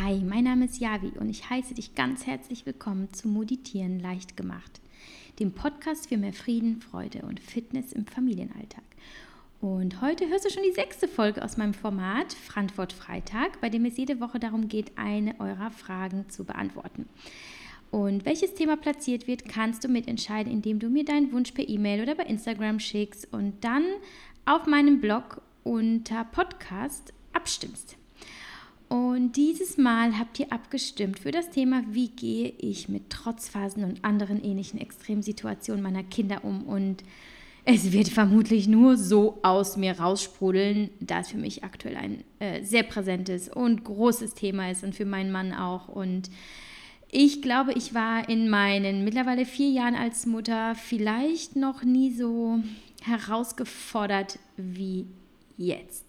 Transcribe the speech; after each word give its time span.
Hi, 0.00 0.22
mein 0.24 0.44
Name 0.44 0.66
ist 0.66 0.78
Javi 0.78 1.10
und 1.18 1.28
ich 1.28 1.50
heiße 1.50 1.74
dich 1.74 1.96
ganz 1.96 2.24
herzlich 2.24 2.64
willkommen 2.64 3.12
zu 3.12 3.26
Moditieren 3.26 3.98
leicht 3.98 4.36
gemacht, 4.36 4.80
dem 5.40 5.50
Podcast 5.50 6.08
für 6.08 6.16
mehr 6.16 6.32
Frieden, 6.32 6.80
Freude 6.80 7.22
und 7.22 7.40
Fitness 7.40 7.92
im 7.92 8.06
Familienalltag. 8.06 8.84
Und 9.60 10.00
heute 10.00 10.28
hörst 10.28 10.44
du 10.44 10.50
schon 10.50 10.62
die 10.62 10.72
sechste 10.72 11.08
Folge 11.08 11.42
aus 11.42 11.56
meinem 11.56 11.74
Format 11.74 12.32
Frantwort 12.32 12.92
Freitag, 12.92 13.60
bei 13.60 13.70
dem 13.70 13.84
es 13.86 13.96
jede 13.96 14.20
Woche 14.20 14.38
darum 14.38 14.68
geht, 14.68 14.96
eine 14.96 15.34
eurer 15.40 15.72
Fragen 15.72 16.28
zu 16.28 16.44
beantworten. 16.44 17.08
Und 17.90 18.24
welches 18.24 18.54
Thema 18.54 18.76
platziert 18.76 19.26
wird, 19.26 19.48
kannst 19.48 19.82
du 19.82 19.88
mitentscheiden, 19.88 20.52
indem 20.52 20.78
du 20.78 20.90
mir 20.90 21.04
deinen 21.04 21.32
Wunsch 21.32 21.50
per 21.50 21.68
E-Mail 21.68 22.02
oder 22.02 22.14
bei 22.14 22.22
Instagram 22.22 22.78
schickst 22.78 23.32
und 23.32 23.64
dann 23.64 23.84
auf 24.44 24.64
meinem 24.66 25.00
Blog 25.00 25.42
unter 25.64 26.22
Podcast 26.22 27.12
abstimmst. 27.32 27.97
Und 28.88 29.36
dieses 29.36 29.76
Mal 29.76 30.18
habt 30.18 30.40
ihr 30.40 30.50
abgestimmt 30.52 31.18
für 31.18 31.30
das 31.30 31.50
Thema, 31.50 31.82
wie 31.90 32.08
gehe 32.08 32.52
ich 32.58 32.88
mit 32.88 33.10
Trotzphasen 33.10 33.84
und 33.84 34.04
anderen 34.04 34.42
ähnlichen 34.42 34.80
Extremsituationen 34.80 35.82
meiner 35.82 36.02
Kinder 36.02 36.42
um. 36.44 36.62
Und 36.62 37.04
es 37.64 37.92
wird 37.92 38.08
vermutlich 38.08 38.66
nur 38.66 38.96
so 38.96 39.40
aus 39.42 39.76
mir 39.76 40.00
raussprudeln, 40.00 40.88
da 41.00 41.20
es 41.20 41.28
für 41.28 41.36
mich 41.36 41.64
aktuell 41.64 41.96
ein 41.96 42.24
äh, 42.38 42.62
sehr 42.62 42.82
präsentes 42.82 43.50
und 43.50 43.84
großes 43.84 44.32
Thema 44.32 44.70
ist 44.70 44.84
und 44.84 44.94
für 44.94 45.04
meinen 45.04 45.32
Mann 45.32 45.52
auch. 45.52 45.88
Und 45.88 46.30
ich 47.10 47.42
glaube, 47.42 47.74
ich 47.74 47.92
war 47.92 48.26
in 48.28 48.48
meinen 48.48 49.04
mittlerweile 49.04 49.44
vier 49.44 49.68
Jahren 49.68 49.96
als 49.96 50.24
Mutter 50.24 50.74
vielleicht 50.74 51.56
noch 51.56 51.82
nie 51.82 52.10
so 52.10 52.60
herausgefordert 53.02 54.38
wie 54.56 55.04
jetzt. 55.58 56.06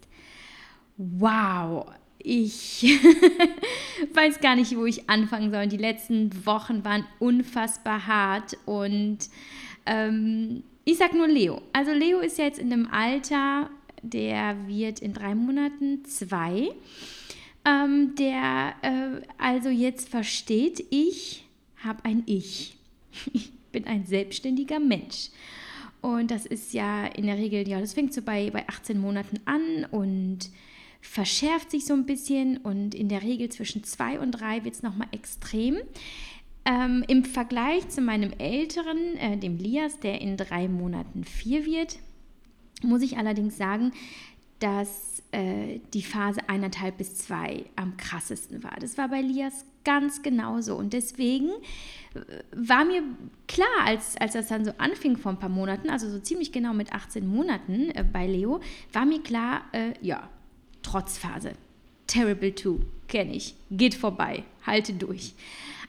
Wow, 0.95 1.87
ich 2.19 2.83
weiß 4.13 4.39
gar 4.41 4.55
nicht, 4.55 4.75
wo 4.75 4.85
ich 4.85 5.09
anfangen 5.09 5.51
soll. 5.51 5.67
Die 5.67 5.77
letzten 5.77 6.45
Wochen 6.45 6.83
waren 6.83 7.05
unfassbar 7.19 8.05
hart 8.07 8.57
und 8.65 9.19
ähm, 9.85 10.63
ich 10.85 10.97
sag 10.97 11.13
nur 11.13 11.27
Leo. 11.27 11.61
Also 11.73 11.91
Leo 11.91 12.19
ist 12.19 12.37
ja 12.37 12.45
jetzt 12.45 12.59
in 12.59 12.69
dem 12.69 12.87
Alter, 12.91 13.69
der 14.01 14.67
wird 14.67 14.99
in 14.99 15.13
drei 15.13 15.35
Monaten 15.35 16.03
zwei, 16.05 16.69
ähm, 17.65 18.15
der 18.15 18.73
äh, 18.81 19.21
also 19.37 19.69
jetzt 19.69 20.09
versteht, 20.09 20.85
ich 20.89 21.45
habe 21.83 22.03
ein 22.05 22.23
Ich. 22.25 22.75
Ich 23.33 23.51
bin 23.71 23.85
ein 23.85 24.07
selbstständiger 24.07 24.79
Mensch. 24.79 25.29
Und 26.01 26.31
das 26.31 26.47
ist 26.47 26.73
ja 26.73 27.05
in 27.05 27.27
der 27.27 27.37
Regel, 27.37 27.67
ja, 27.67 27.79
das 27.79 27.93
fängt 27.93 28.15
so 28.15 28.23
bei, 28.23 28.49
bei 28.49 28.67
18 28.67 28.97
Monaten 28.99 29.39
an 29.45 29.85
und 29.91 30.49
verschärft 31.01 31.71
sich 31.71 31.85
so 31.85 31.93
ein 31.93 32.05
bisschen 32.05 32.57
und 32.57 32.93
in 32.93 33.09
der 33.09 33.21
Regel 33.21 33.49
zwischen 33.49 33.83
zwei 33.83 34.19
und 34.19 34.31
drei 34.31 34.63
wird 34.63 34.75
es 34.75 34.83
nochmal 34.83 35.07
extrem. 35.11 35.77
Ähm, 36.65 37.03
Im 37.07 37.25
Vergleich 37.25 37.87
zu 37.89 38.01
meinem 38.01 38.31
Älteren, 38.37 39.15
äh, 39.17 39.37
dem 39.37 39.57
Lias, 39.57 39.99
der 39.99 40.21
in 40.21 40.37
drei 40.37 40.67
Monaten 40.67 41.23
vier 41.23 41.65
wird, 41.65 41.99
muss 42.83 43.01
ich 43.01 43.17
allerdings 43.17 43.57
sagen, 43.57 43.91
dass 44.59 45.23
äh, 45.31 45.79
die 45.93 46.01
Phase 46.03 46.41
eineinhalb 46.47 46.97
bis 46.97 47.15
zwei 47.15 47.65
am 47.75 47.95
krassesten 47.97 48.63
war. 48.63 48.75
Das 48.79 48.97
war 48.97 49.07
bei 49.07 49.21
Lias 49.21 49.65
ganz 49.85 50.21
genauso. 50.21 50.75
Und 50.75 50.93
deswegen 50.93 51.49
äh, 52.13 52.19
war 52.51 52.83
mir 52.83 53.03
klar, 53.47 53.67
als, 53.85 54.17
als 54.17 54.33
das 54.33 54.47
dann 54.47 54.65
so 54.65 54.73
anfing 54.77 55.17
vor 55.17 55.31
ein 55.31 55.39
paar 55.39 55.49
Monaten, 55.49 55.89
also 55.89 56.09
so 56.09 56.19
ziemlich 56.19 56.51
genau 56.51 56.73
mit 56.73 56.91
18 56.91 57.25
Monaten 57.25 57.89
äh, 57.91 58.03
bei 58.03 58.27
Leo, 58.27 58.59
war 58.91 59.05
mir 59.05 59.21
klar, 59.23 59.61
äh, 59.71 59.93
ja, 60.01 60.29
Trotzphase. 60.83 61.53
Terrible 62.07 62.55
2, 62.55 62.79
kenne 63.07 63.35
ich. 63.35 63.55
Geht 63.69 63.93
vorbei, 63.93 64.43
halte 64.65 64.93
durch. 64.93 65.33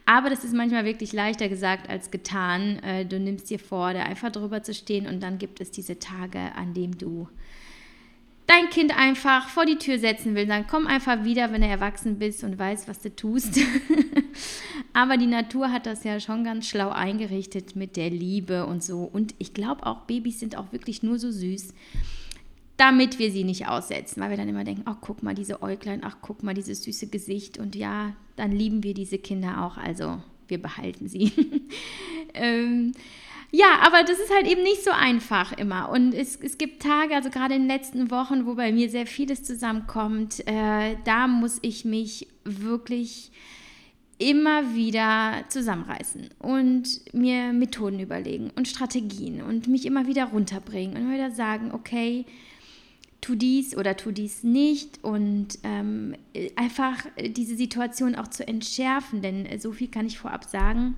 Aber 0.07 0.29
das 0.29 0.45
ist 0.45 0.55
manchmal 0.55 0.85
wirklich 0.85 1.13
leichter 1.13 1.49
gesagt 1.49 1.89
als 1.89 2.11
getan. 2.11 2.79
Äh, 2.81 3.07
du 3.07 3.19
nimmst 3.19 3.49
dir 3.49 3.59
vor, 3.59 3.93
da 3.95 4.03
einfach 4.03 4.33
drüber 4.33 4.63
zu 4.63 4.75
stehen 4.75 5.07
und 5.07 5.23
dann 5.23 5.39
gibt 5.39 5.61
es 5.61 5.71
diese 5.71 5.99
Tage, 5.99 6.39
an 6.56 6.75
denen 6.75 6.99
du 6.99 7.29
dein 8.50 8.69
Kind 8.69 8.97
einfach 8.99 9.49
vor 9.49 9.65
die 9.65 9.79
Tür 9.79 9.99
setzen 9.99 10.34
willst. 10.34 10.50
Dann 10.50 10.67
komm 10.67 10.89
einfach 10.89 11.23
wieder, 11.23 11.53
wenn 11.53 11.61
du 11.61 11.69
erwachsen 11.69 12.19
bist 12.19 12.43
und 12.43 12.59
weißt, 12.59 12.89
was 12.89 13.00
du 13.00 13.15
tust. 13.15 13.61
Aber 14.93 15.17
die 15.17 15.27
Natur 15.27 15.71
hat 15.71 15.87
das 15.87 16.03
ja 16.03 16.19
schon 16.19 16.43
ganz 16.43 16.67
schlau 16.67 16.89
eingerichtet 16.91 17.77
mit 17.77 17.97
der 17.97 18.11
Liebe 18.11 18.67
und 18.67 18.83
so. 18.83 19.03
Und 19.05 19.34
ich 19.39 19.55
glaube 19.55 19.87
auch, 19.87 20.00
Babys 20.06 20.41
sind 20.41 20.56
auch 20.56 20.73
wirklich 20.73 21.05
nur 21.05 21.21
so 21.21 21.31
süß 21.31 21.73
damit 22.81 23.19
wir 23.19 23.31
sie 23.31 23.45
nicht 23.45 23.69
aussetzen, 23.69 24.23
weil 24.23 24.31
wir 24.31 24.39
dann 24.39 24.49
immer 24.49 24.65
denken, 24.65 24.85
ach 24.87 24.97
guck 25.03 25.23
mal 25.23 25.35
diese 25.35 25.63
Äuglein, 25.63 26.01
ach 26.03 26.17
guck 26.23 26.43
mal 26.43 26.55
dieses 26.55 26.83
süße 26.83 27.09
Gesicht 27.09 27.59
und 27.59 27.77
ja, 27.77 28.15
dann 28.37 28.53
lieben 28.53 28.83
wir 28.83 28.95
diese 28.95 29.19
Kinder 29.19 29.67
auch, 29.67 29.77
also 29.77 30.23
wir 30.49 30.63
behalten 30.63 31.07
sie. 31.07 31.31
ähm, 32.35 32.93
ja, 33.53 33.81
aber 33.83 34.03
das 34.03 34.19
ist 34.19 34.33
halt 34.35 34.51
eben 34.51 34.63
nicht 34.63 34.83
so 34.83 34.93
einfach 34.93 35.53
immer. 35.53 35.91
Und 35.91 36.15
es, 36.15 36.37
es 36.37 36.57
gibt 36.57 36.83
Tage, 36.83 37.15
also 37.15 37.29
gerade 37.29 37.55
in 37.55 37.63
den 37.63 37.69
letzten 37.69 38.11
Wochen, 38.11 38.47
wo 38.47 38.55
bei 38.55 38.73
mir 38.73 38.89
sehr 38.89 39.07
vieles 39.07 39.43
zusammenkommt, 39.43 40.41
äh, 40.47 40.97
da 41.05 41.27
muss 41.27 41.59
ich 41.61 41.85
mich 41.85 42.29
wirklich 42.45 43.31
immer 44.17 44.75
wieder 44.75 45.45
zusammenreißen 45.49 46.31
und 46.39 47.12
mir 47.12 47.53
Methoden 47.53 48.01
überlegen 48.01 48.51
und 48.57 48.69
Strategien 48.69 49.43
und 49.43 49.69
mich 49.69 49.85
immer 49.85 50.07
wieder 50.07 50.27
runterbringen 50.27 50.97
und 50.97 51.03
immer 51.03 51.15
wieder 51.15 51.31
sagen, 51.31 51.73
okay, 51.73 52.25
tu 53.20 53.34
dies 53.34 53.76
oder 53.76 53.97
tu 53.97 54.12
dies 54.12 54.42
nicht 54.42 55.03
und 55.04 55.58
ähm, 55.62 56.14
einfach 56.56 57.04
diese 57.19 57.56
Situation 57.56 58.14
auch 58.14 58.28
zu 58.28 58.47
entschärfen, 58.47 59.22
denn 59.22 59.47
so 59.60 59.72
viel 59.72 59.88
kann 59.88 60.06
ich 60.06 60.19
vorab 60.19 60.44
sagen. 60.44 60.97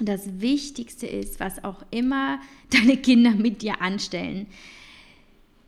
Das 0.00 0.40
Wichtigste 0.40 1.06
ist, 1.06 1.40
was 1.40 1.64
auch 1.64 1.84
immer 1.90 2.40
deine 2.70 2.96
Kinder 2.96 3.30
mit 3.30 3.62
dir 3.62 3.80
anstellen, 3.80 4.46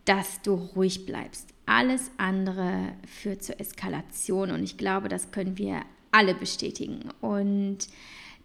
dass 0.04 0.42
du 0.42 0.54
ruhig 0.54 1.06
bleibst. 1.06 1.48
Alles 1.66 2.10
andere 2.16 2.92
führt 3.06 3.42
zur 3.42 3.60
Eskalation 3.60 4.50
und 4.50 4.62
ich 4.62 4.76
glaube, 4.76 5.08
das 5.08 5.30
können 5.30 5.58
wir 5.58 5.82
alle 6.10 6.34
bestätigen. 6.34 7.04
Und 7.20 7.78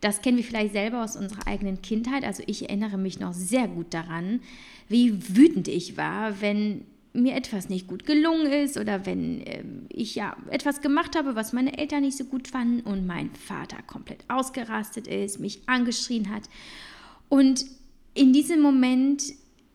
das 0.02 0.22
kennen 0.22 0.38
wir 0.38 0.44
vielleicht 0.44 0.74
selber 0.74 1.04
aus 1.04 1.16
unserer 1.16 1.48
eigenen 1.48 1.82
Kindheit. 1.82 2.24
Also 2.24 2.44
ich 2.46 2.64
erinnere 2.64 2.98
mich 2.98 3.20
noch 3.20 3.34
sehr 3.34 3.68
gut 3.68 3.94
daran, 3.94 4.42
wie 4.90 5.36
wütend 5.36 5.68
ich 5.68 5.98
war, 5.98 6.42
wenn 6.42 6.86
mir 7.16 7.36
etwas 7.36 7.70
nicht 7.70 7.88
gut 7.88 8.06
gelungen 8.06 8.52
ist 8.52 8.78
oder 8.78 9.06
wenn 9.06 9.42
äh, 9.42 9.64
ich 9.90 10.16
ja 10.16 10.36
etwas 10.50 10.82
gemacht 10.82 11.16
habe, 11.18 11.36
was 11.36 11.54
meine 11.54 11.78
Eltern 11.78 12.02
nicht 12.02 12.18
so 12.18 12.26
gut 12.26 12.48
fanden 12.48 12.82
und 12.82 13.08
mein 13.08 13.32
Vater 13.36 13.78
komplett 13.88 14.26
ausgerastet 14.28 15.08
ist, 15.08 15.40
mich 15.40 15.62
angeschrien 15.68 16.34
hat 16.34 16.44
und 17.30 17.66
in 18.14 18.34
diesem 18.34 18.62
Moment 18.62 19.24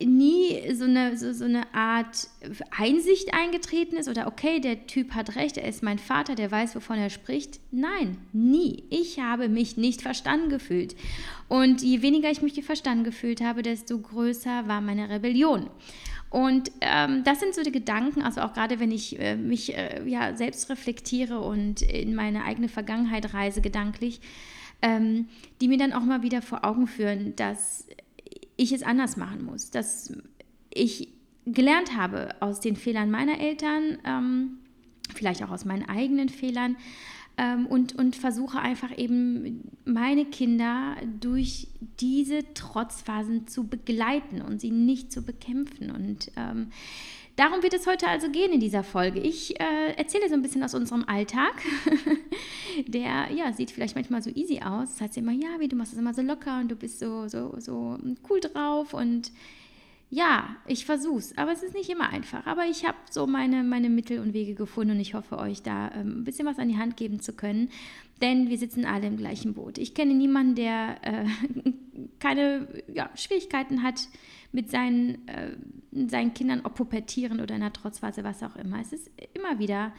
nie 0.05 0.73
so 0.73 0.85
eine, 0.85 1.17
so, 1.17 1.33
so 1.33 1.45
eine 1.45 1.73
Art 1.73 2.27
Einsicht 2.71 3.33
eingetreten 3.33 3.97
ist 3.97 4.09
oder 4.09 4.27
okay, 4.27 4.59
der 4.59 4.87
Typ 4.87 5.13
hat 5.13 5.35
recht, 5.35 5.57
er 5.57 5.67
ist 5.67 5.83
mein 5.83 5.99
Vater, 5.99 6.35
der 6.35 6.51
weiß, 6.51 6.75
wovon 6.75 6.97
er 6.97 7.09
spricht. 7.09 7.59
Nein, 7.71 8.17
nie. 8.33 8.83
Ich 8.89 9.19
habe 9.19 9.49
mich 9.49 9.77
nicht 9.77 10.01
verstanden 10.01 10.49
gefühlt. 10.49 10.95
Und 11.47 11.81
je 11.81 12.01
weniger 12.01 12.31
ich 12.31 12.41
mich 12.41 12.63
verstanden 12.63 13.03
gefühlt 13.03 13.41
habe, 13.41 13.61
desto 13.61 13.99
größer 13.99 14.67
war 14.67 14.81
meine 14.81 15.09
Rebellion. 15.09 15.69
Und 16.31 16.71
ähm, 16.79 17.25
das 17.25 17.41
sind 17.41 17.53
so 17.53 17.61
die 17.61 17.73
Gedanken, 17.73 18.21
also 18.21 18.39
auch 18.39 18.53
gerade 18.53 18.79
wenn 18.79 18.89
ich 18.89 19.19
äh, 19.19 19.35
mich 19.35 19.77
äh, 19.77 20.01
ja, 20.07 20.33
selbst 20.33 20.69
reflektiere 20.69 21.41
und 21.41 21.81
in 21.81 22.15
meine 22.15 22.45
eigene 22.45 22.69
Vergangenheit 22.69 23.33
reise 23.33 23.59
gedanklich, 23.59 24.21
ähm, 24.81 25.27
die 25.59 25.67
mir 25.67 25.77
dann 25.77 25.91
auch 25.91 26.05
mal 26.05 26.23
wieder 26.23 26.41
vor 26.41 26.63
Augen 26.63 26.87
führen, 26.87 27.35
dass 27.35 27.85
ich 28.55 28.71
es 28.71 28.81
anders 28.81 29.17
machen 29.17 29.43
muss, 29.43 29.71
dass 29.71 30.13
ich 30.73 31.09
gelernt 31.45 31.97
habe 31.97 32.29
aus 32.39 32.61
den 32.61 32.77
Fehlern 32.77 33.11
meiner 33.11 33.41
Eltern, 33.41 33.97
ähm, 34.05 34.59
vielleicht 35.13 35.43
auch 35.43 35.51
aus 35.51 35.65
meinen 35.65 35.89
eigenen 35.89 36.29
Fehlern, 36.29 36.77
ähm, 37.41 37.65
und, 37.65 37.97
und 37.97 38.15
versuche 38.15 38.59
einfach 38.59 38.95
eben 38.95 39.71
meine 39.83 40.25
Kinder 40.25 40.95
durch 41.19 41.67
diese 41.99 42.53
Trotzphasen 42.53 43.47
zu 43.47 43.67
begleiten 43.67 44.41
und 44.41 44.61
sie 44.61 44.69
nicht 44.69 45.11
zu 45.11 45.23
bekämpfen. 45.23 45.89
Und 45.89 46.31
ähm, 46.37 46.67
Darum 47.37 47.63
wird 47.63 47.73
es 47.73 47.87
heute 47.87 48.07
also 48.07 48.29
gehen 48.29 48.51
in 48.51 48.59
dieser 48.59 48.83
Folge. 48.83 49.19
Ich 49.19 49.59
äh, 49.59 49.93
erzähle 49.95 50.27
so 50.27 50.35
ein 50.35 50.41
bisschen 50.43 50.63
aus 50.63 50.75
unserem 50.75 51.05
Alltag. 51.07 51.53
Der 52.87 53.31
ja, 53.33 53.51
sieht 53.53 53.71
vielleicht 53.71 53.95
manchmal 53.95 54.21
so 54.21 54.29
easy 54.29 54.59
aus. 54.63 54.91
Das 54.91 55.01
heißt 55.01 55.17
immer, 55.17 55.31
ja, 55.31 55.59
wie 55.59 55.67
du 55.67 55.75
machst 55.75 55.93
es 55.93 55.97
immer 55.97 56.13
so 56.13 56.21
locker 56.21 56.59
und 56.59 56.69
du 56.69 56.75
bist 56.75 56.99
so, 56.99 57.27
so, 57.29 57.55
so 57.57 57.97
cool 58.29 58.39
drauf 58.41 58.93
und 58.93 59.31
ja, 60.13 60.57
ich 60.67 60.85
versuch's, 60.85 61.37
aber 61.37 61.53
es 61.53 61.63
ist 61.63 61.73
nicht 61.73 61.89
immer 61.89 62.09
einfach. 62.09 62.45
Aber 62.45 62.65
ich 62.65 62.85
habe 62.85 62.97
so 63.09 63.25
meine, 63.27 63.63
meine 63.63 63.89
Mittel 63.89 64.19
und 64.19 64.33
Wege 64.33 64.55
gefunden 64.55 64.91
und 64.95 64.99
ich 64.99 65.13
hoffe, 65.13 65.37
euch 65.37 65.63
da 65.63 65.89
ähm, 65.95 66.19
ein 66.19 66.23
bisschen 66.25 66.45
was 66.45 66.59
an 66.59 66.67
die 66.67 66.77
Hand 66.77 66.97
geben 66.97 67.21
zu 67.21 67.31
können. 67.31 67.69
Denn 68.21 68.49
wir 68.49 68.57
sitzen 68.57 68.83
alle 68.83 69.07
im 69.07 69.15
gleichen 69.15 69.53
Boot. 69.53 69.77
Ich 69.77 69.95
kenne 69.95 70.13
niemanden, 70.13 70.55
der 70.55 70.97
äh, 71.01 71.25
keine 72.19 72.67
ja, 72.93 73.09
Schwierigkeiten 73.15 73.83
hat 73.83 74.09
mit 74.51 74.69
seinen, 74.69 75.25
äh, 75.29 75.55
seinen 76.09 76.33
Kindern, 76.33 76.61
ob 76.65 76.75
pubertieren 76.75 77.39
oder 77.39 77.55
in 77.55 77.61
der 77.61 77.71
Trotzphase, 77.71 78.25
was 78.25 78.43
auch 78.43 78.57
immer. 78.57 78.81
Es 78.81 78.91
ist 78.91 79.09
immer 79.33 79.59
wieder 79.59 79.93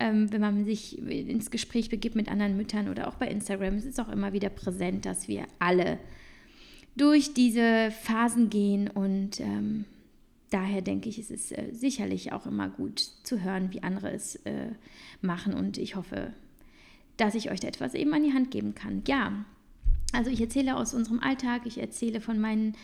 ähm, 0.00 0.32
wenn 0.32 0.40
man 0.40 0.64
sich 0.64 0.96
ins 0.98 1.50
Gespräch 1.50 1.88
begibt 1.88 2.14
mit 2.14 2.28
anderen 2.28 2.56
Müttern 2.56 2.88
oder 2.88 3.08
auch 3.08 3.16
bei 3.16 3.26
Instagram, 3.26 3.74
es 3.74 3.84
ist 3.84 3.98
auch 3.98 4.08
immer 4.08 4.32
wieder 4.32 4.48
präsent, 4.48 5.04
dass 5.04 5.26
wir 5.26 5.46
alle 5.58 5.98
durch 6.98 7.32
diese 7.32 7.90
Phasen 7.90 8.50
gehen 8.50 8.88
und 8.88 9.40
ähm, 9.40 9.84
daher 10.50 10.82
denke 10.82 11.08
ich, 11.08 11.18
es 11.18 11.30
ist 11.30 11.52
äh, 11.52 11.72
sicherlich 11.72 12.32
auch 12.32 12.46
immer 12.46 12.68
gut 12.68 13.00
zu 13.22 13.42
hören, 13.42 13.72
wie 13.72 13.82
andere 13.82 14.10
es 14.10 14.36
äh, 14.44 14.72
machen 15.22 15.54
und 15.54 15.78
ich 15.78 15.96
hoffe, 15.96 16.32
dass 17.16 17.34
ich 17.34 17.50
euch 17.50 17.60
da 17.60 17.68
etwas 17.68 17.94
eben 17.94 18.12
an 18.14 18.22
die 18.22 18.32
Hand 18.32 18.50
geben 18.50 18.74
kann. 18.74 19.02
Ja, 19.06 19.44
also 20.12 20.30
ich 20.30 20.40
erzähle 20.40 20.76
aus 20.76 20.94
unserem 20.94 21.20
Alltag, 21.20 21.62
ich 21.64 21.78
erzähle 21.78 22.20
von 22.20 22.38
meinen, 22.40 22.74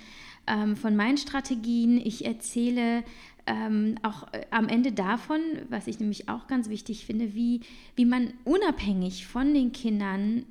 ähm, 0.46 0.76
von 0.76 0.96
meinen 0.96 1.16
Strategien, 1.16 1.98
ich 1.98 2.24
erzähle 2.24 3.02
ähm, 3.46 3.96
auch 4.02 4.32
äh, 4.32 4.46
am 4.50 4.68
Ende 4.68 4.92
davon, 4.92 5.40
was 5.68 5.86
ich 5.86 6.00
nämlich 6.00 6.28
auch 6.28 6.46
ganz 6.46 6.68
wichtig 6.68 7.06
finde, 7.06 7.34
wie, 7.34 7.60
wie 7.96 8.04
man 8.04 8.32
unabhängig 8.44 9.26
von 9.26 9.54
den 9.54 9.72
Kindern 9.72 10.44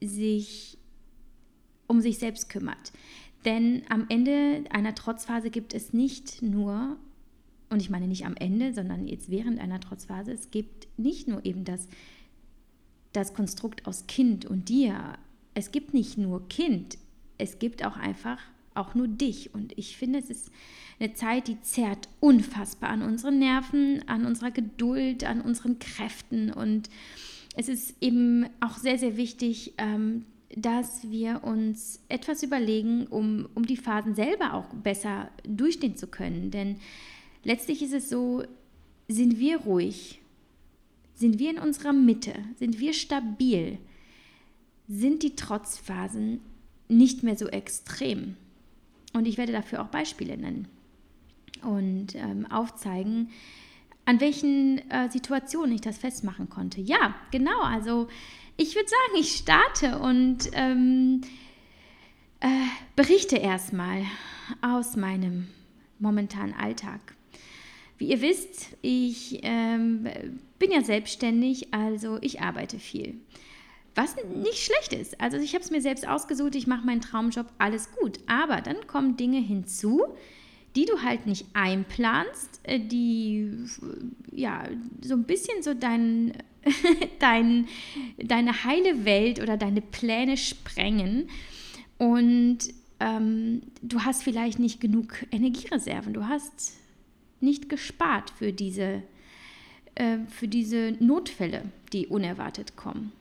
sich 0.00 0.78
um 1.86 2.00
sich 2.00 2.18
selbst 2.18 2.48
kümmert. 2.48 2.92
Denn 3.44 3.82
am 3.88 4.06
Ende 4.08 4.64
einer 4.70 4.94
Trotzphase 4.94 5.50
gibt 5.50 5.74
es 5.74 5.92
nicht 5.92 6.42
nur, 6.42 6.96
und 7.70 7.80
ich 7.80 7.90
meine 7.90 8.08
nicht 8.08 8.24
am 8.24 8.36
Ende, 8.36 8.72
sondern 8.72 9.06
jetzt 9.06 9.30
während 9.30 9.60
einer 9.60 9.80
Trotzphase, 9.80 10.32
es 10.32 10.50
gibt 10.50 10.88
nicht 10.96 11.28
nur 11.28 11.44
eben 11.44 11.64
das, 11.64 11.88
das 13.12 13.34
Konstrukt 13.34 13.86
aus 13.86 14.06
Kind 14.06 14.46
und 14.46 14.68
dir. 14.68 15.18
Es 15.52 15.72
gibt 15.72 15.94
nicht 15.94 16.16
nur 16.16 16.48
Kind, 16.48 16.98
es 17.38 17.58
gibt 17.58 17.84
auch 17.84 17.96
einfach 17.96 18.38
auch 18.74 18.94
nur 18.94 19.08
dich. 19.08 19.54
Und 19.54 19.76
ich 19.78 19.96
finde, 19.96 20.18
es 20.18 20.30
ist 20.30 20.50
eine 20.98 21.14
Zeit, 21.14 21.48
die 21.48 21.60
zerrt 21.60 22.08
unfassbar 22.20 22.90
an 22.90 23.02
unseren 23.02 23.38
Nerven, 23.38 24.02
an 24.08 24.26
unserer 24.26 24.50
Geduld, 24.50 25.24
an 25.24 25.40
unseren 25.40 25.78
Kräften. 25.78 26.52
Und 26.52 26.90
es 27.56 27.68
ist 27.68 27.94
eben 28.00 28.46
auch 28.60 28.76
sehr, 28.76 28.98
sehr 28.98 29.16
wichtig, 29.16 29.74
ähm, 29.78 30.26
dass 30.56 31.10
wir 31.10 31.42
uns 31.42 32.00
etwas 32.08 32.42
überlegen, 32.42 33.06
um, 33.06 33.48
um 33.54 33.66
die 33.66 33.76
Phasen 33.76 34.14
selber 34.14 34.54
auch 34.54 34.66
besser 34.74 35.30
durchstehen 35.42 35.96
zu 35.96 36.06
können. 36.06 36.50
Denn 36.50 36.76
letztlich 37.42 37.82
ist 37.82 37.92
es 37.92 38.08
so, 38.08 38.44
sind 39.08 39.38
wir 39.38 39.58
ruhig, 39.58 40.20
sind 41.14 41.38
wir 41.38 41.50
in 41.50 41.58
unserer 41.58 41.92
Mitte, 41.92 42.34
sind 42.56 42.78
wir 42.78 42.92
stabil, 42.92 43.78
sind 44.88 45.22
die 45.22 45.36
Trotzphasen 45.36 46.40
nicht 46.88 47.22
mehr 47.22 47.36
so 47.36 47.46
extrem. 47.48 48.36
Und 49.12 49.26
ich 49.26 49.38
werde 49.38 49.52
dafür 49.52 49.82
auch 49.82 49.88
Beispiele 49.88 50.36
nennen 50.36 50.68
und 51.62 52.14
ähm, 52.14 52.46
aufzeigen, 52.50 53.30
an 54.06 54.20
welchen 54.20 54.78
äh, 54.90 55.08
Situationen 55.08 55.74
ich 55.74 55.80
das 55.80 55.98
festmachen 55.98 56.50
konnte. 56.50 56.80
Ja, 56.80 57.14
genau, 57.30 57.62
also 57.62 58.08
ich 58.56 58.74
würde 58.74 58.88
sagen, 58.88 59.20
ich 59.20 59.36
starte 59.36 59.98
und 59.98 60.50
ähm, 60.52 61.22
äh, 62.40 62.48
berichte 62.96 63.36
erstmal 63.36 64.04
aus 64.60 64.96
meinem 64.96 65.48
momentanen 65.98 66.54
Alltag. 66.54 67.00
Wie 67.98 68.08
ihr 68.08 68.20
wisst, 68.20 68.76
ich 68.82 69.40
ähm, 69.42 70.08
bin 70.58 70.72
ja 70.72 70.82
selbstständig, 70.82 71.72
also 71.72 72.18
ich 72.20 72.40
arbeite 72.40 72.78
viel. 72.78 73.14
Was 73.94 74.16
nicht 74.42 74.58
schlecht 74.58 74.92
ist. 74.92 75.20
Also 75.20 75.36
ich 75.36 75.54
habe 75.54 75.64
es 75.64 75.70
mir 75.70 75.80
selbst 75.80 76.06
ausgesucht, 76.06 76.56
ich 76.56 76.66
mache 76.66 76.84
meinen 76.84 77.00
Traumjob, 77.00 77.46
alles 77.58 77.92
gut. 77.92 78.18
Aber 78.26 78.60
dann 78.60 78.86
kommen 78.88 79.16
Dinge 79.16 79.38
hinzu, 79.38 80.02
die 80.74 80.86
du 80.86 81.02
halt 81.02 81.26
nicht 81.26 81.46
einplanst, 81.52 82.60
äh, 82.64 82.80
die 82.80 83.50
ja 84.32 84.64
so 85.02 85.14
ein 85.14 85.24
bisschen 85.24 85.62
so 85.62 85.74
dein, 85.74 86.32
dein, 87.18 87.66
deine 88.18 88.64
heile 88.64 89.04
Welt 89.04 89.40
oder 89.40 89.56
deine 89.56 89.80
Pläne 89.80 90.36
sprengen. 90.36 91.28
Und 91.98 92.58
ähm, 93.00 93.62
du 93.82 94.00
hast 94.00 94.22
vielleicht 94.22 94.58
nicht 94.58 94.80
genug 94.80 95.24
Energiereserven, 95.30 96.12
du 96.12 96.26
hast 96.26 96.74
nicht 97.40 97.68
gespart 97.68 98.30
für 98.30 98.52
diese, 98.52 99.02
äh, 99.94 100.18
für 100.28 100.48
diese 100.48 100.96
Notfälle, 101.00 101.62
die 101.92 102.06
unerwartet 102.06 102.76
kommen. 102.76 103.12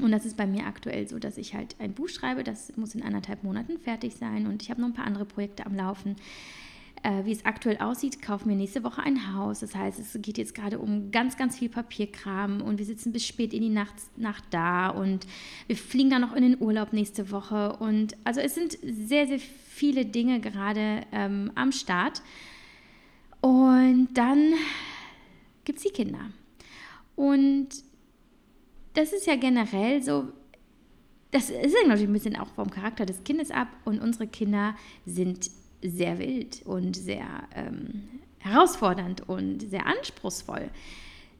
Und 0.00 0.10
das 0.10 0.24
ist 0.24 0.36
bei 0.36 0.46
mir 0.46 0.66
aktuell 0.66 1.06
so, 1.06 1.18
dass 1.18 1.36
ich 1.36 1.54
halt 1.54 1.76
ein 1.78 1.92
Buch 1.92 2.08
schreibe, 2.08 2.44
das 2.44 2.74
muss 2.76 2.94
in 2.94 3.02
anderthalb 3.02 3.44
Monaten 3.44 3.78
fertig 3.78 4.14
sein 4.14 4.46
und 4.46 4.62
ich 4.62 4.70
habe 4.70 4.80
noch 4.80 4.88
ein 4.88 4.94
paar 4.94 5.06
andere 5.06 5.26
Projekte 5.26 5.66
am 5.66 5.74
Laufen. 5.74 6.16
Äh, 7.04 7.24
wie 7.24 7.32
es 7.32 7.44
aktuell 7.44 7.78
aussieht, 7.78 8.22
kaufen 8.22 8.48
wir 8.48 8.54
nächste 8.54 8.84
Woche 8.84 9.02
ein 9.02 9.34
Haus. 9.34 9.58
Das 9.60 9.74
heißt, 9.74 9.98
es 9.98 10.16
geht 10.22 10.38
jetzt 10.38 10.54
gerade 10.54 10.78
um 10.78 11.10
ganz, 11.10 11.36
ganz 11.36 11.58
viel 11.58 11.68
Papierkram 11.68 12.62
und 12.62 12.78
wir 12.78 12.86
sitzen 12.86 13.12
bis 13.12 13.26
spät 13.26 13.52
in 13.52 13.60
die 13.60 13.70
Nacht, 13.70 13.94
Nacht 14.16 14.44
da 14.50 14.88
und 14.88 15.26
wir 15.66 15.76
fliegen 15.76 16.10
dann 16.10 16.20
noch 16.20 16.32
in 16.32 16.42
den 16.42 16.60
Urlaub 16.60 16.92
nächste 16.92 17.32
Woche. 17.32 17.76
Und 17.76 18.16
also 18.22 18.40
es 18.40 18.54
sind 18.54 18.78
sehr, 18.82 19.26
sehr 19.26 19.40
viele 19.40 20.06
Dinge 20.06 20.40
gerade 20.40 21.00
ähm, 21.10 21.50
am 21.56 21.72
Start. 21.72 22.22
Und 23.40 24.10
dann 24.14 24.54
gibt 25.64 25.78
es 25.78 25.84
die 25.84 25.90
Kinder. 25.90 26.30
Und 27.16 27.68
das 28.94 29.12
ist 29.12 29.26
ja 29.26 29.36
generell 29.36 30.02
so, 30.02 30.28
das 31.30 31.50
ist 31.50 31.74
ja 31.74 31.86
natürlich 31.86 32.08
ein 32.08 32.12
bisschen 32.12 32.36
auch 32.36 32.48
vom 32.48 32.70
Charakter 32.70 33.06
des 33.06 33.24
Kindes 33.24 33.50
ab 33.50 33.68
und 33.84 34.00
unsere 34.00 34.26
Kinder 34.26 34.74
sind 35.06 35.50
sehr 35.82 36.18
wild 36.18 36.62
und 36.64 36.94
sehr 36.94 37.26
ähm, 37.54 38.08
herausfordernd 38.38 39.28
und 39.28 39.60
sehr 39.62 39.86
anspruchsvoll. 39.86 40.70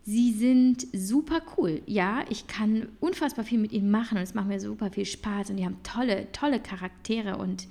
Sie 0.04 0.32
sind 0.32 0.86
super 0.92 1.42
cool. 1.56 1.80
Ja, 1.86 2.24
ich 2.28 2.48
kann 2.48 2.88
unfassbar 2.98 3.44
viel 3.44 3.58
mit 3.58 3.72
ihnen 3.72 3.90
machen 3.90 4.18
und 4.18 4.24
es 4.24 4.34
macht 4.34 4.48
mir 4.48 4.58
super 4.58 4.90
viel 4.90 5.04
Spaß 5.04 5.50
und 5.50 5.58
die 5.58 5.64
haben 5.64 5.82
tolle, 5.84 6.30
tolle 6.32 6.58
Charaktere 6.58 7.36
und 7.36 7.68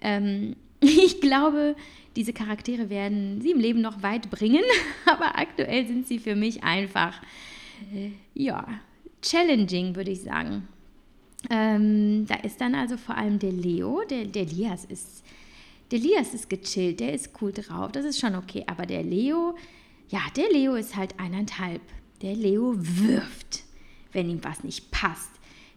ähm, 0.00 0.56
ich 0.80 1.20
glaube, 1.20 1.76
diese 2.16 2.32
Charaktere 2.32 2.88
werden 2.88 3.40
sie 3.40 3.50
im 3.50 3.60
Leben 3.60 3.80
noch 3.80 4.02
weit 4.02 4.30
bringen, 4.30 4.62
aber 5.06 5.38
aktuell 5.38 5.86
sind 5.86 6.06
sie 6.06 6.18
für 6.18 6.36
mich 6.36 6.62
einfach, 6.64 7.20
äh, 7.92 8.10
ja, 8.34 8.66
challenging, 9.22 9.96
würde 9.96 10.10
ich 10.10 10.22
sagen. 10.22 10.68
Ähm, 11.50 12.26
da 12.26 12.34
ist 12.36 12.60
dann 12.60 12.74
also 12.74 12.96
vor 12.96 13.16
allem 13.16 13.38
der 13.38 13.52
Leo, 13.52 14.02
der, 14.08 14.24
der 14.24 14.44
Lias 14.44 14.84
ist, 14.84 15.24
der 15.90 16.00
Lias 16.00 16.34
ist 16.34 16.50
gechillt, 16.50 17.00
der 17.00 17.14
ist 17.14 17.30
cool 17.40 17.52
drauf, 17.52 17.92
das 17.92 18.04
ist 18.04 18.18
schon 18.18 18.34
okay, 18.34 18.64
aber 18.66 18.86
der 18.86 19.02
Leo, 19.02 19.54
ja, 20.08 20.20
der 20.36 20.50
Leo 20.50 20.74
ist 20.74 20.96
halt 20.96 21.18
eineinhalb. 21.18 21.82
Der 22.22 22.34
Leo 22.34 22.74
wirft, 22.76 23.62
wenn 24.12 24.28
ihm 24.28 24.42
was 24.42 24.64
nicht 24.64 24.90
passt. 24.90 25.30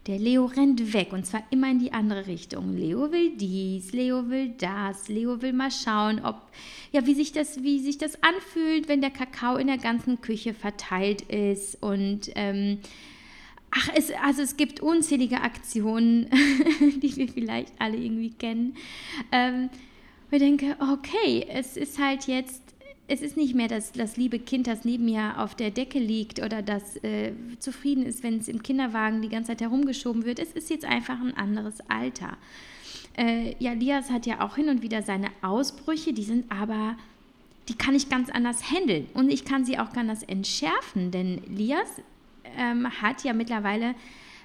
Der 0.08 0.18
Leo 0.18 0.46
rennt 0.46 0.92
weg 0.92 1.12
und 1.12 1.24
zwar 1.24 1.44
immer 1.50 1.70
in 1.70 1.78
die 1.78 1.92
andere 1.92 2.26
Richtung. 2.26 2.76
Leo 2.76 3.12
will 3.12 3.36
dies, 3.36 3.92
Leo 3.92 4.28
will 4.28 4.48
das, 4.58 5.08
Leo 5.08 5.40
will 5.40 5.52
mal 5.52 5.70
schauen, 5.70 6.24
ob 6.24 6.50
ja, 6.90 7.06
wie 7.06 7.14
sich 7.14 7.30
das, 7.30 7.62
wie 7.62 7.78
sich 7.78 7.98
das 7.98 8.20
anfühlt, 8.20 8.88
wenn 8.88 9.00
der 9.00 9.12
Kakao 9.12 9.56
in 9.56 9.68
der 9.68 9.78
ganzen 9.78 10.20
Küche 10.20 10.54
verteilt 10.54 11.22
ist 11.22 11.80
und 11.80 12.30
ähm, 12.34 12.80
Ach, 13.74 13.88
es, 13.94 14.12
also 14.22 14.42
es 14.42 14.58
gibt 14.58 14.80
unzählige 14.80 15.40
Aktionen, 15.40 16.28
die 17.02 17.16
wir 17.16 17.28
vielleicht 17.28 17.72
alle 17.78 17.96
irgendwie 17.96 18.30
kennen. 18.30 18.76
Ähm, 19.32 19.70
ich 20.30 20.38
denke, 20.38 20.76
okay, 20.78 21.46
es 21.48 21.78
ist 21.78 21.98
halt 21.98 22.26
jetzt, 22.26 22.62
es 23.08 23.22
ist 23.22 23.38
nicht 23.38 23.54
mehr 23.54 23.68
das, 23.68 23.92
das 23.92 24.18
liebe 24.18 24.38
Kind, 24.38 24.66
das 24.66 24.84
neben 24.84 25.06
mir 25.06 25.38
auf 25.38 25.54
der 25.54 25.70
Decke 25.70 25.98
liegt 25.98 26.42
oder 26.42 26.60
das 26.60 26.96
äh, 27.02 27.32
zufrieden 27.58 28.04
ist, 28.04 28.22
wenn 28.22 28.38
es 28.38 28.48
im 28.48 28.62
Kinderwagen 28.62 29.22
die 29.22 29.30
ganze 29.30 29.48
Zeit 29.48 29.62
herumgeschoben 29.62 30.26
wird. 30.26 30.38
Es 30.38 30.52
ist 30.52 30.68
jetzt 30.68 30.84
einfach 30.84 31.18
ein 31.20 31.36
anderes 31.36 31.80
Alter. 31.88 32.36
Äh, 33.16 33.54
ja, 33.58 33.72
Lias 33.72 34.10
hat 34.10 34.26
ja 34.26 34.42
auch 34.42 34.56
hin 34.56 34.68
und 34.68 34.82
wieder 34.82 35.02
seine 35.02 35.28
Ausbrüche, 35.40 36.12
die 36.12 36.24
sind 36.24 36.50
aber, 36.52 36.96
die 37.68 37.74
kann 37.74 37.94
ich 37.94 38.10
ganz 38.10 38.28
anders 38.28 38.70
handeln 38.70 39.06
und 39.14 39.32
ich 39.32 39.46
kann 39.46 39.64
sie 39.64 39.78
auch 39.78 39.92
ganz 39.92 39.98
anders 39.98 40.22
entschärfen, 40.24 41.10
denn 41.10 41.42
Lias 41.46 41.88
ähm, 42.58 42.88
hat 43.00 43.24
ja 43.24 43.32
mittlerweile 43.32 43.94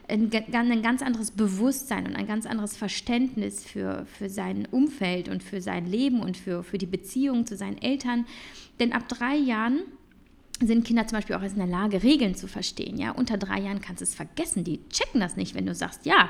ein, 0.08 0.32
ein, 0.54 0.82
ganz 0.82 1.02
anderes 1.02 1.32
Bewusstsein 1.32 2.06
und 2.06 2.16
ein 2.16 2.28
ganz 2.28 2.46
anderes 2.46 2.78
Verständnis 2.78 3.66
für, 3.66 4.06
für 4.06 4.30
sein 4.30 4.68
Umfeld 4.72 5.28
und 5.30 5.44
für 5.44 5.62
sein 5.62 5.86
Leben 5.86 6.22
und 6.22 6.38
für, 6.38 6.64
für 6.64 6.78
die 6.78 6.86
Beziehung 6.86 7.46
zu 7.46 7.58
seinen 7.58 7.82
Eltern. 7.82 8.26
Denn 8.80 8.94
ab 8.94 9.08
drei 9.10 9.36
Jahren 9.36 9.80
sind 10.62 10.86
Kinder 10.86 11.06
zum 11.08 11.18
Beispiel 11.18 11.36
auch 11.36 11.44
erst 11.44 11.56
in 11.56 11.62
der 11.62 11.70
Lage, 11.70 12.04
Regeln 12.04 12.36
zu 12.36 12.48
verstehen. 12.48 12.98
Ja? 12.98 13.12
Unter 13.12 13.38
drei 13.38 13.60
Jahren 13.60 13.82
kannst 13.82 14.02
du 14.02 14.06
es 14.06 14.16
vergessen. 14.16 14.64
Die 14.64 14.80
checken 14.90 15.20
das 15.20 15.36
nicht, 15.36 15.56
wenn 15.56 15.66
du 15.66 15.76
sagst, 15.76 16.06
ja, 16.06 16.30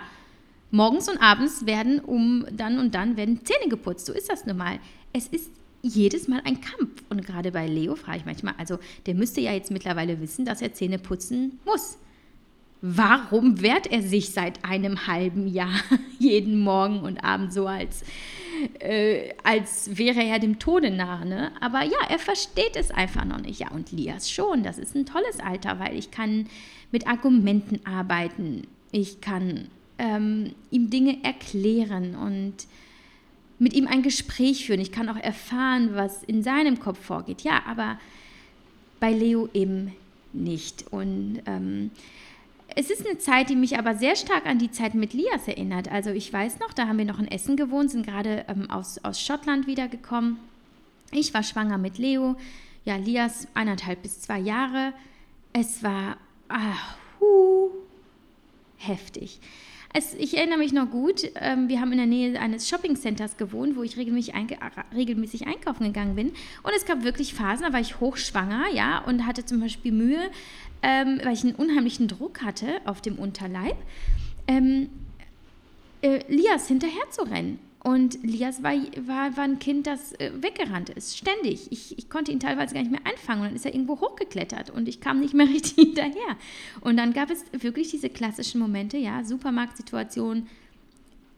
morgens 0.71 1.07
und 1.07 1.17
abends 1.17 1.65
werden 1.65 1.99
um 1.99 2.45
dann 2.51 2.79
und 2.79 2.95
dann 2.95 3.15
werden 3.15 3.45
Zähne 3.45 3.69
geputzt. 3.69 4.05
So 4.05 4.13
ist 4.13 4.29
das 4.29 4.45
nun 4.45 4.57
mal. 4.57 4.79
Es 5.13 5.27
ist 5.27 5.51
jedes 5.87 6.27
Mal 6.27 6.41
ein 6.43 6.61
Kampf. 6.61 7.03
Und 7.09 7.25
gerade 7.25 7.51
bei 7.51 7.67
Leo 7.67 7.95
frage 7.95 8.19
ich 8.19 8.25
manchmal, 8.25 8.55
also 8.57 8.79
der 9.05 9.15
müsste 9.15 9.41
ja 9.41 9.53
jetzt 9.53 9.71
mittlerweile 9.71 10.19
wissen, 10.21 10.45
dass 10.45 10.61
er 10.61 10.73
Zähne 10.73 10.99
putzen 10.99 11.59
muss. 11.65 11.97
Warum 12.81 13.61
wehrt 13.61 13.87
er 13.87 14.03
sich 14.03 14.29
seit 14.29 14.63
einem 14.63 15.07
halben 15.07 15.47
Jahr 15.47 15.79
jeden 16.19 16.59
Morgen 16.59 16.99
und 16.99 17.23
Abend 17.23 17.51
so, 17.51 17.65
als 17.67 18.03
äh, 18.79 19.33
als 19.43 19.97
wäre 19.97 20.23
er 20.23 20.39
dem 20.39 20.59
Tode 20.59 20.91
nahe. 20.91 21.25
Ne? 21.25 21.51
Aber 21.61 21.83
ja, 21.83 21.97
er 22.09 22.19
versteht 22.19 22.75
es 22.75 22.91
einfach 22.91 23.25
noch 23.25 23.39
nicht. 23.39 23.59
Ja, 23.59 23.71
und 23.71 23.91
Lias 23.91 24.31
schon. 24.31 24.63
Das 24.63 24.77
ist 24.77 24.95
ein 24.95 25.05
tolles 25.05 25.39
Alter, 25.39 25.79
weil 25.79 25.97
ich 25.97 26.11
kann 26.11 26.47
mit 26.91 27.07
Argumenten 27.07 27.85
arbeiten. 27.85 28.63
Ich 28.91 29.21
kann 29.21 29.67
ähm, 29.97 30.53
ihm 30.71 30.89
Dinge 30.89 31.23
erklären 31.23 32.15
und 32.15 32.53
mit 33.59 33.73
ihm 33.73 33.87
ein 33.87 34.03
Gespräch 34.03 34.65
führen. 34.65 34.81
Ich 34.81 34.91
kann 34.91 35.09
auch 35.09 35.17
erfahren, 35.17 35.91
was 35.93 36.23
in 36.23 36.43
seinem 36.43 36.79
Kopf 36.79 37.03
vorgeht. 37.03 37.41
Ja, 37.41 37.63
aber 37.67 37.99
bei 38.99 39.11
Leo 39.11 39.49
eben 39.53 39.93
nicht. 40.33 40.85
Und 40.91 41.41
ähm, 41.45 41.91
es 42.75 42.89
ist 42.89 43.05
eine 43.07 43.17
Zeit, 43.17 43.49
die 43.49 43.55
mich 43.55 43.77
aber 43.77 43.95
sehr 43.95 44.15
stark 44.15 44.45
an 44.45 44.59
die 44.59 44.71
Zeit 44.71 44.93
mit 44.93 45.13
Lias 45.13 45.47
erinnert. 45.47 45.91
Also 45.91 46.11
ich 46.11 46.31
weiß 46.31 46.59
noch, 46.59 46.73
da 46.73 46.87
haben 46.87 46.97
wir 46.97 47.05
noch 47.05 47.19
in 47.19 47.27
Essen 47.27 47.57
gewohnt, 47.57 47.91
sind 47.91 48.05
gerade 48.05 48.45
ähm, 48.47 48.69
aus, 48.69 48.99
aus 49.03 49.21
Schottland 49.21 49.67
wiedergekommen. 49.67 50.37
Ich 51.11 51.33
war 51.33 51.43
schwanger 51.43 51.77
mit 51.77 51.97
Leo. 51.97 52.35
Ja, 52.85 52.97
Lias 52.97 53.47
eineinhalb 53.53 54.01
bis 54.03 54.21
zwei 54.21 54.39
Jahre. 54.39 54.93
Es 55.53 55.81
war 55.81 56.17
ah, 56.49 56.75
hu, 57.19 57.69
heftig. 58.77 59.39
Es, 59.93 60.13
ich 60.13 60.37
erinnere 60.37 60.59
mich 60.59 60.73
noch 60.73 60.89
gut, 60.89 61.31
ähm, 61.35 61.69
wir 61.69 61.79
haben 61.79 61.91
in 61.91 61.97
der 61.97 62.07
Nähe 62.07 62.39
eines 62.39 62.67
Shoppingcenters 62.67 63.37
gewohnt, 63.37 63.75
wo 63.75 63.83
ich 63.83 63.97
regelmäßig, 63.97 64.35
einge 64.35 64.57
regelmäßig 64.93 65.47
einkaufen 65.47 65.85
gegangen 65.85 66.15
bin. 66.15 66.29
Und 66.63 66.73
es 66.75 66.85
gab 66.85 67.03
wirklich 67.03 67.33
Phasen, 67.33 67.65
da 67.65 67.73
war 67.73 67.79
ich 67.79 67.99
hochschwanger, 67.99 68.65
ja, 68.73 68.99
und 68.99 69.25
hatte 69.25 69.45
zum 69.45 69.59
Beispiel 69.59 69.91
Mühe, 69.91 70.29
ähm, 70.83 71.19
weil 71.23 71.33
ich 71.33 71.43
einen 71.43 71.55
unheimlichen 71.55 72.07
Druck 72.07 72.43
hatte 72.43 72.81
auf 72.85 73.01
dem 73.01 73.17
Unterleib, 73.17 73.77
ähm, 74.47 74.89
äh, 76.01 76.19
Lias 76.27 76.67
hinterher 76.67 77.09
zu 77.09 77.23
rennen. 77.23 77.59
Und 77.87 78.21
Lias 78.21 78.63
war, 78.63 78.73
war, 78.73 79.37
war 79.37 79.45
ein 79.45 79.59
Kind, 79.59 79.87
das 79.87 80.11
äh, 80.19 80.31
weggerannt 80.41 80.89
ist, 80.89 81.17
ständig. 81.17 81.71
Ich, 81.71 81.97
ich 81.97 82.09
konnte 82.09 82.33
ihn 82.33 82.39
teilweise 82.41 82.73
gar 82.73 82.81
nicht 82.81 82.91
mehr 82.91 83.05
einfangen 83.05 83.43
und 83.43 83.47
dann 83.47 83.55
ist 83.55 83.65
er 83.65 83.73
irgendwo 83.73 84.01
hochgeklettert 84.01 84.71
und 84.71 84.89
ich 84.89 84.99
kam 84.99 85.21
nicht 85.21 85.33
mehr 85.33 85.47
richtig 85.53 85.75
hinterher. 85.75 86.35
Und 86.81 86.97
dann 86.97 87.13
gab 87.13 87.29
es 87.29 87.45
wirklich 87.53 87.89
diese 87.89 88.09
klassischen 88.09 88.59
Momente, 88.59 88.97
ja, 88.97 89.23
Supermarktsituation. 89.23 90.47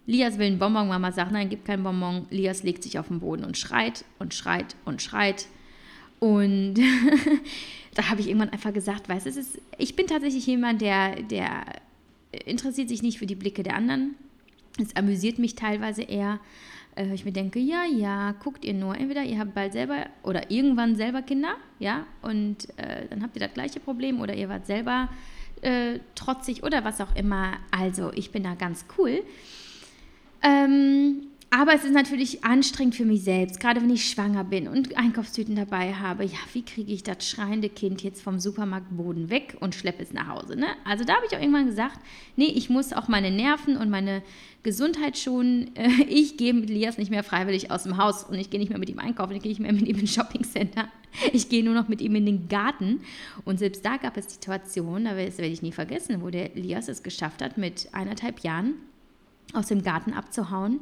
Lias 0.07 0.39
will 0.39 0.47
einen 0.47 0.57
Bonbon, 0.57 0.87
Mama 0.87 1.11
sagt, 1.11 1.31
nein, 1.31 1.49
gib 1.49 1.65
keinen 1.65 1.83
Bonbon. 1.83 2.25
Lias 2.31 2.63
legt 2.63 2.81
sich 2.81 2.97
auf 2.97 3.09
den 3.09 3.19
Boden 3.19 3.43
und 3.43 3.55
schreit 3.55 4.03
und 4.17 4.33
schreit 4.33 4.75
und 4.85 5.03
schreit. 5.03 5.45
Und 6.17 6.79
da 7.93 8.09
habe 8.09 8.21
ich 8.21 8.27
irgendwann 8.27 8.49
einfach 8.49 8.73
gesagt, 8.73 9.07
weißt 9.07 9.27
du, 9.27 9.31
ich 9.77 9.95
bin 9.95 10.07
tatsächlich 10.07 10.47
jemand, 10.47 10.81
der, 10.81 11.21
der 11.21 11.63
interessiert 12.43 12.89
sich 12.89 13.03
nicht 13.03 13.19
für 13.19 13.27
die 13.27 13.35
Blicke 13.35 13.61
der 13.61 13.75
anderen 13.75 14.15
es 14.79 14.95
amüsiert 14.95 15.39
mich 15.39 15.55
teilweise 15.55 16.03
eher. 16.03 16.39
Äh, 16.95 17.13
ich 17.13 17.25
mir 17.25 17.31
denke, 17.31 17.59
ja, 17.59 17.85
ja, 17.85 18.33
guckt 18.43 18.65
ihr 18.65 18.73
nur. 18.73 18.95
Entweder 18.95 19.23
ihr 19.23 19.39
habt 19.39 19.53
bald 19.53 19.73
selber 19.73 20.05
oder 20.23 20.51
irgendwann 20.51 20.95
selber 20.95 21.21
Kinder, 21.21 21.55
ja, 21.79 22.05
und 22.21 22.69
äh, 22.77 23.07
dann 23.09 23.23
habt 23.23 23.35
ihr 23.35 23.41
das 23.41 23.53
gleiche 23.53 23.79
Problem 23.79 24.21
oder 24.21 24.35
ihr 24.35 24.49
wart 24.49 24.65
selber 24.65 25.09
äh, 25.61 25.99
trotzig 26.15 26.63
oder 26.63 26.83
was 26.83 27.01
auch 27.01 27.15
immer. 27.15 27.57
Also, 27.71 28.11
ich 28.13 28.31
bin 28.31 28.43
da 28.43 28.55
ganz 28.55 28.85
cool. 28.97 29.23
Ähm, 30.41 31.27
aber 31.51 31.73
es 31.73 31.83
ist 31.83 31.93
natürlich 31.93 32.43
anstrengend 32.43 32.93
für 32.93 33.05
mich 33.05 33.23
selbst, 33.23 33.59
gerade 33.59 33.81
wenn 33.81 33.89
ich 33.89 34.07
schwanger 34.07 34.43
bin 34.43 34.67
und 34.67 34.95
Einkaufstüten 34.95 35.55
dabei 35.55 35.93
habe. 35.93 36.23
Ja, 36.23 36.37
wie 36.53 36.63
kriege 36.63 36.91
ich 36.91 37.01
das 37.01 37.27
schreiende 37.27 37.69
Kind 37.69 38.03
jetzt 38.03 38.21
vom 38.21 38.39
Supermarktboden 38.39 39.31
weg 39.31 39.57
und 39.59 39.73
schleppe 39.73 40.03
es 40.03 40.13
nach 40.13 40.27
Hause? 40.27 40.55
Ne? 40.55 40.67
Also 40.85 41.05
da 41.05 41.15
habe 41.15 41.25
ich 41.25 41.35
auch 41.35 41.41
irgendwann 41.41 41.65
gesagt, 41.65 41.99
nee, 42.35 42.45
ich 42.45 42.69
muss 42.69 42.93
auch 42.93 43.07
meine 43.07 43.31
Nerven 43.31 43.77
und 43.77 43.89
meine 43.89 44.21
Gesundheit 44.61 45.17
schonen. 45.17 45.71
Ich 46.07 46.37
gehe 46.37 46.53
mit 46.53 46.69
Lias 46.69 46.97
nicht 46.97 47.11
mehr 47.11 47.23
freiwillig 47.23 47.71
aus 47.71 47.83
dem 47.83 47.97
Haus 47.97 48.23
und 48.23 48.35
ich 48.35 48.49
gehe 48.49 48.59
nicht 48.59 48.69
mehr 48.69 48.79
mit 48.79 48.89
ihm 48.89 48.99
einkaufen, 48.99 49.35
ich 49.35 49.41
gehe 49.41 49.51
nicht 49.51 49.61
mehr 49.61 49.73
mit 49.73 49.87
ihm 49.87 49.97
ins 49.97 50.13
Shoppingcenter. 50.13 50.87
Ich 51.33 51.49
gehe 51.49 51.63
nur 51.63 51.73
noch 51.73 51.87
mit 51.87 52.01
ihm 52.01 52.15
in 52.15 52.25
den 52.25 52.47
Garten. 52.47 53.01
Und 53.43 53.57
selbst 53.57 53.83
da 53.83 53.97
gab 53.97 54.17
es 54.17 54.31
Situationen, 54.31 55.05
das 55.05 55.37
werde 55.37 55.47
ich 55.47 55.63
nie 55.63 55.71
vergessen, 55.71 56.21
wo 56.21 56.29
der 56.29 56.49
Lias 56.53 56.87
es 56.87 57.01
geschafft 57.01 57.41
hat, 57.41 57.57
mit 57.57 57.89
eineinhalb 57.91 58.41
Jahren 58.41 58.75
aus 59.53 59.67
dem 59.67 59.81
Garten 59.81 60.13
abzuhauen 60.13 60.81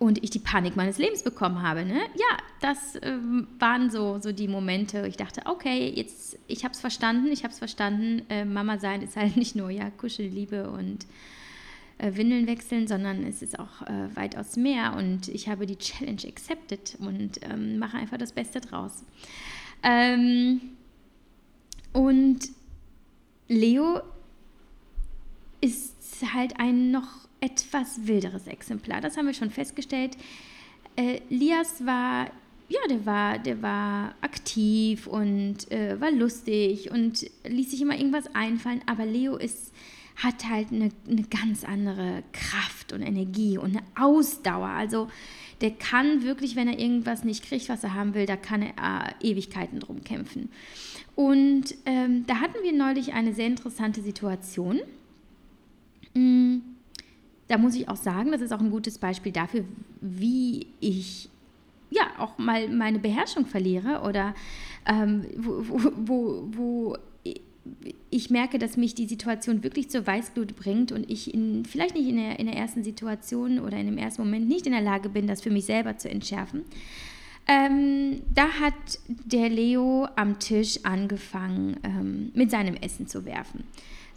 und 0.00 0.24
ich 0.24 0.30
die 0.30 0.38
Panik 0.38 0.76
meines 0.76 0.96
Lebens 0.96 1.22
bekommen 1.22 1.60
habe. 1.60 1.84
Ne? 1.84 2.00
Ja, 2.14 2.38
das 2.60 2.98
ähm, 3.02 3.46
waren 3.58 3.90
so, 3.90 4.18
so 4.18 4.32
die 4.32 4.48
Momente, 4.48 5.06
ich 5.06 5.18
dachte, 5.18 5.42
okay, 5.44 5.92
jetzt, 5.94 6.38
ich 6.48 6.64
habe 6.64 6.72
es 6.72 6.80
verstanden, 6.80 7.30
ich 7.30 7.44
habe 7.44 7.52
es 7.52 7.58
verstanden, 7.58 8.22
äh, 8.30 8.46
Mama 8.46 8.78
sein 8.78 9.02
ist 9.02 9.16
halt 9.16 9.36
nicht 9.36 9.54
nur 9.54 9.68
ja 9.68 9.90
Kuschelliebe 9.90 10.70
und 10.70 11.06
äh, 11.98 12.16
Windeln 12.16 12.46
wechseln, 12.46 12.88
sondern 12.88 13.24
es 13.24 13.42
ist 13.42 13.58
auch 13.58 13.82
äh, 13.82 14.16
weitaus 14.16 14.56
mehr 14.56 14.96
und 14.96 15.28
ich 15.28 15.50
habe 15.50 15.66
die 15.66 15.76
Challenge 15.76 16.22
accepted 16.26 16.96
und 16.98 17.38
ähm, 17.42 17.78
mache 17.78 17.98
einfach 17.98 18.16
das 18.16 18.32
Beste 18.32 18.62
draus. 18.62 19.04
Ähm, 19.82 20.62
und 21.92 22.48
Leo 23.48 24.00
ist 25.60 26.24
halt 26.32 26.58
ein 26.58 26.90
noch 26.90 27.28
etwas 27.40 28.06
wilderes 28.06 28.46
Exemplar. 28.46 29.00
Das 29.00 29.16
haben 29.16 29.26
wir 29.26 29.34
schon 29.34 29.50
festgestellt. 29.50 30.16
Äh, 30.96 31.20
Lias 31.28 31.84
war, 31.84 32.26
ja, 32.68 32.80
der 32.88 33.06
war, 33.06 33.38
der 33.38 33.62
war 33.62 34.14
aktiv 34.20 35.06
und 35.06 35.70
äh, 35.70 36.00
war 36.00 36.10
lustig 36.10 36.90
und 36.90 37.24
ließ 37.46 37.70
sich 37.70 37.80
immer 37.80 37.96
irgendwas 37.96 38.34
einfallen. 38.34 38.82
Aber 38.86 39.06
Leo 39.06 39.36
ist, 39.36 39.72
hat 40.16 40.48
halt 40.48 40.70
eine, 40.70 40.90
eine 41.08 41.22
ganz 41.22 41.64
andere 41.64 42.22
Kraft 42.32 42.92
und 42.92 43.02
Energie 43.02 43.56
und 43.56 43.76
eine 43.76 43.86
Ausdauer. 43.98 44.68
Also 44.68 45.08
der 45.62 45.70
kann 45.72 46.22
wirklich, 46.22 46.56
wenn 46.56 46.68
er 46.68 46.78
irgendwas 46.78 47.24
nicht 47.24 47.44
kriegt, 47.44 47.68
was 47.68 47.84
er 47.84 47.94
haben 47.94 48.14
will, 48.14 48.26
da 48.26 48.36
kann 48.36 48.62
er 48.62 49.14
äh, 49.20 49.30
Ewigkeiten 49.30 49.80
drum 49.80 50.04
kämpfen. 50.04 50.50
Und 51.16 51.74
ähm, 51.86 52.26
da 52.26 52.36
hatten 52.36 52.62
wir 52.62 52.72
neulich 52.72 53.12
eine 53.12 53.34
sehr 53.34 53.46
interessante 53.46 54.02
Situation. 54.02 54.80
Mm 56.14 56.58
da 57.50 57.58
muss 57.58 57.74
ich 57.74 57.88
auch 57.88 57.96
sagen, 57.96 58.30
das 58.30 58.40
ist 58.40 58.52
auch 58.52 58.60
ein 58.60 58.70
gutes 58.70 58.98
Beispiel 58.98 59.32
dafür, 59.32 59.64
wie 60.00 60.68
ich 60.78 61.28
ja 61.90 62.02
auch 62.18 62.38
mal 62.38 62.68
meine 62.68 63.00
Beherrschung 63.00 63.44
verliere 63.44 64.02
oder 64.02 64.34
ähm, 64.86 65.26
wo, 65.36 65.64
wo, 65.96 66.48
wo, 66.52 66.96
ich 68.08 68.30
merke, 68.30 68.58
dass 68.58 68.76
mich 68.76 68.94
die 68.94 69.06
Situation 69.06 69.64
wirklich 69.64 69.90
zur 69.90 70.06
Weißglut 70.06 70.56
bringt 70.56 70.92
und 70.92 71.10
ich 71.10 71.34
in, 71.34 71.64
vielleicht 71.64 71.94
nicht 71.94 72.08
in 72.08 72.16
der, 72.16 72.38
in 72.38 72.46
der 72.46 72.56
ersten 72.56 72.84
Situation 72.84 73.58
oder 73.58 73.76
in 73.76 73.86
dem 73.86 73.98
ersten 73.98 74.22
Moment 74.22 74.48
nicht 74.48 74.66
in 74.66 74.72
der 74.72 74.80
Lage 74.80 75.08
bin, 75.08 75.26
das 75.26 75.42
für 75.42 75.50
mich 75.50 75.66
selber 75.66 75.96
zu 75.98 76.08
entschärfen. 76.08 76.62
Ähm, 77.48 78.22
da 78.32 78.48
hat 78.48 78.74
der 79.06 79.48
Leo 79.48 80.06
am 80.14 80.38
Tisch 80.38 80.78
angefangen, 80.84 81.78
ähm, 81.82 82.30
mit 82.32 82.50
seinem 82.50 82.76
Essen 82.76 83.08
zu 83.08 83.24
werfen. 83.24 83.64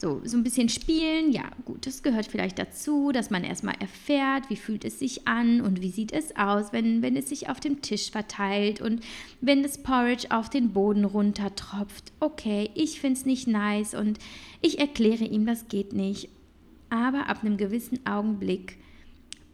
So, 0.03 0.19
so 0.25 0.35
ein 0.35 0.43
bisschen 0.43 0.67
spielen, 0.67 1.31
ja 1.31 1.49
gut, 1.63 1.87
das 1.87 2.03
gehört 2.03 2.25
vielleicht 2.25 2.59
dazu, 2.59 3.13
dass 3.13 3.29
man 3.29 3.45
erstmal 3.45 3.75
erfährt, 3.79 4.49
wie 4.49 4.57
fühlt 4.57 4.83
es 4.83 4.99
sich 4.99 5.29
an 5.29 5.61
und 5.61 5.81
wie 5.81 5.91
sieht 5.91 6.11
es 6.11 6.35
aus, 6.35 6.73
wenn, 6.73 7.01
wenn 7.01 7.15
es 7.15 7.29
sich 7.29 7.47
auf 7.47 7.61
dem 7.61 7.81
Tisch 7.81 8.11
verteilt 8.11 8.81
und 8.81 9.01
wenn 9.39 9.63
das 9.63 9.81
Porridge 9.81 10.27
auf 10.29 10.49
den 10.49 10.73
Boden 10.73 11.05
runtertropft. 11.05 12.11
Okay, 12.19 12.69
ich 12.75 12.99
finde 12.99 13.17
es 13.17 13.25
nicht 13.25 13.47
nice 13.47 13.93
und 13.93 14.19
ich 14.61 14.79
erkläre 14.79 15.23
ihm, 15.23 15.45
das 15.45 15.69
geht 15.69 15.93
nicht. 15.93 16.27
Aber 16.89 17.29
ab 17.29 17.41
einem 17.41 17.55
gewissen 17.55 18.05
Augenblick 18.05 18.77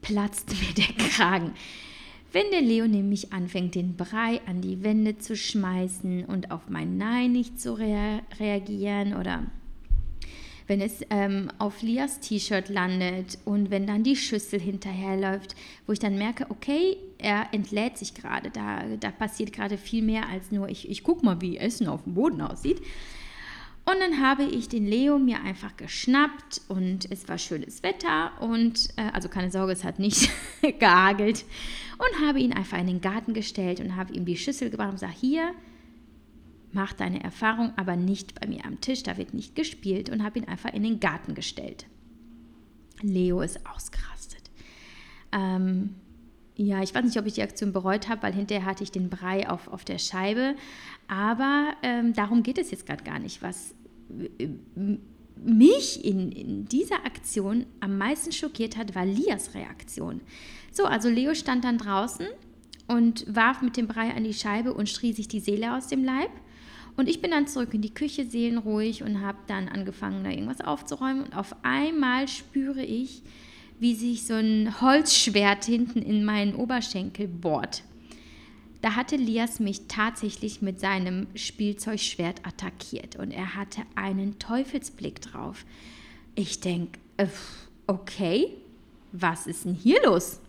platzt 0.02 0.50
mir 0.60 0.74
der 0.84 1.10
Kragen. 1.10 1.54
Wenn 2.32 2.50
der 2.50 2.64
Leo 2.64 2.88
nämlich 2.88 3.34
anfängt, 3.34 3.76
den 3.76 3.98
Brei 3.98 4.42
an 4.48 4.62
die 4.62 4.82
Wände 4.82 5.20
zu 5.20 5.36
schmeißen 5.36 6.26
und 6.26 6.50
auf 6.50 6.70
mein 6.70 6.98
Nein 6.98 7.34
nicht 7.34 7.62
zu 7.62 7.78
rea 7.78 8.22
reagieren 8.40 9.14
oder 9.14 9.44
wenn 10.70 10.82
es 10.82 11.02
ähm, 11.10 11.50
auf 11.58 11.82
Lias 11.82 12.20
T-Shirt 12.20 12.70
landet 12.70 13.40
und 13.44 13.72
wenn 13.72 13.88
dann 13.88 14.04
die 14.04 14.16
Schüssel 14.16 14.60
hinterherläuft, 14.60 15.56
wo 15.88 15.94
ich 15.94 16.00
dann 16.00 16.16
merke, 16.16 16.46
okay, 16.50 16.96
er 17.18 17.48
entlädt 17.52 17.98
sich 17.98 18.14
gerade, 18.14 18.52
da, 18.52 18.84
da 19.00 19.10
passiert 19.10 19.52
gerade 19.52 19.80
viel 19.80 20.04
mehr 20.04 20.30
als 20.30 20.52
nur, 20.52 20.70
ich, 20.70 20.88
ich 20.88 21.04
gucke 21.04 21.26
mal, 21.26 21.42
wie 21.42 21.58
Essen 21.58 21.88
auf 21.88 22.04
dem 22.04 22.14
Boden 22.14 22.42
aussieht. 22.42 22.80
Und 23.86 24.00
dann 24.00 24.22
habe 24.22 24.44
ich 24.44 24.70
den 24.70 24.86
Leo 24.86 25.18
mir 25.18 25.42
einfach 25.42 25.76
geschnappt 25.76 26.62
und 26.68 27.12
es 27.12 27.28
war 27.28 27.40
schönes 27.40 27.82
Wetter 27.82 28.40
und 28.40 28.90
äh, 28.98 29.10
also 29.12 29.28
keine 29.28 29.50
Sorge, 29.50 29.74
es 29.74 29.84
hat 29.84 29.98
nicht 29.98 30.30
gehagelt 30.80 31.46
und 31.98 32.28
habe 32.28 32.40
ihn 32.40 32.54
einfach 32.54 32.78
in 32.78 32.86
den 32.86 33.02
Garten 33.02 33.34
gestellt 33.34 33.80
und 33.80 33.96
habe 33.96 34.14
ihm 34.14 34.26
die 34.26 34.38
Schüssel 34.38 34.70
gebracht 34.70 34.90
und 34.90 34.96
gesagt, 35.00 35.18
hier, 35.20 35.56
mach 36.72 36.94
deine 36.94 37.24
Erfahrung 37.24 37.74
aber 37.78 37.96
nicht 37.96 38.40
bei 38.40 38.48
mir 38.48 38.66
am 38.66 38.82
Tisch, 38.82 39.04
da 39.04 39.18
wird 39.18 39.34
nicht 39.34 39.56
gespielt 39.56 40.10
und 40.10 40.24
habe 40.24 40.40
ihn 40.40 40.48
einfach 40.48 40.74
in 40.74 40.84
den 40.84 41.00
Garten 41.00 41.36
gestellt. 41.36 41.88
Leo 43.02 43.42
ist 43.42 43.66
ausgerastet. 43.66 44.52
Ähm, 45.32 45.96
ja, 46.56 46.84
ich 46.84 46.94
weiß 46.94 47.06
nicht, 47.06 47.18
ob 47.18 47.26
ich 47.26 47.34
die 47.34 47.42
Aktion 47.42 47.72
bereut 47.72 48.10
habe, 48.10 48.24
weil 48.24 48.34
hinterher 48.34 48.66
hatte 48.66 48.84
ich 48.84 48.92
den 48.92 49.10
Brei 49.10 49.50
auf, 49.50 49.70
auf 49.70 49.86
der 49.86 49.98
Scheibe. 49.98 50.56
Aber 51.08 51.74
ähm, 51.84 52.14
darum 52.14 52.44
geht 52.44 52.58
es 52.58 52.72
jetzt 52.72 52.86
gerade 52.86 53.04
gar 53.04 53.20
nicht. 53.20 53.42
Was, 53.42 53.74
mich 55.38 56.04
in, 56.04 56.32
in 56.32 56.66
dieser 56.66 57.06
Aktion 57.06 57.66
am 57.80 57.98
meisten 57.98 58.32
schockiert 58.32 58.76
hat, 58.78 58.96
war 58.96 59.06
Lias 59.06 59.54
Reaktion. 59.54 60.22
So, 60.72 60.86
also 60.86 61.10
Leo 61.10 61.34
stand 61.34 61.64
dann 61.64 61.78
draußen 61.78 62.28
und 62.88 63.26
warf 63.34 63.62
mit 63.62 63.78
dem 63.78 63.88
Brei 63.88 64.12
an 64.14 64.24
die 64.24 64.34
Scheibe 64.34 64.74
und 64.74 64.90
schrie 64.90 65.14
sich 65.14 65.28
die 65.28 65.40
Seele 65.40 65.76
aus 65.76 65.88
dem 65.88 66.04
Leib. 66.04 66.32
Und 67.00 67.08
ich 67.08 67.22
bin 67.22 67.32
dann 67.32 67.48
zurück 67.48 67.74
in 67.74 67.82
die 67.82 67.94
Küche, 67.94 68.26
seelenruhig, 68.26 69.04
und 69.04 69.22
habe 69.22 69.38
dann 69.48 69.70
angefangen, 69.70 70.26
da 70.26 70.32
irgendwas 70.32 70.60
aufzuräumen. 70.60 71.24
Und 71.24 71.34
auf 71.34 71.56
einmal 71.64 72.28
spüre 72.28 72.84
ich, 72.84 73.22
wie 73.80 73.96
sich 73.96 74.28
so 74.28 74.34
ein 74.34 74.82
Holzschwert 74.82 75.64
hinten 75.64 76.02
in 76.02 76.26
meinen 76.26 76.54
Oberschenkel 76.56 77.30
bohrt. 77.30 77.84
Da 78.82 78.98
hatte 78.98 79.16
Lias 79.16 79.62
mich 79.62 79.88
tatsächlich 79.88 80.62
mit 80.62 80.82
seinem 80.82 81.28
Spielzeugschwert 81.36 82.46
attackiert 82.46 83.16
und 83.16 83.32
er 83.32 83.56
hatte 83.56 83.84
einen 83.96 84.38
Teufelsblick 84.38 85.22
drauf. 85.22 85.66
Ich 86.36 86.60
denke, 86.60 87.00
äh, 87.16 87.28
okay, 87.88 88.50
was 89.14 89.48
ist 89.48 89.64
denn 89.64 89.74
hier 89.74 90.04
los? 90.04 90.42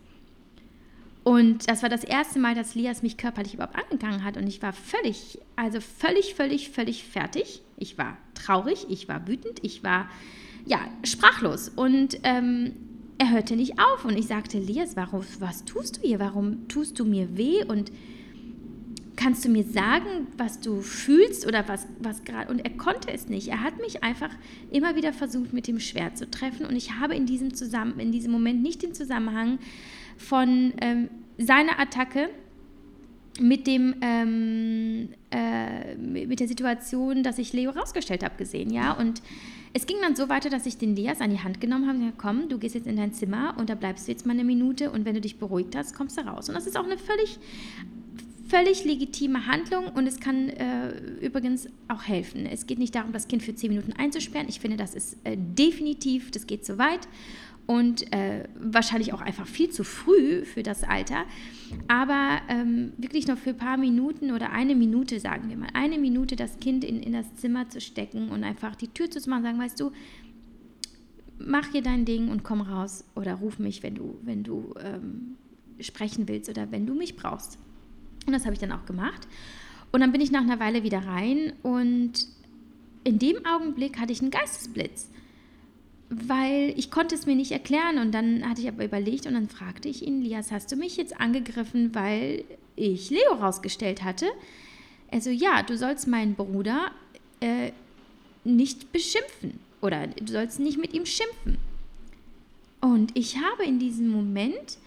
Und 1.31 1.71
das 1.71 1.85
war 1.85 1.89
das 1.89 2.03
erste 2.03 2.41
Mal, 2.41 2.57
dass 2.57 2.75
Lias 2.75 3.05
mich 3.05 3.17
körperlich 3.17 3.55
überhaupt 3.55 3.77
angegangen 3.77 4.25
hat. 4.25 4.37
Und 4.37 4.49
ich 4.49 4.63
war 4.63 4.73
völlig, 4.73 5.39
also 5.55 5.79
völlig, 5.81 6.35
völlig, 6.35 6.71
völlig 6.71 7.05
fertig. 7.05 7.63
Ich 7.77 7.97
war 7.99 8.19
traurig, 8.35 8.87
ich 8.89 9.07
war 9.07 9.29
wütend, 9.29 9.61
ich 9.63 9.85
war, 9.85 10.11
ja, 10.67 10.81
sprachlos. 11.05 11.69
Und 11.69 12.19
ähm, 12.25 12.73
er 13.19 13.31
hörte 13.31 13.55
nicht 13.55 13.79
auf. 13.79 14.05
Und 14.05 14.19
ich 14.19 14.27
sagte, 14.27 14.59
Lias, 14.59 14.97
warum, 14.97 15.23
was 15.39 15.65
tust 15.65 15.99
du 15.99 16.01
hier? 16.01 16.19
Warum 16.19 16.67
tust 16.67 16.99
du 16.99 17.05
mir 17.05 17.37
weh? 17.37 17.63
Und 17.63 17.93
kannst 19.15 19.45
du 19.45 19.51
mir 19.51 19.63
sagen, 19.63 20.27
was 20.37 20.59
du 20.59 20.81
fühlst 20.81 21.47
oder 21.47 21.69
was, 21.69 21.87
was 22.01 22.25
gerade. 22.25 22.51
Und 22.51 22.59
er 22.59 22.77
konnte 22.77 23.13
es 23.13 23.29
nicht. 23.29 23.47
Er 23.47 23.63
hat 23.63 23.79
mich 23.81 24.03
einfach 24.03 24.31
immer 24.73 24.97
wieder 24.97 25.13
versucht, 25.13 25.53
mit 25.53 25.69
dem 25.69 25.79
Schwert 25.79 26.19
zu 26.19 26.29
treffen. 26.29 26.67
Und 26.67 26.75
ich 26.75 26.95
habe 26.95 27.15
in 27.15 27.27
diesem, 27.27 27.55
Zusammen 27.55 28.01
in 28.01 28.11
diesem 28.11 28.33
Moment 28.33 28.63
nicht 28.63 28.83
den 28.83 28.95
Zusammenhang 28.95 29.61
von 30.17 30.73
ähm, 30.81 31.09
seiner 31.41 31.79
Attacke 31.79 32.29
mit 33.41 33.67
dem 33.67 33.95
ähm, 34.03 35.09
äh, 35.31 35.95
mit 35.95 36.41
der 36.41 36.49
Situation, 36.49 37.23
dass 37.23 37.39
ich 37.39 37.53
Leo 37.53 37.71
rausgestellt 37.71 38.23
habe, 38.23 38.37
gesehen, 38.37 38.71
ja. 38.71 38.93
Und 38.93 39.23
es 39.73 39.87
ging 39.87 39.97
dann 40.03 40.17
so 40.17 40.29
weiter, 40.29 40.51
dass 40.51 40.67
ich 40.67 40.79
den 40.79 40.97
Leas 40.97 41.21
an 41.21 41.31
die 41.31 41.39
Hand 41.39 41.61
genommen 41.61 41.87
habe 41.87 41.99
und 41.99 42.05
gesagt, 42.05 42.19
komm, 42.19 42.49
du 42.49 42.59
gehst 42.59 42.75
jetzt 42.75 42.87
in 42.87 42.97
dein 42.97 43.13
Zimmer 43.13 43.55
und 43.57 43.71
da 43.71 43.75
bleibst 43.77 44.09
du 44.09 44.13
jetzt 44.13 44.27
mal 44.27 44.33
eine 44.33 44.45
Minute 44.45 44.91
und 44.91 45.05
wenn 45.05 45.15
du 45.15 45.21
dich 45.21 45.39
beruhigt 45.39 45.77
hast, 45.77 45.95
kommst 45.95 46.19
du 46.19 46.23
raus. 46.23 46.49
Und 46.49 46.55
das 46.57 46.67
ist 46.67 46.77
auch 46.77 46.85
eine 46.85 46.99
völlig 46.99 47.39
völlig 48.51 48.85
legitime 48.85 49.47
Handlung 49.47 49.87
und 49.95 50.09
es 50.09 50.19
kann 50.19 50.49
äh, 50.49 50.91
übrigens 51.21 51.69
auch 51.87 52.03
helfen. 52.03 52.47
Es 52.47 52.67
geht 52.67 52.81
nicht 52.81 52.95
darum, 52.97 53.13
das 53.13 53.29
Kind 53.29 53.45
für 53.45 53.55
zehn 53.55 53.71
Minuten 53.71 53.93
einzusperren. 53.93 54.49
Ich 54.49 54.59
finde, 54.59 54.77
das 54.77 54.95
ist 54.95 55.19
äh, 55.23 55.37
definitiv, 55.39 56.33
das 56.33 56.49
geht 56.49 56.67
zu 56.67 56.77
weit 56.77 57.07
und 57.67 58.12
äh, 58.12 58.49
wahrscheinlich 58.59 59.12
auch 59.12 59.21
einfach 59.21 59.47
viel 59.47 59.71
zu 59.71 59.85
früh 59.85 60.45
für 60.45 60.62
das 60.62 60.83
Alter. 60.83 61.25
Aber 61.87 62.40
ähm, 62.49 62.93
wirklich 62.97 63.29
noch 63.29 63.38
für 63.38 63.50
ein 63.50 63.57
paar 63.57 63.76
Minuten 63.76 64.33
oder 64.33 64.50
eine 64.50 64.75
Minute, 64.75 65.21
sagen 65.21 65.49
wir 65.49 65.57
mal, 65.57 65.69
eine 65.75 65.99
Minute 65.99 66.37
das 66.37 66.59
Kind 66.59 66.85
in, 66.85 67.00
in 67.00 67.12
das 67.12 67.35
Zimmer 67.37 67.69
zu 67.69 67.81
stecken 67.81 68.31
und 68.31 68.43
einfach 68.43 68.75
die 68.75 68.88
Tür 68.88 69.11
zu 69.11 69.21
machen, 69.31 69.45
sagen, 69.45 69.59
weißt 69.59 69.79
du, 69.79 69.93
mach 71.38 71.71
hier 71.71 71.83
dein 71.83 72.05
Ding 72.05 72.29
und 72.29 72.43
komm 72.43 72.61
raus 72.61 73.05
oder 73.14 73.35
ruf 73.35 73.59
mich, 73.59 73.83
wenn 73.83 73.95
du, 73.95 74.19
wenn 74.23 74.43
du 74.43 74.75
ähm, 74.83 75.37
sprechen 75.81 76.29
willst 76.29 76.50
oder 76.50 76.71
wenn 76.71 76.87
du 76.87 76.95
mich 76.95 77.17
brauchst. 77.17 77.59
Und 78.26 78.33
das 78.33 78.45
habe 78.45 78.55
ich 78.55 78.61
dann 78.61 78.73
auch 78.73 78.85
gemacht. 78.85 79.26
Und 79.93 80.00
dann 80.00 80.12
bin 80.12 80.21
ich 80.21 80.31
nach 80.31 80.43
einer 80.43 80.61
Weile 80.61 80.83
wieder 80.83 81.05
rein 81.05 81.52
und 81.62 82.12
in 83.02 83.19
dem 83.19 83.45
Augenblick 83.47 83.99
hatte 83.99 84.12
ich 84.12 84.21
einen 84.21 84.31
Geistesblitz, 84.31 85.11
weil 86.11 86.75
ich 86.76 86.90
konnte 86.90 87.14
es 87.14 87.25
mir 87.25 87.37
nicht 87.37 87.52
erklären 87.52 87.99
und 87.99 88.12
dann 88.12 88.49
hatte 88.49 88.61
ich 88.61 88.69
aber 88.69 88.85
überlegt 88.85 89.26
und 89.26 89.35
dann 89.35 89.49
fragte 89.49 89.88
ich 89.88 90.05
ihn, 90.05 90.21
Lias, 90.21 90.50
hast 90.50 90.71
du 90.73 90.76
mich 90.76 90.97
jetzt 90.97 91.21
angegriffen, 91.21 91.95
weil 91.95 92.45
ich 92.75 93.11
Leo 93.11 93.35
rausgestellt 93.35 94.02
hatte? 94.02 94.26
Also 95.12 95.31
ja, 95.31 95.62
du 95.62 95.79
sollst 95.79 96.09
meinen 96.09 96.35
Bruder 96.35 96.90
äh, 97.38 97.71
nicht 98.43 98.90
beschimpfen 98.90 99.61
oder 99.81 100.09
du 100.09 100.33
sollst 100.33 100.59
nicht 100.59 100.79
mit 100.79 100.93
ihm 100.95 101.07
schimpfen. 101.07 101.59
Und 102.81 103.17
ich 103.17 103.37
habe 103.37 103.64
in 103.64 103.79
diesem 103.79 104.09
Moment 104.09 104.78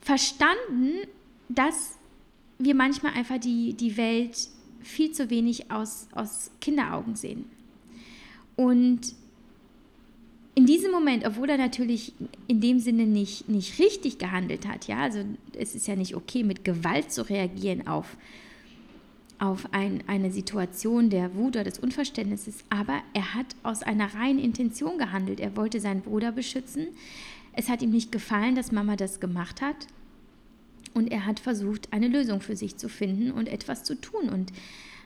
verstanden, 0.00 1.08
dass 1.48 1.96
wir 2.58 2.74
manchmal 2.74 3.14
einfach 3.14 3.38
die, 3.38 3.72
die 3.72 3.96
Welt 3.96 4.48
viel 4.80 5.10
zu 5.10 5.28
wenig 5.28 5.70
aus, 5.72 6.06
aus 6.12 6.52
Kinderaugen 6.60 7.16
sehen. 7.16 7.46
Und 8.54 9.14
in 10.58 10.66
diesem 10.66 10.90
Moment, 10.90 11.24
obwohl 11.24 11.48
er 11.50 11.56
natürlich 11.56 12.14
in 12.48 12.60
dem 12.60 12.80
Sinne 12.80 13.06
nicht, 13.06 13.48
nicht 13.48 13.78
richtig 13.78 14.18
gehandelt 14.18 14.66
hat, 14.66 14.88
ja, 14.88 14.98
also 14.98 15.20
es 15.56 15.76
ist 15.76 15.86
ja 15.86 15.94
nicht 15.94 16.16
okay, 16.16 16.42
mit 16.42 16.64
Gewalt 16.64 17.12
zu 17.12 17.22
reagieren 17.30 17.86
auf, 17.86 18.16
auf 19.38 19.72
ein, 19.72 20.02
eine 20.08 20.32
Situation 20.32 21.10
der 21.10 21.36
Wut 21.36 21.54
oder 21.54 21.62
des 21.62 21.78
Unverständnisses, 21.78 22.64
aber 22.70 22.98
er 23.14 23.34
hat 23.34 23.46
aus 23.62 23.84
einer 23.84 24.12
reinen 24.14 24.40
Intention 24.40 24.98
gehandelt. 24.98 25.38
Er 25.38 25.56
wollte 25.56 25.78
seinen 25.78 26.00
Bruder 26.00 26.32
beschützen. 26.32 26.88
Es 27.52 27.68
hat 27.68 27.80
ihm 27.80 27.92
nicht 27.92 28.10
gefallen, 28.10 28.56
dass 28.56 28.72
Mama 28.72 28.96
das 28.96 29.20
gemacht 29.20 29.62
hat. 29.62 29.86
Und 30.92 31.12
er 31.12 31.24
hat 31.24 31.38
versucht, 31.38 31.92
eine 31.92 32.08
Lösung 32.08 32.40
für 32.40 32.56
sich 32.56 32.76
zu 32.78 32.88
finden 32.88 33.30
und 33.30 33.46
etwas 33.46 33.84
zu 33.84 33.94
tun. 33.94 34.28
Und, 34.28 34.52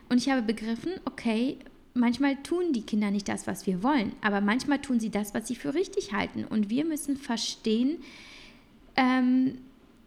und 0.09 0.17
ich 0.17 0.31
habe 0.31 0.41
begriffen, 0.41 0.93
okay, 1.05 1.59
manchmal 1.93 2.35
tun 2.43 2.73
die 2.73 2.81
Kinder 2.81 3.11
nicht 3.11 3.27
das, 3.27 3.47
was 3.47 3.67
wir 3.67 3.83
wollen, 3.83 4.13
aber 4.21 4.41
manchmal 4.41 4.79
tun 4.79 4.99
sie 4.99 5.09
das, 5.09 5.33
was 5.33 5.47
sie 5.47 5.55
für 5.55 5.73
richtig 5.73 6.13
halten. 6.13 6.45
Und 6.45 6.69
wir 6.69 6.85
müssen 6.85 7.17
verstehen, 7.17 7.97
ähm, 8.95 9.59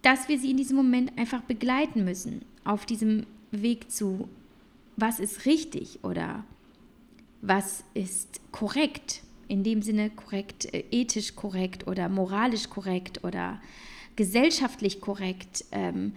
dass 0.02 0.28
wir 0.28 0.38
sie 0.38 0.50
in 0.50 0.56
diesem 0.56 0.76
Moment 0.76 1.16
einfach 1.18 1.42
begleiten 1.42 2.04
müssen 2.04 2.42
auf 2.64 2.86
diesem 2.86 3.26
Weg 3.50 3.90
zu, 3.90 4.28
was 4.96 5.20
ist 5.20 5.46
richtig 5.46 6.00
oder 6.02 6.44
was 7.42 7.84
ist 7.94 8.40
korrekt, 8.52 9.22
in 9.48 9.62
dem 9.62 9.82
Sinne 9.82 10.10
korrekt, 10.10 10.72
äh, 10.74 10.84
ethisch 10.90 11.36
korrekt 11.36 11.86
oder 11.86 12.08
moralisch 12.08 12.68
korrekt 12.68 13.22
oder 13.24 13.60
gesellschaftlich 14.16 15.00
korrekt. 15.00 15.64
Ähm, 15.70 16.14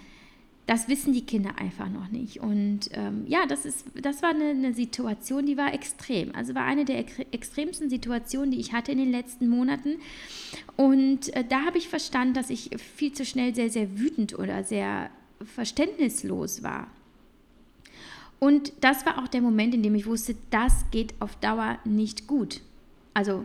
das 0.69 0.87
wissen 0.87 1.13
die 1.13 1.25
Kinder 1.25 1.57
einfach 1.57 1.89
noch 1.89 2.09
nicht. 2.09 2.41
Und 2.41 2.91
ähm, 2.91 3.23
ja, 3.25 3.47
das, 3.47 3.65
ist, 3.65 3.87
das 3.99 4.21
war 4.21 4.29
eine, 4.29 4.49
eine, 4.49 4.75
Situation, 4.75 5.47
die 5.47 5.57
war 5.57 5.73
extrem. 5.73 6.35
Also 6.35 6.53
war 6.53 6.63
eine 6.63 6.85
der 6.85 6.99
extremsten 7.33 7.89
Situationen, 7.89 8.51
die 8.51 8.59
ich 8.59 8.71
hatte 8.71 8.91
in 8.91 8.99
den 8.99 9.09
letzten 9.09 9.47
Monaten. 9.47 9.95
Und 10.77 11.35
äh, 11.35 11.43
da 11.43 11.65
habe 11.65 11.79
ich 11.79 11.89
verstanden, 11.89 12.35
dass 12.35 12.51
ich 12.51 12.69
viel 12.77 13.13
zu 13.13 13.25
schnell 13.25 13.55
sehr, 13.55 13.71
sehr 13.71 13.97
wütend 13.97 14.37
oder 14.37 14.63
sehr 14.63 15.09
verständnislos 15.43 16.61
war. 16.61 16.85
Und 18.37 18.71
das 18.81 19.07
war 19.07 19.23
auch 19.23 19.27
der 19.27 19.41
Moment, 19.41 19.73
in 19.73 19.81
dem 19.81 19.95
ich 19.95 20.05
wusste, 20.05 20.35
das 20.51 20.85
geht 20.91 21.15
auf 21.19 21.35
Dauer 21.37 21.79
nicht 21.83 22.27
gut. 22.27 22.61
Also 23.15 23.43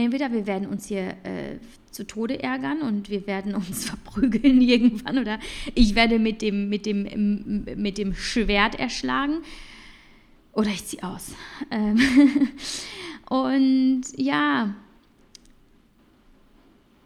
entweder 0.00 0.32
wir 0.32 0.46
werden 0.46 0.68
uns 0.68 0.86
hier 0.86 1.08
äh, 1.24 1.58
zu 1.90 2.06
Tode 2.06 2.42
ärgern 2.42 2.82
und 2.82 3.10
wir 3.10 3.26
werden 3.26 3.54
uns 3.54 3.84
verprügeln 3.88 4.60
irgendwann 4.60 5.18
oder 5.18 5.38
ich 5.74 5.94
werde 5.94 6.18
mit 6.18 6.42
dem, 6.42 6.68
mit 6.68 6.86
dem, 6.86 7.64
mit 7.76 7.98
dem 7.98 8.14
Schwert 8.14 8.78
erschlagen 8.78 9.38
oder 10.52 10.68
ich 10.68 10.84
ziehe 10.84 11.02
aus. 11.02 11.34
Ähm 11.70 11.98
und 13.28 14.02
ja, 14.16 14.74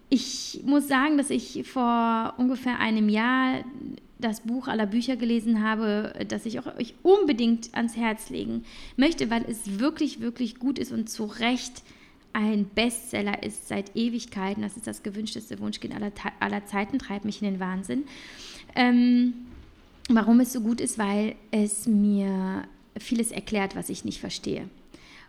ich 0.08 0.62
muss 0.64 0.86
sagen, 0.88 1.18
dass 1.18 1.30
ich 1.30 1.66
vor 1.66 2.34
ungefähr 2.36 2.78
einem 2.78 3.08
Jahr 3.08 3.64
das 4.18 4.40
Buch 4.40 4.68
aller 4.68 4.86
Bücher 4.86 5.16
gelesen 5.16 5.62
habe, 5.62 6.14
das 6.28 6.46
ich 6.46 6.58
auch 6.58 6.66
euch 6.78 6.94
unbedingt 7.02 7.74
ans 7.74 7.96
Herz 7.96 8.30
legen 8.30 8.64
möchte, 8.96 9.28
weil 9.30 9.44
es 9.48 9.78
wirklich, 9.78 10.20
wirklich 10.20 10.58
gut 10.58 10.78
ist 10.78 10.92
und 10.92 11.10
zu 11.10 11.24
Recht 11.24 11.82
ein 12.34 12.66
Bestseller 12.66 13.42
ist 13.42 13.68
seit 13.68 13.96
Ewigkeiten. 13.96 14.62
Das 14.62 14.76
ist 14.76 14.86
das 14.86 15.02
gewünschteste 15.02 15.58
Wunschkind 15.60 15.94
aller, 15.94 16.12
aller 16.40 16.66
Zeiten, 16.66 16.98
treibt 16.98 17.24
mich 17.24 17.40
in 17.40 17.50
den 17.50 17.60
Wahnsinn. 17.60 18.04
Ähm, 18.74 19.34
warum 20.08 20.40
es 20.40 20.52
so 20.52 20.60
gut 20.60 20.80
ist, 20.80 20.98
weil 20.98 21.36
es 21.52 21.86
mir 21.86 22.64
vieles 22.98 23.30
erklärt, 23.30 23.76
was 23.76 23.88
ich 23.88 24.04
nicht 24.04 24.20
verstehe 24.20 24.68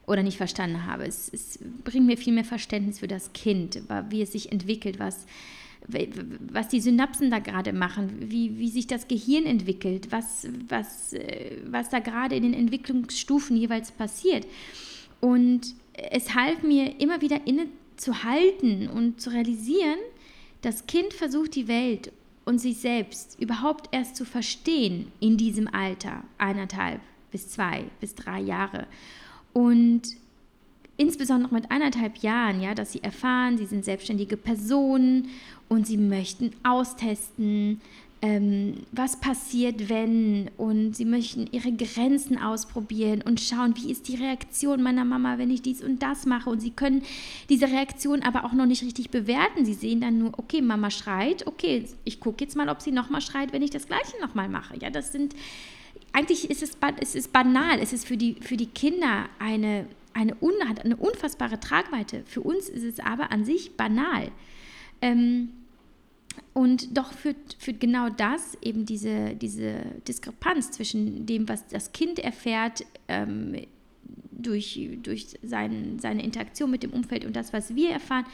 oder 0.08 0.24
nicht 0.24 0.38
verstanden 0.38 0.86
habe. 0.86 1.06
Es, 1.06 1.32
es 1.32 1.60
bringt 1.84 2.08
mir 2.08 2.18
viel 2.18 2.34
mehr 2.34 2.44
Verständnis 2.44 3.00
für 3.00 3.08
das 3.08 3.34
Kind, 3.34 3.82
wie 4.10 4.22
es 4.22 4.32
sich 4.32 4.52
entwickelt, 4.52 5.00
was, 5.00 5.26
was 5.88 6.68
die 6.70 6.82
Synapsen 6.82 7.30
da 7.30 7.38
gerade 7.38 7.72
machen, 7.72 8.32
wie, 8.32 8.58
wie 8.58 8.70
sich 8.70 8.88
das 8.88 9.08
Gehirn 9.08 9.46
entwickelt, 9.46 10.12
was, 10.12 10.48
was, 10.68 11.13
äh, 11.13 11.58
was 11.65 11.89
da 11.89 12.00
gerade 12.00 12.36
in 12.36 12.44
den 12.44 12.54
Entwicklungsstufen 12.56 13.56
jeweils 13.56 13.91
passiert. 13.91 14.48
Und 15.22 15.76
es 15.95 16.36
half 16.36 16.63
mir 16.63 16.99
immer 16.99 17.21
wieder 17.21 17.41
innezuhalten 17.45 18.89
und 18.89 19.21
zu 19.21 19.31
realisieren, 19.31 19.99
das 20.62 20.88
Kind 20.88 21.13
versucht 21.13 21.55
die 21.55 21.67
Welt 21.67 22.12
und 22.43 22.60
sich 22.60 22.77
selbst 22.77 23.38
überhaupt 23.39 23.89
erst 23.91 24.15
zu 24.15 24.25
verstehen 24.25 25.12
in 25.19 25.38
diesem 25.38 25.67
Alter, 25.67 26.23
eineinhalb 26.38 27.01
bis 27.31 27.49
zwei 27.49 27.86
bis 27.99 28.15
drei 28.15 28.39
Jahre. 28.39 28.88
Und 29.53 30.03
insbesondere 30.97 31.53
mit 31.53 31.71
eineinhalb 31.71 32.17
Jahren, 32.17 32.62
ja, 32.62 32.73
dass 32.73 32.91
sie 32.91 33.03
erfahren, 33.03 33.58
sie 33.58 33.65
sind 33.65 33.84
selbstständige 33.84 34.38
Personen 34.38 35.29
und 35.67 35.88
sie 35.88 35.97
möchten 35.97 36.51
austesten, 36.63 37.81
ähm, 38.25 38.77
was 38.91 39.19
passiert, 39.19 39.88
wenn 39.88 40.49
und 40.57 40.95
sie 40.95 41.05
möchten 41.05 41.47
ihre 41.51 41.71
Grenzen 41.71 42.39
ausprobieren 42.39 43.21
und 43.21 43.39
schauen, 43.39 43.75
wie 43.75 43.91
ist 43.91 44.07
die 44.07 44.15
Reaktion 44.15 44.81
meiner 44.81 45.05
Mama, 45.05 45.38
wenn 45.38 45.51
ich 45.51 45.61
dies 45.61 45.83
und 45.83 46.01
das 46.01 46.25
mache 46.25 46.49
und 46.49 46.59
sie 46.59 46.71
können 46.71 47.03
diese 47.49 47.67
Reaktion 47.67 48.23
aber 48.23 48.43
auch 48.43 48.53
noch 48.53 48.65
nicht 48.65 48.81
richtig 48.81 49.11
bewerten. 49.11 49.63
Sie 49.63 49.75
sehen 49.75 50.01
dann 50.01 50.17
nur, 50.17 50.39
okay, 50.39 50.61
Mama 50.61 50.89
schreit, 50.89 51.45
okay, 51.45 51.85
ich 52.03 52.19
gucke 52.19 52.43
jetzt 52.43 52.55
mal, 52.55 52.67
ob 52.69 52.81
sie 52.81 52.91
nochmal 52.91 53.21
schreit, 53.21 53.53
wenn 53.53 53.61
ich 53.61 53.69
das 53.69 53.85
gleiche 53.85 54.19
nochmal 54.19 54.49
mache. 54.49 54.75
Ja, 54.79 54.89
das 54.89 55.11
sind, 55.11 55.35
eigentlich 56.11 56.49
ist 56.49 56.63
es, 56.63 56.71
es 56.99 57.13
ist 57.13 57.31
banal, 57.31 57.77
es 57.79 57.93
ist 57.93 58.07
für 58.07 58.17
die, 58.17 58.38
für 58.41 58.57
die 58.57 58.67
Kinder 58.67 59.25
eine, 59.38 59.85
eine, 60.13 60.35
hat 60.67 60.83
eine 60.83 60.95
unfassbare 60.95 61.59
Tragweite. 61.59 62.23
Für 62.25 62.41
uns 62.41 62.69
ist 62.69 62.83
es 62.83 62.99
aber 62.99 63.31
an 63.31 63.45
sich 63.45 63.77
banal. 63.77 64.31
Ähm, 65.01 65.49
und 66.54 66.98
doch 66.98 67.13
führt, 67.13 67.56
führt 67.60 67.80
genau 67.80 68.10
das, 68.10 68.58
eben 68.62 68.86
diese, 68.86 69.36
diese 69.36 69.76
Diskrepanz 70.08 70.71
zwischen 70.71 71.26
dem, 71.26 71.48
was 71.50 71.67
das 71.67 71.91
Kind 71.91 72.19
erfährt, 72.19 72.86
ähm, 73.08 73.56
durch, 74.32 74.80
durch 75.02 75.28
sein, 75.43 75.98
seine 76.00 76.24
Interaktion 76.24 76.69
mit 76.69 76.84
dem 76.84 76.91
Umfeld 76.91 77.26
und 77.26 77.36
das, 77.36 77.54
was 77.54 77.76
wir 77.76 77.89
erfahren, 77.89 78.26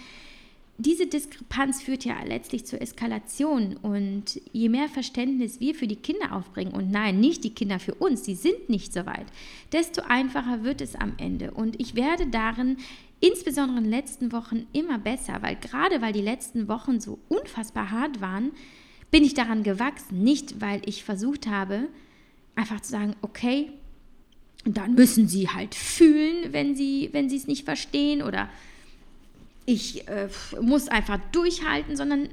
diese 0.82 1.06
Diskrepanz 1.06 1.82
führt 1.82 2.06
ja 2.06 2.16
letztlich 2.24 2.66
zur 2.66 2.82
Eskalation. 2.82 3.78
Und 3.78 4.42
je 4.52 4.70
mehr 4.70 4.90
Verständnis 4.90 5.60
wir 5.60 5.76
für 5.76 5.88
die 5.88 5.96
Kinder 5.96 6.36
aufbringen, 6.36 6.74
und 6.74 6.90
nein, 6.90 7.20
nicht 7.20 7.44
die 7.44 7.54
Kinder 7.54 7.80
für 7.80 7.94
uns, 7.94 8.24
die 8.24 8.36
sind 8.36 8.70
nicht 8.70 8.92
so 8.92 9.06
weit, 9.06 9.28
desto 9.72 10.02
einfacher 10.02 10.64
wird 10.64 10.82
es 10.82 10.96
am 10.96 11.14
Ende. 11.18 11.52
Und 11.52 11.80
ich 11.80 11.96
werde 11.96 12.28
darin 12.28 12.78
insbesondere 13.22 13.78
in 13.78 13.86
den 13.86 13.92
letzten 13.92 14.32
Wochen 14.34 14.68
immer 14.74 14.98
besser, 14.98 15.42
weil 15.42 15.56
gerade 15.56 16.02
weil 16.02 16.12
die 16.12 16.22
letzten 16.22 16.68
Wochen 16.68 17.00
so 17.00 17.20
unfassbar 17.30 17.92
hart 17.92 18.20
waren, 18.20 18.52
bin 19.12 19.24
ich 19.24 19.34
daran 19.34 19.64
gewachsen. 19.64 20.24
Nicht, 20.24 20.60
weil 20.60 20.82
ich 20.86 21.04
versucht 21.04 21.48
habe, 21.48 21.88
einfach 22.56 22.82
zu 22.82 22.92
sagen, 22.92 23.16
okay, 23.22 23.72
dann 24.66 24.94
müssen 24.94 25.28
sie 25.28 25.50
halt 25.50 25.76
fühlen, 25.76 26.52
wenn 26.54 26.76
sie, 26.76 27.10
wenn 27.14 27.28
es 27.28 27.48
nicht 27.48 27.66
verstehen 27.66 28.22
oder 28.22 28.50
ich 29.66 30.08
äh, 30.08 30.28
muss 30.60 30.88
einfach 30.88 31.20
durchhalten, 31.32 31.96
sondern 31.96 32.30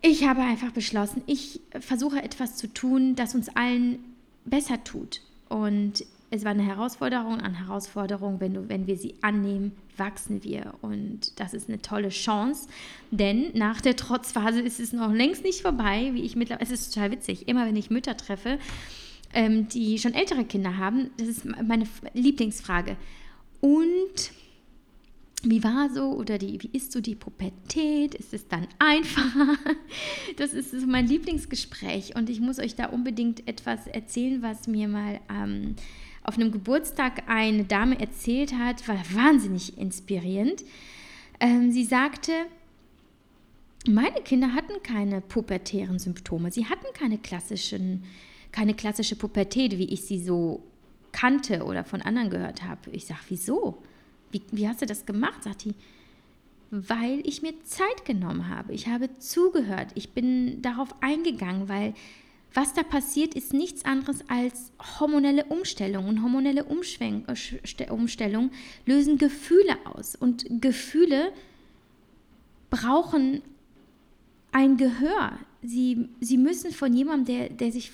ich 0.00 0.26
habe 0.26 0.42
einfach 0.42 0.72
beschlossen, 0.72 1.22
ich 1.26 1.60
versuche 1.78 2.22
etwas 2.22 2.56
zu 2.56 2.72
tun, 2.72 3.14
das 3.14 3.34
uns 3.34 3.48
allen 3.54 3.98
besser 4.44 4.82
tut. 4.82 5.20
Und 5.48 6.04
es 6.32 6.44
war 6.44 6.52
eine 6.52 6.62
Herausforderung 6.62 7.42
an 7.42 7.54
Herausforderung. 7.54 8.40
Wenn, 8.40 8.54
du, 8.54 8.68
wenn 8.70 8.86
wir 8.86 8.96
sie 8.96 9.16
annehmen, 9.20 9.72
wachsen 9.98 10.42
wir. 10.42 10.72
Und 10.80 11.38
das 11.38 11.52
ist 11.52 11.68
eine 11.68 11.82
tolle 11.82 12.08
Chance, 12.08 12.68
denn 13.10 13.50
nach 13.52 13.82
der 13.82 13.96
Trotzphase 13.96 14.62
ist 14.62 14.80
es 14.80 14.94
noch 14.94 15.12
längst 15.12 15.44
nicht 15.44 15.60
vorbei, 15.60 16.10
wie 16.14 16.22
ich 16.22 16.34
mittlerweile, 16.34 16.64
es 16.64 16.70
ist 16.70 16.94
total 16.94 17.10
witzig, 17.10 17.48
immer 17.48 17.66
wenn 17.66 17.76
ich 17.76 17.90
Mütter 17.90 18.16
treffe, 18.16 18.58
ähm, 19.34 19.68
die 19.68 19.98
schon 19.98 20.14
ältere 20.14 20.44
Kinder 20.44 20.78
haben, 20.78 21.10
das 21.18 21.28
ist 21.28 21.44
meine 21.44 21.84
Lieblingsfrage. 22.14 22.96
Und 23.60 24.32
wie 25.42 25.62
war 25.62 25.90
so 25.90 26.12
oder 26.12 26.38
die, 26.38 26.62
wie 26.62 26.70
ist 26.72 26.92
so 26.92 27.02
die 27.02 27.14
Pubertät? 27.14 28.14
Ist 28.14 28.32
es 28.32 28.48
dann 28.48 28.66
einfacher? 28.78 29.58
Das 30.38 30.54
ist 30.54 30.70
so 30.70 30.86
mein 30.86 31.06
Lieblingsgespräch 31.06 32.16
und 32.16 32.30
ich 32.30 32.40
muss 32.40 32.58
euch 32.58 32.74
da 32.74 32.86
unbedingt 32.86 33.46
etwas 33.46 33.86
erzählen, 33.86 34.40
was 34.40 34.66
mir 34.66 34.88
mal 34.88 35.20
ähm, 35.28 35.76
auf 36.24 36.36
einem 36.36 36.52
Geburtstag 36.52 37.28
eine 37.28 37.64
Dame 37.64 37.98
erzählt 37.98 38.54
hat, 38.54 38.86
war 38.86 38.98
wahnsinnig 39.12 39.76
inspirierend. 39.78 40.64
Ähm, 41.40 41.72
sie 41.72 41.84
sagte, 41.84 42.32
meine 43.86 44.20
Kinder 44.22 44.54
hatten 44.54 44.82
keine 44.82 45.20
pubertären 45.20 45.98
Symptome. 45.98 46.52
Sie 46.52 46.66
hatten 46.66 46.86
keine 46.94 47.18
klassischen, 47.18 48.04
keine 48.52 48.74
klassische 48.74 49.16
Pubertät, 49.16 49.78
wie 49.78 49.92
ich 49.92 50.02
sie 50.02 50.20
so 50.20 50.62
kannte 51.10 51.64
oder 51.64 51.84
von 51.84 52.00
anderen 52.02 52.30
gehört 52.30 52.62
habe. 52.62 52.90
Ich 52.90 53.06
sage, 53.06 53.20
wieso? 53.28 53.82
Wie, 54.30 54.42
wie 54.52 54.68
hast 54.68 54.82
du 54.82 54.86
das 54.86 55.04
gemacht? 55.04 55.42
Sagt 55.42 55.64
die, 55.64 55.74
weil 56.70 57.20
ich 57.26 57.42
mir 57.42 57.52
Zeit 57.64 58.04
genommen 58.04 58.48
habe. 58.48 58.72
Ich 58.72 58.86
habe 58.86 59.10
zugehört. 59.18 59.88
Ich 59.94 60.10
bin 60.10 60.62
darauf 60.62 60.94
eingegangen, 61.02 61.68
weil 61.68 61.92
was 62.54 62.74
da 62.74 62.82
passiert, 62.82 63.34
ist 63.34 63.52
nichts 63.52 63.84
anderes 63.84 64.28
als 64.28 64.72
hormonelle 65.00 65.44
Umstellung. 65.46 66.06
Und 66.08 66.22
hormonelle 66.22 66.64
Umschwenk 66.64 67.26
äh, 67.28 67.90
Umstellung 67.90 68.50
lösen 68.84 69.18
Gefühle 69.18 69.76
aus. 69.84 70.16
Und 70.16 70.44
Gefühle 70.60 71.32
brauchen 72.70 73.42
ein 74.50 74.76
Gehör. 74.76 75.38
Sie, 75.62 76.08
sie 76.20 76.36
müssen 76.36 76.72
von 76.72 76.92
jemandem, 76.92 77.36
der, 77.36 77.48
der 77.48 77.72
sich 77.72 77.92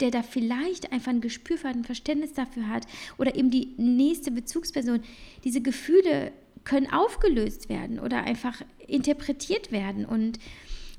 der 0.00 0.10
da 0.10 0.22
vielleicht 0.22 0.92
einfach 0.92 1.10
ein 1.10 1.20
Gespür 1.20 1.58
für 1.58 1.68
hat, 1.68 1.76
ein 1.76 1.84
Verständnis 1.84 2.32
dafür 2.32 2.68
hat 2.68 2.86
oder 3.18 3.36
eben 3.36 3.50
die 3.50 3.74
nächste 3.76 4.30
Bezugsperson, 4.30 5.00
diese 5.44 5.60
Gefühle 5.60 6.32
können 6.64 6.90
aufgelöst 6.90 7.68
werden 7.68 8.00
oder 8.00 8.24
einfach 8.24 8.62
interpretiert 8.86 9.72
werden 9.72 10.04
und 10.04 10.38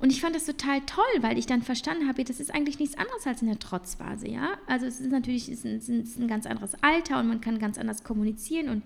und 0.02 0.12
ich 0.12 0.20
fand 0.20 0.36
das 0.36 0.46
total 0.46 0.82
toll, 0.82 1.04
weil 1.22 1.38
ich 1.38 1.46
dann 1.46 1.62
verstanden 1.62 2.08
habe, 2.08 2.24
das 2.24 2.40
ist 2.40 2.54
eigentlich 2.54 2.80
nichts 2.80 2.98
anderes 2.98 3.28
als 3.28 3.42
in 3.42 3.48
der 3.48 3.60
Trotzphase, 3.60 4.28
ja. 4.28 4.58
Also 4.66 4.88
es 4.88 5.00
ist 5.00 5.12
natürlich 5.12 5.48
es 5.48 5.64
ist 5.64 5.90
ein, 5.90 6.02
es 6.02 6.10
ist 6.10 6.20
ein 6.20 6.28
ganz 6.28 6.48
anderes 6.48 6.74
Alter 6.82 7.20
und 7.20 7.28
man 7.28 7.40
kann 7.40 7.60
ganz 7.60 7.78
anders 7.78 8.04
kommunizieren 8.04 8.70
und 8.70 8.84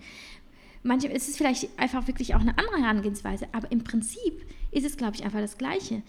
manche, 0.82 1.10
es 1.10 1.28
ist 1.28 1.38
vielleicht 1.38 1.70
einfach 1.78 2.06
wirklich 2.06 2.34
auch 2.34 2.40
eine 2.40 2.58
andere 2.58 2.78
Herangehensweise, 2.78 3.48
aber 3.52 3.72
im 3.72 3.82
Prinzip 3.82 4.44
ist 4.72 4.84
es, 4.84 4.98
glaube 4.98 5.16
ich, 5.16 5.24
einfach 5.24 5.40
das 5.40 5.56
Gleiche. 5.56 6.02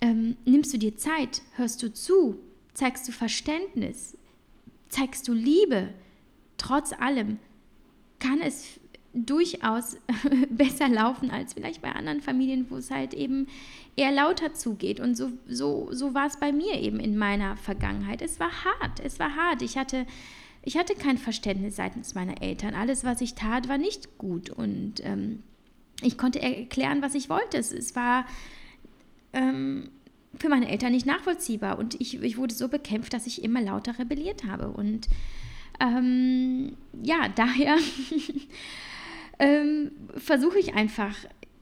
Ähm, 0.00 0.36
nimmst 0.44 0.74
du 0.74 0.78
dir 0.78 0.96
Zeit, 0.96 1.42
hörst 1.54 1.82
du 1.82 1.92
zu, 1.92 2.40
zeigst 2.74 3.06
du 3.06 3.12
Verständnis, 3.12 4.16
zeigst 4.88 5.28
du 5.28 5.32
Liebe, 5.32 5.90
trotz 6.58 6.92
allem, 6.92 7.38
kann 8.18 8.40
es 8.40 8.80
durchaus 9.14 9.96
besser 10.50 10.88
laufen 10.88 11.30
als 11.30 11.54
vielleicht 11.54 11.80
bei 11.80 11.92
anderen 11.92 12.20
Familien, 12.20 12.66
wo 12.68 12.76
es 12.76 12.90
halt 12.90 13.14
eben 13.14 13.46
eher 13.96 14.12
lauter 14.12 14.54
zugeht. 14.54 15.00
Und 15.00 15.16
so, 15.16 15.30
so, 15.48 15.88
so 15.92 16.14
war 16.14 16.26
es 16.26 16.38
bei 16.38 16.52
mir 16.52 16.74
eben 16.80 16.98
in 16.98 17.16
meiner 17.16 17.56
Vergangenheit. 17.56 18.20
Es 18.20 18.40
war 18.40 18.50
hart, 18.64 19.00
es 19.00 19.18
war 19.18 19.36
hart. 19.36 19.62
Ich 19.62 19.78
hatte, 19.78 20.04
ich 20.62 20.76
hatte 20.76 20.94
kein 20.94 21.16
Verständnis 21.16 21.76
seitens 21.76 22.14
meiner 22.14 22.42
Eltern. 22.42 22.74
Alles, 22.74 23.04
was 23.04 23.20
ich 23.20 23.34
tat, 23.34 23.68
war 23.68 23.78
nicht 23.78 24.18
gut. 24.18 24.50
Und 24.50 24.94
ähm, 25.04 25.42
ich 26.02 26.18
konnte 26.18 26.42
erklären, 26.42 27.00
was 27.00 27.14
ich 27.14 27.28
wollte. 27.28 27.56
Es, 27.56 27.72
es 27.72 27.94
war 27.94 28.26
ähm, 29.32 29.90
für 30.36 30.48
meine 30.48 30.68
Eltern 30.68 30.92
nicht 30.92 31.06
nachvollziehbar. 31.06 31.78
Und 31.78 32.00
ich, 32.00 32.20
ich 32.20 32.36
wurde 32.36 32.52
so 32.54 32.68
bekämpft, 32.68 33.12
dass 33.12 33.28
ich 33.28 33.44
immer 33.44 33.60
lauter 33.60 33.96
rebelliert 33.98 34.44
habe. 34.44 34.68
Und 34.68 35.08
ähm, 35.80 36.76
ja, 37.02 37.28
daher 37.34 37.76
ähm, 39.38 39.90
versuche 40.16 40.58
ich 40.58 40.74
einfach 40.74 41.14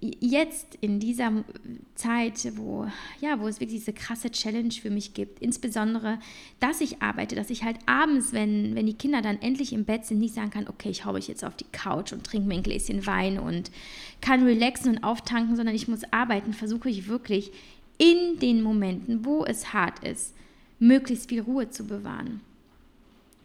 jetzt 0.02 0.76
in 0.80 0.98
dieser 0.98 1.44
Zeit, 1.94 2.56
wo, 2.56 2.88
ja, 3.20 3.38
wo 3.38 3.46
es 3.46 3.61
wirklich 3.61 3.78
diese 3.78 3.92
krasse 3.92 4.30
Challenge 4.32 4.72
für 4.72 4.90
mich 4.90 5.14
gibt, 5.14 5.38
insbesondere, 5.38 6.18
dass 6.58 6.80
ich 6.80 7.00
arbeite, 7.00 7.37
dass 7.37 7.50
ich 7.50 7.62
halt 7.62 7.76
abends, 7.87 8.32
wenn, 8.32 8.74
wenn 8.74 8.87
die 8.87 8.94
Kinder 8.94 9.22
dann 9.22 9.40
endlich 9.40 9.72
im 9.72 9.85
Bett 9.85 10.04
sind, 10.04 10.18
nicht 10.18 10.35
sagen 10.35 10.50
kann, 10.50 10.66
okay, 10.66 10.90
ich 10.90 11.04
hau 11.04 11.12
mich 11.12 11.28
jetzt 11.28 11.44
auf 11.44 11.54
die 11.54 11.66
Couch 11.70 12.12
und 12.12 12.24
trinke 12.24 12.48
mir 12.48 12.54
ein 12.54 12.64
Gläschen 12.64 13.06
Wein 13.06 13.38
und 13.38 13.70
kann 14.20 14.42
relaxen 14.42 14.90
und 14.90 15.04
auftanken, 15.04 15.54
sondern 15.54 15.74
ich 15.74 15.87
muss 15.87 16.02
arbeiten, 16.11 16.52
versuche 16.52 16.90
ich 16.90 17.06
wirklich 17.06 17.52
in 17.96 18.40
den 18.40 18.62
Momenten, 18.62 19.24
wo 19.24 19.44
es 19.44 19.72
hart 19.72 20.04
ist, 20.04 20.35
möglichst 20.80 21.28
viel 21.28 21.42
Ruhe 21.42 21.70
zu 21.70 21.87
bewahren. 21.87 22.40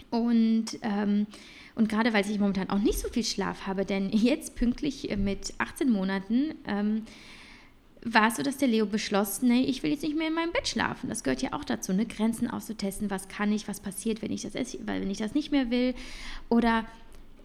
Und 0.09 0.65
ähm, 0.81 1.27
und 1.77 1.89
gerade 1.89 2.11
weil 2.11 2.29
ich 2.29 2.39
momentan 2.39 2.71
auch 2.71 2.79
nicht 2.79 2.97
so 2.99 3.07
viel 3.07 3.23
Schlaf 3.23 3.67
habe, 3.67 3.85
denn 3.85 4.09
jetzt 4.11 4.55
pünktlich 4.55 5.15
mit 5.17 5.53
18 5.59 5.91
Monaten 5.91 6.55
ähm, 6.67 7.03
war 8.03 8.29
es 8.29 8.37
so, 8.37 8.43
dass 8.43 8.57
der 8.57 8.67
Leo 8.67 8.85
beschloss, 8.85 9.41
nee, 9.41 9.61
ich 9.61 9.83
will 9.83 9.91
jetzt 9.91 10.03
nicht 10.03 10.17
mehr 10.17 10.27
in 10.27 10.33
meinem 10.33 10.51
Bett 10.51 10.67
schlafen. 10.67 11.09
Das 11.09 11.23
gehört 11.23 11.41
ja 11.41 11.53
auch 11.53 11.63
dazu, 11.63 11.93
ne? 11.93 12.05
Grenzen 12.05 12.49
auszutesten, 12.49 13.11
was 13.11 13.27
kann 13.27 13.51
ich, 13.51 13.67
was 13.67 13.79
passiert, 13.79 14.21
wenn 14.21 14.31
ich 14.31 14.41
das, 14.41 14.53
wenn 14.85 15.09
ich 15.09 15.17
das 15.19 15.35
nicht 15.35 15.51
mehr 15.51 15.69
will. 15.69 15.93
Oder, 16.49 16.85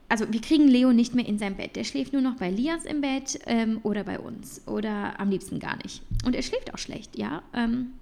also 0.09 0.33
wir 0.33 0.41
kriegen 0.41 0.69
Leo 0.69 0.93
nicht 0.93 1.15
mehr 1.15 1.27
in 1.27 1.39
sein 1.39 1.57
Bett. 1.57 1.77
Der 1.77 1.85
schläft 1.85 2.13
nur 2.13 2.23
noch 2.23 2.37
bei 2.37 2.51
Lias 2.51 2.85
im 2.85 3.01
Bett 3.01 3.39
ähm, 3.47 3.81
oder 3.83 4.05
bei 4.05 4.19
uns. 4.19 4.63
Oder 4.67 5.19
am 5.21 5.31
liebsten 5.31 5.59
gar 5.59 5.77
nicht. 5.83 6.03
Und 6.25 6.35
er 6.35 6.43
schläft 6.43 6.73
auch 6.73 6.79
schlecht, 6.79 7.19
ja. 7.19 7.43
Ähm, 7.53 7.93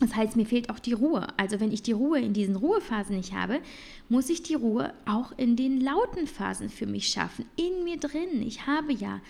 das 0.00 0.14
heißt, 0.14 0.36
mir 0.36 0.46
fehlt 0.46 0.70
auch 0.70 0.78
die 0.78 0.92
Ruhe. 0.92 1.26
Also 1.36 1.60
wenn 1.60 1.72
ich 1.72 1.82
die 1.82 1.92
Ruhe 1.92 2.20
in 2.20 2.32
diesen 2.32 2.56
Ruhephasen 2.56 3.16
nicht 3.16 3.32
habe, 3.32 3.60
muss 4.08 4.28
ich 4.28 4.42
die 4.42 4.54
Ruhe 4.54 4.92
auch 5.06 5.32
in 5.36 5.56
den 5.56 5.80
lauten 5.80 6.26
Phasen 6.26 6.68
für 6.68 6.86
mich 6.86 7.08
schaffen. 7.08 7.46
In 7.56 7.84
mir 7.84 7.98
drin. 7.98 8.42
Ich 8.42 8.66
habe 8.66 8.92
ja 8.92 9.20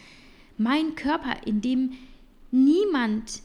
meinen 0.56 0.94
Körper, 0.94 1.36
in 1.46 1.60
dem 1.60 1.92
niemand, 2.50 3.42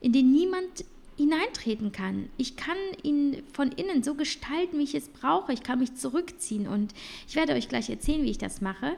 in 0.00 0.12
den 0.12 0.32
niemand 0.32 0.84
hineintreten 1.16 1.92
kann. 1.92 2.28
Ich 2.36 2.56
kann 2.56 2.76
ihn 3.02 3.42
von 3.52 3.72
innen 3.72 4.02
so 4.02 4.14
gestalten, 4.14 4.78
wie 4.78 4.84
ich 4.84 4.94
es 4.94 5.08
brauche. 5.08 5.52
Ich 5.52 5.62
kann 5.62 5.78
mich 5.78 5.94
zurückziehen 5.94 6.66
und 6.66 6.94
ich 7.28 7.36
werde 7.36 7.54
euch 7.54 7.68
gleich 7.68 7.88
erzählen, 7.90 8.22
wie 8.22 8.30
ich 8.30 8.38
das 8.38 8.60
mache. 8.60 8.96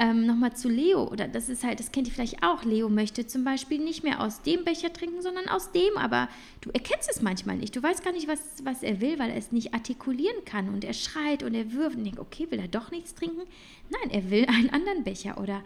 Ähm, 0.00 0.26
Nochmal 0.26 0.54
zu 0.54 0.68
Leo, 0.68 1.08
oder 1.08 1.26
das 1.26 1.48
ist 1.48 1.64
halt, 1.64 1.80
das 1.80 1.90
kennt 1.90 2.06
ihr 2.06 2.14
vielleicht 2.14 2.44
auch. 2.44 2.62
Leo 2.62 2.88
möchte 2.88 3.26
zum 3.26 3.42
Beispiel 3.42 3.80
nicht 3.80 4.04
mehr 4.04 4.20
aus 4.20 4.42
dem 4.42 4.64
Becher 4.64 4.92
trinken, 4.92 5.22
sondern 5.22 5.48
aus 5.48 5.72
dem, 5.72 5.96
aber 5.96 6.28
du 6.60 6.70
erkennst 6.70 7.10
es 7.10 7.20
manchmal 7.20 7.56
nicht. 7.56 7.74
Du 7.74 7.82
weißt 7.82 8.04
gar 8.04 8.12
nicht, 8.12 8.28
was, 8.28 8.40
was 8.62 8.84
er 8.84 9.00
will, 9.00 9.18
weil 9.18 9.30
er 9.30 9.36
es 9.36 9.50
nicht 9.50 9.74
artikulieren 9.74 10.44
kann 10.44 10.68
und 10.68 10.84
er 10.84 10.92
schreit 10.92 11.42
und 11.42 11.52
er 11.54 11.72
wirft 11.72 11.96
und 11.96 12.04
denkt, 12.04 12.20
okay, 12.20 12.46
will 12.50 12.60
er 12.60 12.68
doch 12.68 12.92
nichts 12.92 13.14
trinken? 13.16 13.42
Nein, 13.90 14.10
er 14.10 14.30
will 14.30 14.46
einen 14.46 14.70
anderen 14.70 15.02
Becher 15.02 15.36
oder 15.40 15.64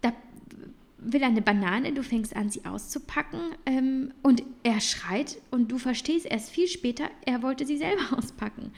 da 0.00 0.12
will 0.98 1.22
er 1.22 1.28
eine 1.28 1.42
Banane, 1.42 1.92
du 1.92 2.02
fängst 2.02 2.34
an, 2.34 2.50
sie 2.50 2.64
auszupacken 2.64 3.40
ähm, 3.66 4.12
und 4.22 4.42
er 4.64 4.80
schreit 4.80 5.38
und 5.52 5.70
du 5.70 5.78
verstehst 5.78 6.26
erst 6.26 6.50
viel 6.50 6.66
später, 6.66 7.08
er 7.24 7.42
wollte 7.42 7.66
sie 7.66 7.76
selber 7.76 8.02
auspacken. 8.18 8.72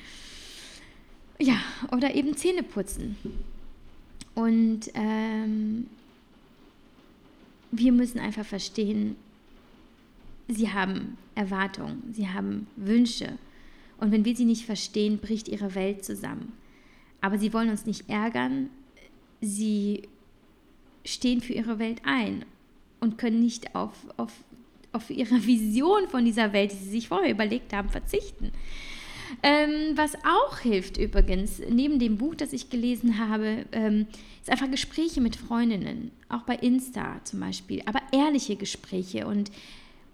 Ja, 1.41 1.57
oder 1.93 2.14
eben 2.14 2.37
Zähne 2.37 2.62
putzen. 2.62 3.17
Und 4.38 4.83
ähm, 4.94 5.88
wir 7.72 7.90
müssen 7.90 8.20
einfach 8.20 8.44
verstehen, 8.44 9.16
sie 10.46 10.72
haben 10.72 11.18
Erwartungen, 11.35 12.05
sie 12.12 12.29
haben 12.29 12.68
Wünsche. 12.77 13.37
Und 13.98 14.12
wenn 14.12 14.24
wir 14.24 14.37
sie 14.37 14.44
nicht 14.44 14.64
verstehen, 14.64 15.18
bricht 15.18 15.48
ihre 15.48 15.74
Welt 15.74 16.05
zusammen. 16.05 16.53
Aber 17.20 17.37
sie 17.37 17.53
wollen 17.53 17.68
uns 17.68 17.85
nicht 17.85 18.09
ärgern, 18.09 18.70
sie 19.40 20.03
stehen 21.05 21.40
für 21.40 21.55
ihre 21.55 21.81
Welt 21.81 22.03
ein 22.05 22.44
und 23.01 23.18
können 23.18 23.40
nicht 23.40 23.74
auf, 23.74 24.07
auf, 24.16 24.33
auf 24.92 25.11
ihre 25.11 25.44
Vision 25.46 26.07
von 26.09 26.24
dieser 26.24 26.53
Welt, 26.53 26.70
die 26.70 26.77
sie 26.77 26.90
sich 26.90 27.09
vorher 27.09 27.33
überlegt 27.33 27.72
haben, 27.72 27.88
verzichten. 27.88 28.53
Ähm, 29.43 29.97
was 29.97 30.14
auch 30.25 30.59
hilft 30.59 30.97
übrigens, 30.97 31.61
neben 31.69 31.99
dem 31.99 32.19
Buch, 32.19 32.35
das 32.35 32.53
ich 32.53 32.71
gelesen 32.71 33.19
habe, 33.19 33.64
ähm, 33.73 34.07
ist 34.41 34.51
einfach 34.51 34.71
Gespräche 34.71 35.21
mit 35.21 35.37
Freundinnen, 35.37 36.11
auch 36.29 36.43
bei 36.43 36.57
Insta 36.57 37.21
zum 37.25 37.41
Beispiel, 37.41 37.83
aber 37.87 38.01
ehrliche 38.12 38.57
Gespräche. 38.57 39.27
Und, 39.27 39.51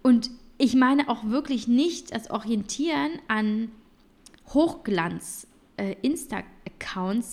und 0.03 0.29
ich 0.57 0.75
meine 0.75 1.09
auch 1.09 1.25
wirklich 1.25 1.67
nicht 1.67 2.13
das 2.13 2.29
Orientieren 2.29 3.11
an 3.27 3.69
Hochglanz. 4.53 5.47
Äh, 5.77 5.95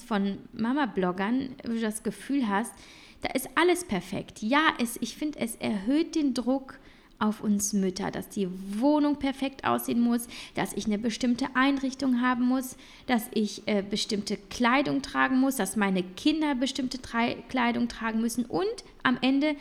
von 0.07 0.39
Mama-Bloggern, 0.53 1.51
wo 1.65 1.73
du 1.73 1.81
das 1.81 2.03
Gefühl 2.03 2.49
hast, 2.49 2.73
da 3.21 3.31
ist 3.31 3.49
alles 3.55 3.85
perfekt. 3.85 4.43
Ja, 4.43 4.75
es, 4.81 4.97
ich 5.01 5.17
finde, 5.17 5.39
es 5.39 5.57
erhöht 5.57 6.15
den 6.15 6.35
Druck 6.35 6.79
auf 7.23 7.41
uns 7.41 7.73
Mütter, 7.73 8.11
dass 8.11 8.29
die 8.29 8.49
Wohnung 8.79 9.17
perfekt 9.17 9.65
aussehen 9.65 10.01
muss, 10.01 10.27
dass 10.55 10.73
ich 10.73 10.87
eine 10.87 10.99
bestimmte 10.99 11.47
Einrichtung 11.55 12.21
haben 12.21 12.47
muss, 12.49 12.77
dass 13.07 13.29
ich 13.33 13.63
äh, 13.67 13.83
bestimmte 13.89 14.37
Kleidung 14.51 15.03
tragen 15.03 15.39
muss, 15.39 15.57
dass 15.57 15.77
meine 15.77 16.03
Kinder 16.03 16.57
bestimmte 16.57 17.01
Tra 17.01 17.29
Kleidung 17.49 17.87
tragen 17.87 18.21
müssen 18.21 18.45
und 18.45 18.67
am 19.05 19.19
Ende, 19.21 19.55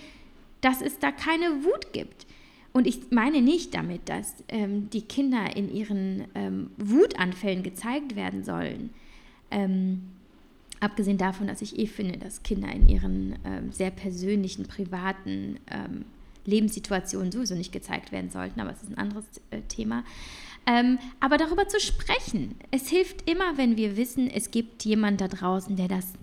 dass 0.61 0.81
es 0.81 0.97
da 0.97 1.11
keine 1.11 1.63
Wut 1.63 1.93
gibt. 1.93 2.25
Und 2.73 2.87
ich 2.87 3.11
meine 3.11 3.41
nicht 3.41 3.75
damit, 3.75 4.09
dass 4.09 4.43
ähm, 4.47 4.89
die 4.89 5.01
Kinder 5.01 5.55
in 5.55 5.71
ihren 5.71 6.25
ähm, 6.33 6.71
Wutanfällen 6.77 7.63
gezeigt 7.63 8.15
werden 8.15 8.43
sollen. 8.43 8.89
Ähm, 9.51 10.01
abgesehen 10.79 11.17
davon, 11.17 11.47
dass 11.47 11.61
ich 11.61 11.77
eh 11.77 11.85
finde, 11.85 12.17
dass 12.17 12.41
Kinder 12.41 12.71
in 12.71 12.87
ihren 12.87 13.35
ähm, 13.45 13.71
sehr 13.71 13.91
persönlichen, 13.91 14.65
privaten 14.65 15.59
ähm, 15.69 16.05
Lebenssituationen 16.45 17.31
sowieso 17.31 17.55
nicht 17.55 17.71
gezeigt 17.71 18.11
werden 18.11 18.29
sollten, 18.29 18.59
aber 18.59 18.71
es 18.71 18.81
ist 18.83 18.89
ein 18.89 18.97
anderes 18.97 19.25
äh, 19.51 19.61
Thema. 19.67 20.03
Ähm, 20.67 20.99
aber 21.19 21.37
darüber 21.37 21.67
zu 21.67 21.79
sprechen, 21.79 22.55
es 22.69 22.87
hilft 22.87 23.29
immer, 23.29 23.57
wenn 23.57 23.77
wir 23.77 23.97
wissen, 23.97 24.29
es 24.29 24.51
gibt 24.51 24.85
jemanden 24.85 25.17
da 25.17 25.27
draußen, 25.27 25.75
der 25.75 25.87
das 25.87 26.13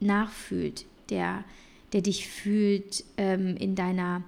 nachfühlt, 0.00 0.86
der, 1.10 1.44
der 1.92 2.02
dich 2.02 2.28
fühlt 2.28 3.04
ähm, 3.16 3.56
in 3.56 3.76
deiner 3.76 4.22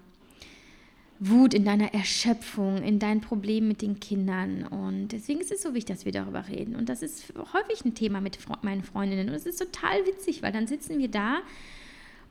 Wut, 1.19 1.55
in 1.55 1.65
deiner 1.65 1.95
Erschöpfung, 1.95 2.83
in 2.83 2.99
deinen 2.99 3.23
Problemen 3.23 3.69
mit 3.69 3.83
den 3.83 3.99
Kindern. 3.99 4.65
Und 4.65 5.09
deswegen 5.09 5.41
ist 5.41 5.51
es 5.51 5.63
so 5.63 5.75
wichtig, 5.75 5.97
dass 5.97 6.05
wir 6.05 6.13
darüber 6.13 6.47
reden. 6.47 6.77
Und 6.77 6.89
das 6.89 7.03
ist 7.03 7.33
häufig 7.53 7.85
ein 7.85 7.95
Thema 7.95 8.21
mit 8.21 8.39
meinen 8.63 8.85
Freundinnen. 8.85 9.29
Und 9.29 9.35
es 9.35 9.47
ist 9.47 9.59
total 9.59 10.07
witzig, 10.07 10.43
weil 10.43 10.53
dann 10.53 10.67
sitzen 10.67 10.99
wir 10.99 11.09
da 11.09 11.39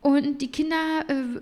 und 0.06 0.40
die 0.40 0.52
Kinder 0.52 1.04
äh, 1.08 1.42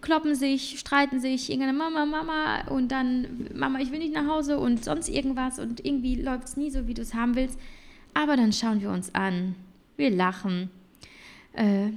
kloppen 0.00 0.34
sich, 0.34 0.80
streiten 0.80 1.20
sich, 1.20 1.50
irgendeine 1.50 1.76
Mama, 1.76 2.06
Mama 2.06 2.62
und 2.68 2.90
dann 2.90 3.46
Mama, 3.54 3.78
ich 3.80 3.92
will 3.92 3.98
nicht 3.98 4.14
nach 4.14 4.26
Hause 4.26 4.58
und 4.58 4.82
sonst 4.82 5.10
irgendwas 5.10 5.58
und 5.58 5.84
irgendwie 5.84 6.14
läuft 6.14 6.48
es 6.48 6.56
nie 6.56 6.70
so, 6.70 6.86
wie 6.86 6.94
du 6.94 7.02
es 7.02 7.12
haben 7.12 7.34
willst. 7.34 7.58
Aber 8.14 8.38
dann 8.38 8.54
schauen 8.54 8.80
wir 8.80 8.88
uns 8.88 9.14
an, 9.14 9.54
wir 9.98 10.08
lachen, 10.08 10.70
äh, 11.52 11.90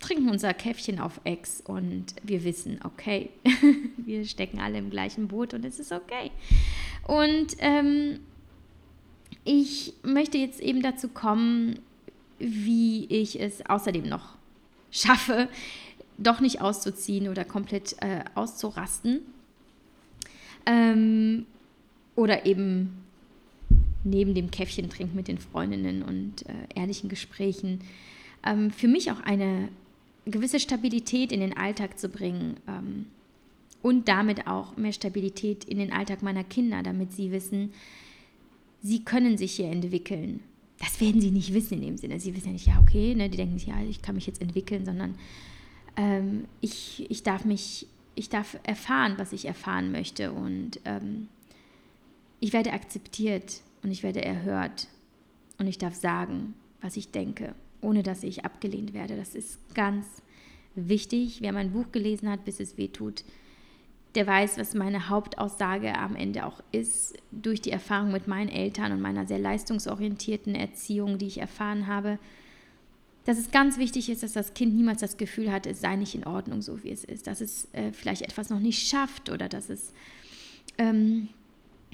trinken 0.00 0.30
unser 0.30 0.54
Käffchen 0.54 1.00
auf 1.00 1.20
Ex 1.24 1.60
und 1.60 2.04
wir 2.22 2.44
wissen, 2.44 2.78
okay, 2.84 3.30
wir 3.96 4.24
stecken 4.26 4.60
alle 4.60 4.78
im 4.78 4.90
gleichen 4.90 5.26
Boot 5.26 5.54
und 5.54 5.64
es 5.64 5.80
ist 5.80 5.90
okay. 5.90 6.30
Und 7.04 7.56
ähm, 7.58 8.20
ich 9.42 9.92
möchte 10.04 10.38
jetzt 10.38 10.60
eben 10.60 10.82
dazu 10.82 11.08
kommen, 11.08 11.80
wie 12.38 13.06
ich 13.06 13.40
es 13.40 13.66
außerdem 13.66 14.08
noch 14.08 14.35
schaffe, 15.00 15.48
doch 16.18 16.40
nicht 16.40 16.60
auszuziehen 16.60 17.28
oder 17.28 17.44
komplett 17.44 17.96
äh, 18.00 18.24
auszurasten. 18.34 19.20
Ähm, 20.64 21.46
oder 22.14 22.46
eben 22.46 23.04
neben 24.04 24.34
dem 24.34 24.50
Käffchen 24.50 24.88
trinken 24.88 25.16
mit 25.16 25.28
den 25.28 25.38
Freundinnen 25.38 26.02
und 26.02 26.46
äh, 26.48 26.52
ehrlichen 26.74 27.08
Gesprächen, 27.08 27.80
ähm, 28.44 28.70
für 28.70 28.88
mich 28.88 29.10
auch 29.10 29.20
eine 29.20 29.68
gewisse 30.24 30.60
Stabilität 30.60 31.32
in 31.32 31.40
den 31.40 31.56
Alltag 31.56 31.98
zu 31.98 32.08
bringen 32.08 32.56
ähm, 32.66 33.06
und 33.82 34.08
damit 34.08 34.46
auch 34.46 34.76
mehr 34.76 34.92
Stabilität 34.92 35.64
in 35.64 35.78
den 35.78 35.92
Alltag 35.92 36.22
meiner 36.22 36.44
Kinder, 36.44 36.82
damit 36.82 37.12
sie 37.12 37.30
wissen, 37.30 37.72
sie 38.82 39.04
können 39.04 39.36
sich 39.36 39.52
hier 39.52 39.70
entwickeln 39.70 40.40
das 40.78 41.00
werden 41.00 41.20
sie 41.20 41.30
nicht 41.30 41.54
wissen 41.54 41.74
in 41.74 41.82
dem 41.82 41.96
Sinne. 41.96 42.20
Sie 42.20 42.34
wissen 42.34 42.48
ja 42.48 42.52
nicht, 42.52 42.66
ja, 42.66 42.78
okay, 42.80 43.14
ne, 43.14 43.30
die 43.30 43.36
denken 43.36 43.58
sich, 43.58 43.68
ja, 43.68 43.80
ich 43.82 44.02
kann 44.02 44.14
mich 44.14 44.26
jetzt 44.26 44.42
entwickeln, 44.42 44.84
sondern 44.84 45.14
ähm, 45.96 46.44
ich, 46.60 47.10
ich 47.10 47.22
darf 47.22 47.44
mich, 47.44 47.86
ich 48.14 48.28
darf 48.28 48.58
erfahren, 48.62 49.14
was 49.16 49.32
ich 49.32 49.46
erfahren 49.46 49.92
möchte 49.92 50.32
und 50.32 50.80
ähm, 50.84 51.28
ich 52.40 52.52
werde 52.52 52.72
akzeptiert 52.72 53.60
und 53.82 53.90
ich 53.90 54.02
werde 54.02 54.24
erhört 54.24 54.88
und 55.58 55.66
ich 55.66 55.78
darf 55.78 55.94
sagen, 55.94 56.54
was 56.82 56.96
ich 56.96 57.10
denke, 57.10 57.54
ohne 57.80 58.02
dass 58.02 58.22
ich 58.22 58.44
abgelehnt 58.44 58.92
werde. 58.92 59.16
Das 59.16 59.34
ist 59.34 59.58
ganz 59.74 60.06
wichtig. 60.74 61.40
Wer 61.40 61.52
mein 61.52 61.72
Buch 61.72 61.90
gelesen 61.92 62.28
hat, 62.28 62.44
bis 62.44 62.60
es 62.60 62.76
weh 62.76 62.88
tut, 62.88 63.24
der 64.16 64.26
weiß, 64.26 64.58
was 64.58 64.74
meine 64.74 65.08
Hauptaussage 65.08 65.96
am 65.96 66.16
Ende 66.16 66.46
auch 66.46 66.60
ist, 66.72 67.14
durch 67.30 67.60
die 67.60 67.70
Erfahrung 67.70 68.10
mit 68.10 68.26
meinen 68.26 68.48
Eltern 68.48 68.92
und 68.92 69.00
meiner 69.00 69.26
sehr 69.26 69.38
leistungsorientierten 69.38 70.54
Erziehung, 70.54 71.18
die 71.18 71.26
ich 71.26 71.38
erfahren 71.38 71.86
habe, 71.86 72.18
dass 73.26 73.38
es 73.38 73.50
ganz 73.50 73.76
wichtig 73.76 74.08
ist, 74.08 74.22
dass 74.22 74.32
das 74.32 74.54
Kind 74.54 74.74
niemals 74.74 75.00
das 75.00 75.16
Gefühl 75.16 75.52
hat, 75.52 75.66
es 75.66 75.80
sei 75.80 75.96
nicht 75.96 76.14
in 76.14 76.26
Ordnung, 76.26 76.62
so 76.62 76.82
wie 76.82 76.90
es 76.90 77.04
ist, 77.04 77.26
dass 77.26 77.40
es 77.40 77.68
äh, 77.72 77.92
vielleicht 77.92 78.22
etwas 78.22 78.50
noch 78.50 78.60
nicht 78.60 78.88
schafft 78.88 79.30
oder 79.30 79.48
dass 79.48 79.68
es 79.68 79.92
ähm, 80.78 81.28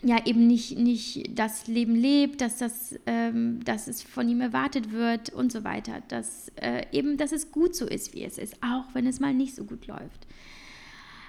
ja 0.02 0.24
eben 0.26 0.46
nicht, 0.46 0.78
nicht 0.78 1.30
das 1.34 1.66
Leben 1.68 1.94
lebt, 1.94 2.40
dass, 2.40 2.58
das, 2.58 2.98
ähm, 3.06 3.64
dass 3.64 3.88
es 3.88 4.02
von 4.02 4.28
ihm 4.28 4.42
erwartet 4.42 4.92
wird 4.92 5.30
und 5.30 5.50
so 5.50 5.64
weiter, 5.64 6.02
dass 6.08 6.52
äh, 6.56 6.84
eben, 6.92 7.16
dass 7.16 7.32
es 7.32 7.50
gut 7.50 7.74
so 7.74 7.86
ist, 7.86 8.14
wie 8.14 8.24
es 8.24 8.36
ist, 8.36 8.62
auch 8.62 8.94
wenn 8.94 9.06
es 9.06 9.18
mal 9.18 9.32
nicht 9.32 9.54
so 9.54 9.64
gut 9.64 9.86
läuft. 9.86 10.26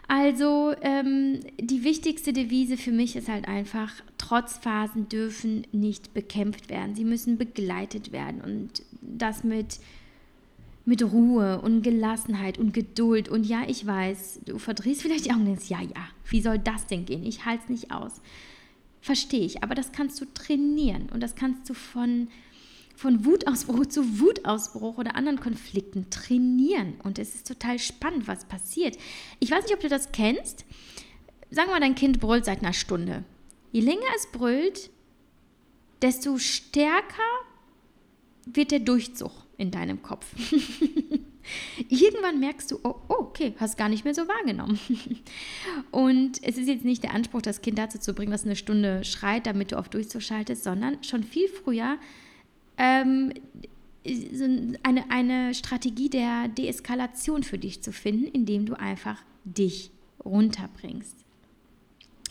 Also 0.08 0.74
ähm, 0.82 1.40
die 1.60 1.84
wichtigste 1.84 2.34
Devise 2.34 2.78
für 2.78 2.92
mich 2.92 3.16
ist 3.16 3.30
halt 3.30 3.48
einfach, 3.48 3.92
Trotzphasen 4.18 5.10
dürfen 5.10 5.66
nicht 5.72 6.14
bekämpft 6.14 6.70
werden. 6.70 6.96
Sie 6.96 7.06
müssen 7.06 7.38
begleitet 7.38 8.12
werden 8.12 8.42
und 8.42 8.84
das 9.02 9.44
mit, 9.44 9.80
mit 10.86 11.04
Ruhe 11.04 11.62
und 11.62 11.82
Gelassenheit 11.84 12.58
und 12.58 12.74
Geduld. 12.74 13.30
Und 13.30 13.46
ja, 13.46 13.64
ich 13.68 13.86
weiß, 13.86 14.42
du 14.46 14.60
verdrehst 14.60 15.02
vielleicht 15.02 15.26
die 15.26 15.32
Augen 15.32 15.42
und 15.42 15.48
denkst, 15.48 15.70
ja, 15.70 15.82
ja, 15.82 16.08
wie 16.30 16.42
soll 16.42 16.60
das 16.60 16.88
denn 16.88 17.06
gehen? 17.06 17.26
Ich 17.26 17.46
halte 17.46 17.64
es 17.64 17.70
nicht 17.70 17.92
aus. 17.92 18.22
Verstehe 19.02 19.46
ich, 19.46 19.64
aber 19.64 19.76
das 19.76 19.92
kannst 19.92 20.20
du 20.22 20.26
trainieren 20.34 21.10
und 21.14 21.22
das 21.22 21.36
kannst 21.36 21.70
du 21.70 21.74
von 21.74 22.28
von 22.96 23.26
Wutausbruch 23.26 23.88
zu 23.88 24.20
Wutausbruch 24.20 24.98
oder 24.98 25.16
anderen 25.16 25.40
Konflikten 25.40 26.10
trainieren. 26.10 26.96
Und 27.04 27.20
es 27.20 27.36
ist 27.36 27.48
total 27.48 27.80
spannend, 27.80 28.28
was 28.28 28.46
passiert. 28.46 28.98
Ich 29.40 29.52
weiß 29.52 29.66
nicht, 29.66 29.74
ob 29.74 29.82
du 29.82 29.90
das 29.90 30.12
kennst. 30.12 30.66
Sagen 31.50 31.70
wir 31.70 31.74
mal, 31.74 31.80
dein 31.80 31.96
Kind 31.96 32.20
brüllt 32.20 32.46
seit 32.46 32.62
einer 32.62 32.74
Stunde. 32.74 33.24
Je 33.72 33.82
länger 33.82 34.02
es 34.16 34.28
brüllt, 34.32 34.92
desto 36.02 36.38
stärker 36.38 37.22
wird 38.46 38.72
der 38.72 38.80
Durchzug 38.80 39.32
in 39.58 39.72
deinem 39.72 40.02
Kopf. 40.02 40.28
Irgendwann 41.90 42.40
merkst 42.40 42.72
du, 42.72 42.80
oh, 42.84 42.96
oh, 43.10 43.16
okay, 43.20 43.54
hast 43.60 43.78
gar 43.78 43.90
nicht 43.90 44.06
mehr 44.06 44.14
so 44.14 44.28
wahrgenommen. 44.28 44.80
Und 45.92 46.42
es 46.44 46.58
ist 46.58 46.68
jetzt 46.68 46.86
nicht 46.86 47.04
der 47.04 47.14
Anspruch, 47.14 47.42
das 47.42 47.62
Kind 47.62 47.78
dazu 47.78 48.00
zu 48.00 48.14
bringen, 48.14 48.32
dass 48.32 48.46
eine 48.46 48.56
Stunde 48.56 49.04
schreit, 49.04 49.46
damit 49.46 49.72
du 49.72 49.78
auf 49.78 49.90
Durchzug 49.90 50.22
schaltest, 50.22 50.64
sondern 50.64 51.04
schon 51.04 51.24
viel 51.24 51.48
früher 51.48 51.98
ähm, 52.78 53.34
eine, 54.84 55.10
eine 55.10 55.54
Strategie 55.54 56.10
der 56.10 56.48
Deeskalation 56.50 57.44
für 57.44 57.58
dich 57.58 57.82
zu 57.82 57.92
finden, 57.92 58.26
indem 58.26 58.66
du 58.66 58.78
einfach 58.78 59.22
dich 59.46 59.92
runterbringst. 60.24 61.18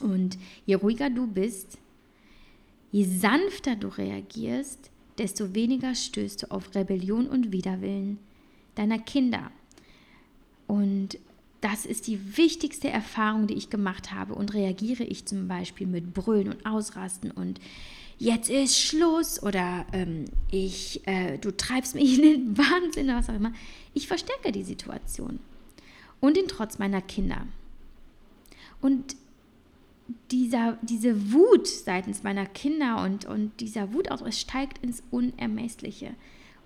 Und 0.00 0.38
je 0.66 0.74
ruhiger 0.74 1.10
du 1.10 1.26
bist, 1.26 1.78
je 2.90 3.04
sanfter 3.04 3.76
du 3.76 3.88
reagierst, 3.88 4.90
desto 5.18 5.54
weniger 5.54 5.94
stößt 5.94 6.42
du 6.42 6.50
auf 6.50 6.74
Rebellion 6.74 7.26
und 7.26 7.52
Widerwillen 7.52 8.18
deiner 8.74 8.98
Kinder. 8.98 9.50
Und 10.66 11.18
das 11.60 11.86
ist 11.86 12.06
die 12.06 12.36
wichtigste 12.36 12.88
Erfahrung, 12.88 13.46
die 13.46 13.54
ich 13.54 13.70
gemacht 13.70 14.12
habe. 14.12 14.34
Und 14.34 14.54
reagiere 14.54 15.04
ich 15.04 15.26
zum 15.26 15.48
Beispiel 15.48 15.86
mit 15.86 16.12
Brüllen 16.12 16.48
und 16.48 16.66
Ausrasten 16.66 17.30
und 17.30 17.60
jetzt 18.18 18.50
ist 18.50 18.78
Schluss 18.78 19.42
oder 19.42 19.86
ähm, 19.92 20.26
ich, 20.50 21.06
äh, 21.06 21.38
du 21.38 21.56
treibst 21.56 21.94
mich 21.94 22.18
in 22.18 22.22
den 22.22 22.58
Wahnsinn 22.58 23.06
oder 23.06 23.18
was 23.18 23.28
auch 23.28 23.34
immer. 23.34 23.52
Ich 23.94 24.08
verstärke 24.08 24.52
die 24.52 24.64
Situation 24.64 25.40
und 26.20 26.36
den 26.36 26.48
Trotz 26.48 26.78
meiner 26.78 27.02
Kinder. 27.02 27.46
Und 28.80 29.16
dieser, 30.30 30.78
diese 30.82 31.32
Wut 31.32 31.66
seitens 31.66 32.22
meiner 32.22 32.46
Kinder 32.46 33.02
und, 33.02 33.24
und 33.24 33.60
dieser 33.60 33.92
Wut, 33.92 34.08
es 34.26 34.40
steigt 34.40 34.78
ins 34.84 35.02
Unermessliche. 35.10 36.14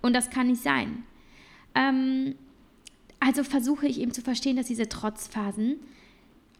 Und 0.03 0.15
das 0.15 0.31
kann 0.31 0.49
nicht 0.49 0.63
sein. 0.63 1.05
Ähm, 1.75 2.35
also 3.21 3.45
versuche 3.45 3.87
ich 3.87 4.01
eben 4.01 4.13
zu 4.13 4.23
verstehen, 4.23 4.57
dass 4.57 4.67
diese 4.67 4.89
Trotzphasen 4.89 5.77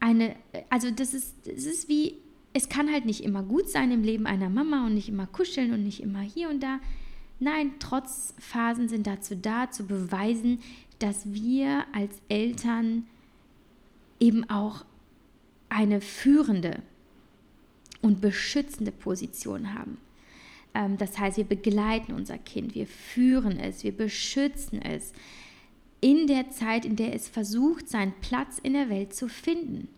eine, 0.01 0.37
also 0.69 0.91
das 0.91 1.15
ist, 1.15 1.35
das 1.45 1.65
ist 1.65 1.89
wie 1.89 2.17
es 2.57 2.71
kann 2.71 2.91
halt 2.91 3.05
nicht 3.05 3.23
immer 3.23 3.43
gut 3.43 3.69
sein 3.69 3.93
im 3.93 4.03
Leben 4.03 4.27
einer 4.27 4.49
Mama 4.49 4.87
und 4.87 4.95
nicht 4.95 5.11
immer 5.11 5.27
kuscheln 5.27 5.75
und 5.75 5.85
nicht 5.85 6.03
immer 6.03 6.21
hier 6.21 6.49
und 6.49 6.63
da. 6.63 6.81
Nein, 7.39 7.73
trotz 7.81 8.33
Phasen 8.39 8.89
sind 8.89 9.07
dazu 9.07 9.37
da, 9.37 9.71
zu 9.71 9.87
beweisen, 9.87 10.61
dass 10.99 11.35
wir 11.35 11.85
als 11.93 12.19
Eltern 12.31 13.07
eben 14.19 14.49
auch 14.49 14.87
eine 15.69 16.01
führende 16.01 16.83
und 18.01 18.23
beschützende 18.23 18.91
Position 18.91 19.75
haben. 19.75 19.99
Ähm, 20.73 20.97
das 20.97 21.19
heißt, 21.19 21.37
wir 21.37 21.45
begleiten 21.45 22.15
unser 22.15 22.39
Kind, 22.39 22.75
wir 22.75 22.87
führen 22.87 23.61
es, 23.61 23.85
wir 23.85 23.95
beschützen 23.95 24.81
es 24.81 25.13
in 26.01 26.27
der 26.27 26.49
Zeit, 26.49 26.87
in 26.87 26.97
der 26.97 27.15
es 27.15 27.29
versucht, 27.29 27.91
seinen 27.91 28.15
Platz 28.23 28.59
in 28.59 28.73
der 28.73 28.89
Welt 28.89 29.15
zu 29.15 29.29
finden 29.29 29.89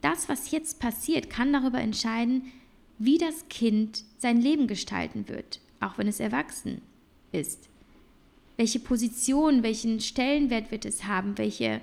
das, 0.00 0.28
was 0.28 0.50
jetzt 0.50 0.80
passiert, 0.80 1.30
kann 1.30 1.52
darüber 1.52 1.80
entscheiden, 1.80 2.52
wie 2.98 3.18
das 3.18 3.48
Kind 3.48 4.04
sein 4.18 4.40
Leben 4.40 4.66
gestalten 4.66 5.28
wird, 5.28 5.60
auch 5.80 5.98
wenn 5.98 6.06
es 6.06 6.20
erwachsen 6.20 6.82
ist. 7.32 7.68
Welche 8.56 8.80
Position, 8.80 9.62
welchen 9.62 10.00
Stellenwert 10.00 10.70
wird 10.70 10.84
es 10.84 11.04
haben, 11.04 11.38
welche, 11.38 11.80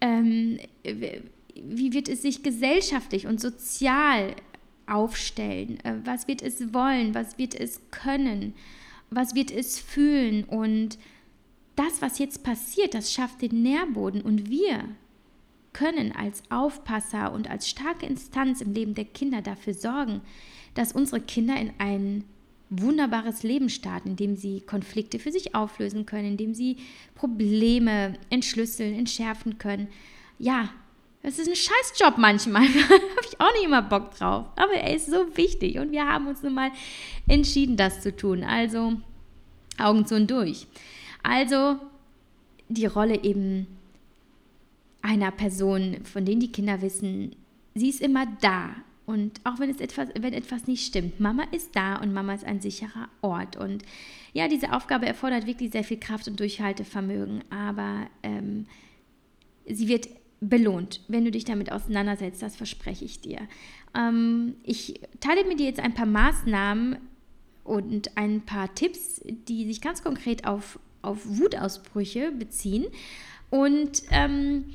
ähm, 0.00 0.58
wie 1.54 1.92
wird 1.92 2.08
es 2.08 2.22
sich 2.22 2.42
gesellschaftlich 2.42 3.26
und 3.26 3.40
sozial 3.40 4.34
aufstellen, 4.86 5.78
äh, 5.84 5.94
was 6.04 6.26
wird 6.26 6.42
es 6.42 6.74
wollen, 6.74 7.14
was 7.14 7.38
wird 7.38 7.54
es 7.54 7.80
können, 7.90 8.54
was 9.10 9.34
wird 9.34 9.50
es 9.52 9.78
fühlen? 9.78 10.44
Und 10.44 10.98
das, 11.76 12.02
was 12.02 12.18
jetzt 12.18 12.42
passiert, 12.42 12.94
das 12.94 13.12
schafft 13.12 13.42
den 13.42 13.62
Nährboden. 13.62 14.20
Und 14.20 14.50
wir 14.50 14.84
können 15.72 16.12
als 16.12 16.42
Aufpasser 16.50 17.32
und 17.32 17.48
als 17.50 17.68
starke 17.68 18.06
Instanz 18.06 18.60
im 18.60 18.72
Leben 18.72 18.94
der 18.94 19.04
Kinder 19.04 19.42
dafür 19.42 19.74
sorgen, 19.74 20.20
dass 20.74 20.92
unsere 20.92 21.20
Kinder 21.20 21.56
in 21.56 21.72
ein 21.78 22.24
wunderbares 22.70 23.42
Leben 23.42 23.68
starten, 23.68 24.10
indem 24.10 24.36
sie 24.36 24.60
Konflikte 24.60 25.18
für 25.18 25.32
sich 25.32 25.54
auflösen 25.54 26.06
können, 26.06 26.28
indem 26.28 26.54
sie 26.54 26.76
Probleme 27.14 28.14
entschlüsseln, 28.30 28.94
entschärfen 28.94 29.58
können. 29.58 29.88
Ja, 30.38 30.70
das 31.22 31.38
ist 31.38 31.48
ein 31.48 31.56
Scheißjob 31.56 32.16
manchmal. 32.16 32.62
da 32.68 32.82
habe 32.82 33.26
ich 33.28 33.40
auch 33.40 33.52
nicht 33.54 33.64
immer 33.64 33.82
Bock 33.82 34.16
drauf. 34.16 34.46
Aber 34.56 34.72
er 34.72 34.94
ist 34.94 35.10
so 35.10 35.36
wichtig 35.36 35.78
und 35.78 35.90
wir 35.90 36.06
haben 36.06 36.28
uns 36.28 36.42
nun 36.42 36.54
mal 36.54 36.70
entschieden, 37.28 37.76
das 37.76 38.00
zu 38.00 38.14
tun. 38.14 38.44
Also 38.44 38.94
Augen 39.78 40.06
zu 40.06 40.14
und 40.14 40.30
durch. 40.30 40.66
Also 41.22 41.76
die 42.68 42.86
Rolle 42.86 43.22
eben 43.24 43.66
einer 45.02 45.30
Person, 45.30 45.98
von 46.04 46.24
denen 46.24 46.40
die 46.40 46.52
Kinder 46.52 46.82
wissen, 46.82 47.36
sie 47.74 47.88
ist 47.88 48.00
immer 48.00 48.26
da. 48.40 48.74
Und 49.06 49.40
auch 49.44 49.58
wenn, 49.58 49.70
es 49.70 49.80
etwas, 49.80 50.08
wenn 50.20 50.32
etwas 50.32 50.68
nicht 50.68 50.86
stimmt, 50.86 51.18
Mama 51.18 51.44
ist 51.50 51.74
da 51.74 51.96
und 51.96 52.12
Mama 52.12 52.34
ist 52.34 52.44
ein 52.44 52.60
sicherer 52.60 53.08
Ort. 53.22 53.56
Und 53.56 53.82
ja, 54.32 54.46
diese 54.46 54.72
Aufgabe 54.72 55.06
erfordert 55.06 55.46
wirklich 55.46 55.72
sehr 55.72 55.82
viel 55.82 55.98
Kraft 55.98 56.28
und 56.28 56.38
Durchhaltevermögen, 56.38 57.42
aber 57.50 58.06
ähm, 58.22 58.66
sie 59.66 59.88
wird 59.88 60.08
belohnt, 60.40 61.02
wenn 61.08 61.24
du 61.24 61.30
dich 61.30 61.44
damit 61.44 61.70
auseinandersetzt, 61.72 62.40
das 62.40 62.56
verspreche 62.56 63.04
ich 63.04 63.20
dir. 63.20 63.40
Ähm, 63.94 64.54
ich 64.62 65.00
teile 65.20 65.44
mit 65.44 65.60
dir 65.60 65.66
jetzt 65.66 65.80
ein 65.80 65.94
paar 65.94 66.06
Maßnahmen 66.06 66.96
und 67.64 68.16
ein 68.16 68.42
paar 68.42 68.74
Tipps, 68.74 69.20
die 69.24 69.66
sich 69.66 69.80
ganz 69.80 70.02
konkret 70.02 70.46
auf, 70.46 70.78
auf 71.02 71.18
Wutausbrüche 71.24 72.32
beziehen. 72.32 72.86
Und 73.50 74.02
ähm, 74.10 74.66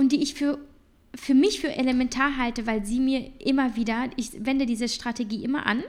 und 0.00 0.12
die 0.12 0.22
ich 0.22 0.32
für, 0.32 0.58
für 1.14 1.34
mich 1.34 1.60
für 1.60 1.76
elementar 1.76 2.38
halte, 2.38 2.66
weil 2.66 2.86
sie 2.86 3.00
mir 3.00 3.30
immer 3.38 3.76
wieder, 3.76 4.08
ich 4.16 4.46
wende 4.46 4.64
diese 4.64 4.88
Strategie 4.88 5.44
immer 5.44 5.66
an 5.66 5.84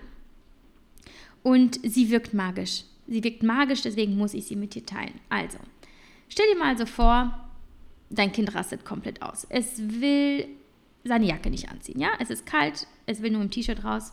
und 1.43 1.80
sie 1.82 2.10
wirkt 2.10 2.34
magisch. 2.34 2.84
Sie 3.08 3.24
wirkt 3.24 3.41
magisch, 3.41 3.84
deswegen 3.84 4.17
muss 4.17 4.34
ich 4.34 4.47
sie 4.47 4.58
mit 4.58 4.76
dir 4.76 4.86
teilen. 4.86 5.21
Also, 5.30 5.60
stell 6.28 6.45
dir 6.52 6.60
mal 6.60 6.78
so 6.78 6.86
vor, 6.86 7.50
dein 8.10 8.34
Kind 8.34 8.54
rastet 8.54 8.84
komplett 8.84 9.21
aus. 9.21 9.47
Es 9.47 9.78
will 9.78 10.45
seine 11.06 11.28
Jacke 11.28 11.50
nicht 11.50 11.69
anziehen, 11.69 12.02
ja? 12.02 12.10
Es 12.19 12.30
ist 12.30 12.45
kalt, 12.45 12.88
es 13.06 13.21
will 13.21 13.32
nur 13.32 13.41
im 13.41 13.50
T-Shirt 13.50 13.86
raus. 13.86 14.12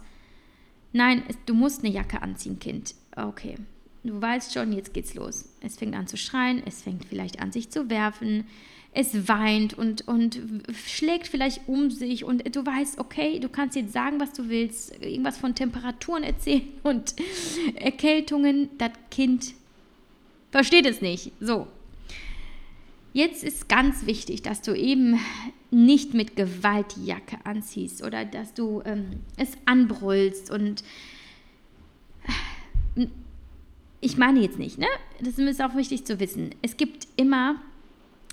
Nein, 0.93 1.25
es, 1.27 1.37
du 1.45 1.55
musst 1.55 1.83
eine 1.83 1.93
Jacke 1.93 2.23
anziehen, 2.23 2.61
Kind. 2.61 2.95
Okay. 3.17 3.57
Du 4.05 4.23
weißt 4.23 4.55
schon, 4.55 4.73
jetzt 4.73 4.95
geht's 4.95 5.15
los. 5.15 5.49
Es 5.61 5.77
fängt 5.77 5.97
an 5.97 6.07
zu 6.07 6.17
schreien, 6.17 6.63
es 6.65 6.83
fängt 6.83 7.05
vielleicht 7.05 7.41
an, 7.41 7.51
sich 7.51 7.71
zu 7.71 7.91
werfen 7.91 8.45
es 8.99 9.29
weint 9.29 9.75
und, 9.75 10.09
und 10.09 10.41
schlägt 10.75 11.29
vielleicht 11.29 11.69
um 11.69 11.89
sich 11.89 12.25
und 12.25 12.43
du 12.57 12.67
weißt, 12.67 12.99
okay, 12.99 13.39
du 13.39 13.49
kannst 13.49 13.77
jetzt 13.77 13.93
sagen, 13.93 14.19
was 14.19 14.33
du 14.33 14.49
willst, 14.49 14.93
irgendwas 15.01 15.39
von 15.39 15.55
Temperaturen 15.55 16.25
erzählen 16.25 16.67
und 16.83 17.15
Erkältungen, 17.77 18.71
das 18.77 18.91
Kind 19.13 19.55
versteht 20.51 20.85
es 20.85 21.01
nicht. 21.01 21.31
So. 21.39 21.69
Jetzt 23.13 23.45
ist 23.45 23.69
ganz 23.69 24.05
wichtig, 24.05 24.43
dass 24.43 24.63
du 24.63 24.75
eben 24.75 25.21
nicht 25.71 26.13
mit 26.13 26.35
Gewalt 26.35 26.97
die 26.97 27.07
Jacke 27.07 27.39
anziehst 27.45 28.03
oder 28.03 28.25
dass 28.25 28.53
du 28.53 28.83
ähm, 28.85 29.21
es 29.37 29.53
anbrüllst 29.65 30.51
und 30.51 30.83
ich 34.01 34.17
meine 34.17 34.41
jetzt 34.41 34.59
nicht, 34.59 34.77
ne? 34.79 34.87
Das 35.21 35.39
ist 35.39 35.63
auch 35.63 35.77
wichtig 35.77 36.05
zu 36.05 36.19
wissen. 36.19 36.51
Es 36.63 36.77
gibt 36.77 37.07
immer 37.17 37.61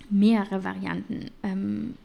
mehrere 0.09 0.63
Varianten. 0.63 1.31
Ähm, 1.43 1.95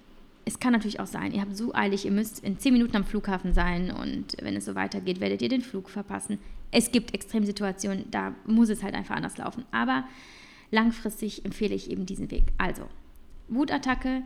es 0.45 0.59
kann 0.59 0.73
natürlich 0.73 1.01
auch 1.01 1.07
sein, 1.07 1.33
ihr 1.33 1.41
habt 1.41 1.57
so 1.57 1.75
eilig, 1.75 2.05
ihr 2.05 2.11
müsst 2.11 2.43
in 2.43 2.59
zehn 2.59 2.73
Minuten 2.73 2.97
am 2.97 3.05
Flughafen 3.05 3.53
sein 3.53 3.91
und 3.91 4.37
wenn 4.43 4.57
es 4.57 4.65
so 4.65 4.75
weitergeht, 4.75 5.21
werdet 5.21 5.43
ihr 5.43 5.49
den 5.49 5.63
Flug 5.63 5.91
verpassen. 5.91 6.39
Es 6.71 6.91
gibt 6.91 7.15
Extremsituationen, 7.15 8.11
da 8.11 8.35
muss 8.47 8.69
es 8.69 8.83
halt 8.83 8.95
einfach 8.95 9.17
anders 9.17 9.37
laufen. 9.37 9.65
Aber 9.71 10.05
langfristig 10.71 11.45
empfehle 11.45 11.75
ich 11.75 11.91
eben 11.91 12.07
diesen 12.07 12.31
Weg. 12.31 12.45
Also, 12.59 12.83
Wutattacke. 13.49 14.23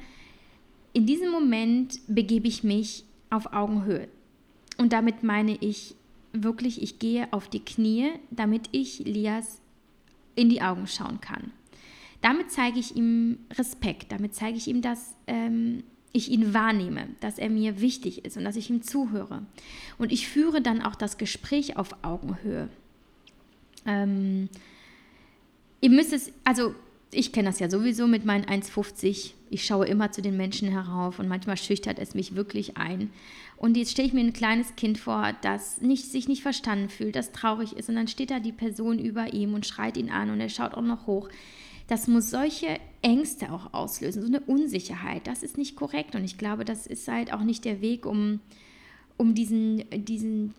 In 0.92 1.06
diesem 1.06 1.30
Moment 1.30 2.00
begebe 2.06 2.46
ich 2.46 2.62
mich 2.62 3.04
auf 3.30 3.52
Augenhöhe. 3.52 4.08
Und 4.76 4.92
damit 4.92 5.22
meine 5.22 5.56
ich 5.60 5.94
wirklich, 6.32 6.82
ich 6.82 6.98
gehe 6.98 7.32
auf 7.32 7.48
die 7.48 7.64
Knie, 7.64 8.10
damit 8.30 8.68
ich 8.72 9.00
Lias 9.00 9.60
in 10.37 10.48
die 10.48 10.62
Augen 10.62 10.87
schauen 10.87 11.20
kann. 11.20 11.52
Damit 12.24 12.50
zeige 12.50 12.78
ich 12.78 12.96
ihm 12.96 13.37
Respekt, 13.52 14.10
damit 14.10 14.34
zeige 14.34 14.56
ich 14.56 14.66
ihm, 14.66 14.80
dass 14.80 15.14
ähm, 15.26 15.84
ich 16.10 16.30
ihn 16.30 16.54
wahrnehme, 16.54 17.08
dass 17.20 17.38
er 17.38 17.50
mir 17.50 17.82
wichtig 17.82 18.24
ist 18.24 18.38
und 18.38 18.44
dass 18.44 18.56
ich 18.56 18.70
ihm 18.70 18.80
zuhöre. 18.80 19.42
Und 19.98 20.10
ich 20.10 20.26
führe 20.26 20.62
dann 20.62 20.80
auch 20.80 20.94
das 20.94 21.18
Gespräch 21.18 21.76
auf 21.76 22.03
Augenhöhe. 22.03 22.70
Ähm, 23.84 24.49
ihr 25.82 25.90
müsst 25.90 26.14
es, 26.14 26.32
also 26.44 26.74
ich 27.11 27.30
kenne 27.30 27.51
das 27.51 27.59
ja 27.59 27.68
sowieso 27.68 28.07
mit 28.07 28.24
meinen 28.24 28.46
1,50. 28.46 29.32
Ich 29.51 29.66
schaue 29.66 29.84
immer 29.84 30.11
zu 30.11 30.22
den 30.22 30.38
Menschen 30.38 30.70
herauf 30.70 31.18
und 31.18 31.28
manchmal 31.28 31.59
schüchtert 31.59 31.99
es 31.99 32.14
mich 32.14 32.34
wirklich 32.34 32.78
ein. 32.78 33.11
Und 33.59 33.76
jetzt 33.76 33.90
stelle 33.90 34.09
ich 34.09 34.14
mir 34.14 34.24
ein 34.24 34.32
kleines 34.32 34.76
Kind 34.76 34.96
vor, 34.96 35.34
das 35.42 35.82
nicht, 35.82 36.11
sich 36.11 36.26
nicht 36.26 36.40
verstanden 36.40 36.88
fühlt, 36.88 37.16
das 37.16 37.32
traurig 37.32 37.76
ist. 37.76 37.90
Und 37.90 37.96
dann 37.96 38.09
steht 38.09 38.30
da 38.30 38.40
die 38.40 38.53
Person 38.53 38.99
über 38.99 39.34
ihm 39.34 39.53
und 39.53 39.66
schreit 39.66 39.99
ihn 39.99 40.09
an 40.09 40.30
und 40.30 40.40
er 40.40 40.49
schaut 40.49 40.72
auch 40.72 40.80
noch 40.80 41.07
hoch 41.07 41.28
das 41.87 42.09
muss 42.09 42.30
solche 42.30 42.78
Ängste 43.03 43.53
auch 43.53 43.74
auslösen, 43.74 44.22
so 44.22 44.28
eine 44.28 44.41
Unsicherheit. 44.41 45.26
Das 45.26 45.43
ist 45.43 45.59
nicht 45.59 45.76
korrekt 45.76 46.14
und 46.14 46.24
ich 46.24 46.39
glaube, 46.39 46.64
das 46.64 46.87
ist 46.87 47.07
halt 47.09 47.32
auch 47.32 47.43
nicht 47.43 47.64
der 47.64 47.80
Weg, 47.80 48.07
um, 48.07 48.41
um 49.16 49.35
diesen, 49.35 49.85
diesen, 49.91 50.55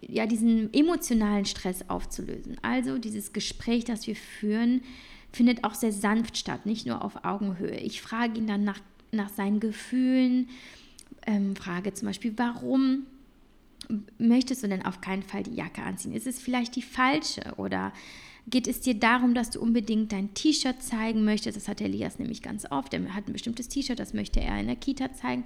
ja, 0.00 0.26
diesen 0.26 0.72
emotionalen 0.72 1.44
Stress 1.44 1.88
aufzulösen. 1.88 2.56
Also 2.62 2.98
dieses 2.98 3.32
Gespräch, 3.32 3.84
das 3.84 4.06
wir 4.06 4.16
führen, 4.16 4.82
findet 5.32 5.64
auch 5.64 5.74
sehr 5.74 5.92
sanft 5.92 6.38
statt, 6.38 6.64
nicht 6.64 6.86
nur 6.86 7.04
auf 7.04 7.24
Augenhöhe. 7.24 7.76
Ich 7.76 8.00
frage 8.00 8.38
ihn 8.38 8.46
dann 8.46 8.64
nach, 8.64 8.80
nach 9.12 9.28
seinen 9.28 9.60
Gefühlen, 9.60 10.48
ähm, 11.26 11.56
frage 11.56 11.92
zum 11.92 12.06
Beispiel, 12.06 12.32
warum 12.36 13.06
möchtest 14.18 14.62
du 14.62 14.68
denn 14.68 14.84
auf 14.84 15.00
keinen 15.00 15.22
Fall 15.22 15.42
die 15.42 15.54
Jacke 15.54 15.82
anziehen? 15.82 16.12
Ist 16.12 16.26
es 16.26 16.38
vielleicht 16.38 16.76
die 16.76 16.82
falsche 16.82 17.54
oder 17.56 17.92
geht 18.46 18.68
es 18.68 18.80
dir 18.80 18.94
darum, 18.94 19.34
dass 19.34 19.50
du 19.50 19.60
unbedingt 19.60 20.12
dein 20.12 20.34
T-Shirt 20.34 20.82
zeigen 20.82 21.24
möchtest? 21.24 21.56
Das 21.56 21.68
hat 21.68 21.80
Elias 21.80 22.18
nämlich 22.18 22.42
ganz 22.42 22.70
oft. 22.70 22.92
Er 22.92 23.14
hat 23.14 23.26
ein 23.26 23.32
bestimmtes 23.32 23.68
T-Shirt, 23.68 23.98
das 23.98 24.12
möchte 24.12 24.40
er 24.40 24.60
in 24.60 24.66
der 24.66 24.76
Kita 24.76 25.12
zeigen. 25.12 25.44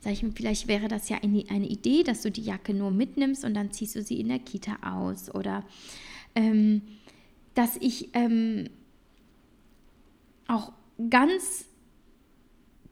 Sag 0.00 0.12
ich 0.12 0.22
mir, 0.22 0.32
vielleicht 0.32 0.66
wäre 0.66 0.88
das 0.88 1.08
ja 1.08 1.18
eine, 1.22 1.68
Idee, 1.68 2.02
dass 2.02 2.22
du 2.22 2.30
die 2.30 2.42
Jacke 2.42 2.74
nur 2.74 2.90
mitnimmst 2.90 3.44
und 3.44 3.54
dann 3.54 3.70
ziehst 3.70 3.94
du 3.96 4.02
sie 4.02 4.18
in 4.18 4.28
der 4.28 4.38
Kita 4.38 4.78
aus. 4.82 5.32
Oder 5.34 5.64
ähm, 6.34 6.82
dass 7.54 7.76
ich 7.76 8.08
ähm, 8.14 8.70
auch 10.48 10.72
ganz 11.08 11.66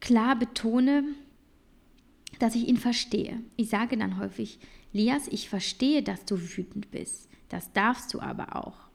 klar 0.01 0.39
betone, 0.39 1.05
dass 2.39 2.55
ich 2.55 2.69
ihn 2.69 2.77
verstehe. 2.77 3.41
Ich 3.57 3.71
sage 3.71 3.97
dann 3.97 4.19
häufig, 4.19 4.61
Lias, 4.93 5.29
ich 5.29 5.49
verstehe, 5.49 6.03
dass 6.03 6.25
du 6.25 6.39
wütend 6.57 6.91
bist. 6.91 7.29
Das 7.49 7.73
darfst 7.73 8.15
du 8.15 8.21
aber 8.21 8.55
auch. 8.55 8.88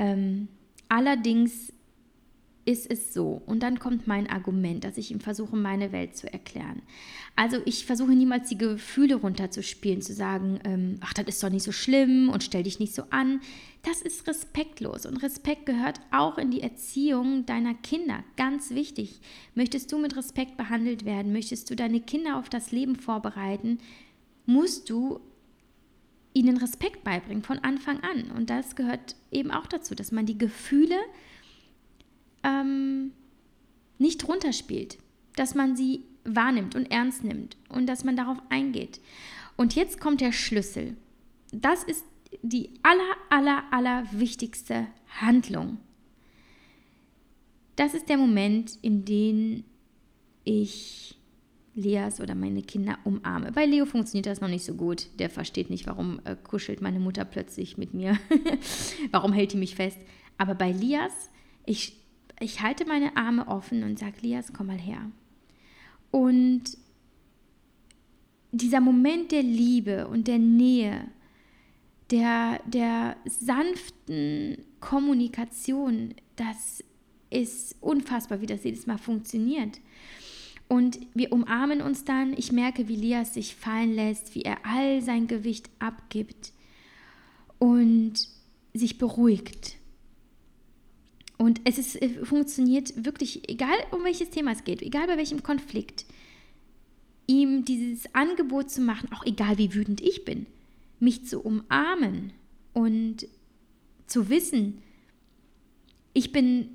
Ähm, 0.00 0.48
allerdings 0.88 1.74
ist 2.64 2.90
es 2.90 3.12
so. 3.12 3.42
Und 3.46 3.62
dann 3.62 3.78
kommt 3.78 4.06
mein 4.06 4.28
Argument, 4.28 4.84
dass 4.84 4.96
ich 4.96 5.10
ihm 5.10 5.20
versuche, 5.20 5.56
meine 5.56 5.92
Welt 5.92 6.16
zu 6.16 6.32
erklären. 6.32 6.80
Also 7.36 7.58
ich 7.66 7.84
versuche 7.84 8.12
niemals 8.12 8.48
die 8.48 8.56
Gefühle 8.56 9.16
runterzuspielen, 9.16 10.00
zu 10.00 10.14
sagen, 10.14 10.58
ähm, 10.64 10.96
ach, 11.00 11.12
das 11.12 11.26
ist 11.26 11.42
doch 11.42 11.50
nicht 11.50 11.64
so 11.64 11.72
schlimm 11.72 12.30
und 12.30 12.42
stell 12.42 12.62
dich 12.62 12.78
nicht 12.78 12.94
so 12.94 13.02
an. 13.10 13.40
Das 13.82 14.00
ist 14.00 14.26
respektlos. 14.26 15.04
Und 15.04 15.18
Respekt 15.18 15.66
gehört 15.66 16.00
auch 16.12 16.38
in 16.38 16.50
die 16.50 16.62
Erziehung 16.62 17.44
deiner 17.44 17.74
Kinder. 17.74 18.24
Ganz 18.36 18.70
wichtig. 18.70 19.20
Möchtest 19.54 19.92
du 19.92 19.98
mit 19.98 20.16
Respekt 20.16 20.56
behandelt 20.56 21.04
werden? 21.04 21.32
Möchtest 21.32 21.68
du 21.70 21.76
deine 21.76 22.00
Kinder 22.00 22.38
auf 22.38 22.48
das 22.48 22.72
Leben 22.72 22.96
vorbereiten? 22.96 23.78
Musst 24.46 24.88
du 24.88 25.20
ihnen 26.40 26.56
Respekt 26.56 27.04
beibringen 27.04 27.42
von 27.42 27.58
Anfang 27.58 28.00
an. 28.00 28.30
Und 28.30 28.48
das 28.48 28.74
gehört 28.74 29.14
eben 29.30 29.50
auch 29.50 29.66
dazu, 29.66 29.94
dass 29.94 30.10
man 30.10 30.24
die 30.24 30.38
Gefühle 30.38 30.96
ähm, 32.42 33.12
nicht 33.98 34.26
runterspielt, 34.26 34.96
dass 35.36 35.54
man 35.54 35.76
sie 35.76 36.04
wahrnimmt 36.24 36.74
und 36.74 36.90
ernst 36.90 37.24
nimmt 37.24 37.58
und 37.68 37.86
dass 37.86 38.04
man 38.04 38.16
darauf 38.16 38.38
eingeht. 38.48 39.00
Und 39.58 39.74
jetzt 39.74 40.00
kommt 40.00 40.22
der 40.22 40.32
Schlüssel. 40.32 40.96
Das 41.52 41.84
ist 41.84 42.04
die 42.40 42.70
aller, 42.82 43.16
aller, 43.28 43.64
aller 43.70 44.04
wichtigste 44.12 44.86
Handlung. 45.20 45.76
Das 47.76 47.92
ist 47.92 48.08
der 48.08 48.16
Moment, 48.16 48.78
in 48.80 49.04
dem 49.04 49.64
ich 50.44 51.19
Leas 51.80 52.20
oder 52.20 52.34
meine 52.34 52.62
Kinder 52.62 52.98
umarme. 53.04 53.52
Bei 53.52 53.64
Leo 53.64 53.86
funktioniert 53.86 54.26
das 54.26 54.40
noch 54.40 54.48
nicht 54.48 54.64
so 54.64 54.74
gut. 54.74 55.08
Der 55.18 55.30
versteht 55.30 55.70
nicht, 55.70 55.86
warum 55.86 56.20
äh, 56.24 56.36
kuschelt 56.36 56.80
meine 56.80 57.00
Mutter 57.00 57.24
plötzlich 57.24 57.78
mit 57.78 57.94
mir. 57.94 58.18
warum 59.10 59.32
hält 59.32 59.52
die 59.52 59.56
mich 59.56 59.74
fest? 59.74 59.98
Aber 60.38 60.54
bei 60.54 60.72
Lias, 60.72 61.30
ich 61.66 62.00
ich 62.40 62.62
halte 62.62 62.86
meine 62.86 63.16
Arme 63.16 63.46
offen 63.46 63.84
und 63.84 63.98
sage, 63.98 64.16
Lias, 64.22 64.52
komm 64.52 64.68
mal 64.68 64.78
her. 64.78 65.10
Und 66.10 66.62
dieser 68.50 68.80
Moment 68.80 69.30
der 69.30 69.42
Liebe 69.42 70.08
und 70.08 70.26
der 70.26 70.38
Nähe, 70.38 71.06
der, 72.10 72.60
der 72.66 73.16
sanften 73.26 74.64
Kommunikation, 74.80 76.14
das 76.34 76.82
ist 77.28 77.76
unfassbar, 77.80 78.40
wie 78.40 78.46
das 78.46 78.64
jedes 78.64 78.86
Mal 78.86 78.98
funktioniert. 78.98 79.78
Und 80.70 81.00
wir 81.14 81.32
umarmen 81.32 81.82
uns 81.82 82.04
dann. 82.04 82.32
Ich 82.38 82.52
merke, 82.52 82.86
wie 82.86 82.94
Lias 82.94 83.34
sich 83.34 83.56
fallen 83.56 83.92
lässt, 83.92 84.36
wie 84.36 84.42
er 84.42 84.64
all 84.64 85.02
sein 85.02 85.26
Gewicht 85.26 85.68
abgibt 85.80 86.52
und 87.58 88.12
sich 88.72 88.96
beruhigt. 88.96 89.78
Und 91.38 91.60
es 91.64 91.76
ist, 91.76 92.00
äh, 92.00 92.24
funktioniert 92.24 93.04
wirklich, 93.04 93.48
egal 93.50 93.74
um 93.90 94.04
welches 94.04 94.30
Thema 94.30 94.52
es 94.52 94.62
geht, 94.62 94.80
egal 94.80 95.08
bei 95.08 95.16
welchem 95.16 95.42
Konflikt, 95.42 96.04
ihm 97.26 97.64
dieses 97.64 98.14
Angebot 98.14 98.70
zu 98.70 98.80
machen, 98.80 99.10
auch 99.12 99.26
egal 99.26 99.58
wie 99.58 99.74
wütend 99.74 100.00
ich 100.00 100.24
bin, 100.24 100.46
mich 101.00 101.26
zu 101.26 101.40
umarmen 101.40 102.32
und 102.74 103.26
zu 104.06 104.28
wissen, 104.28 104.82
ich 106.12 106.30
bin 106.30 106.68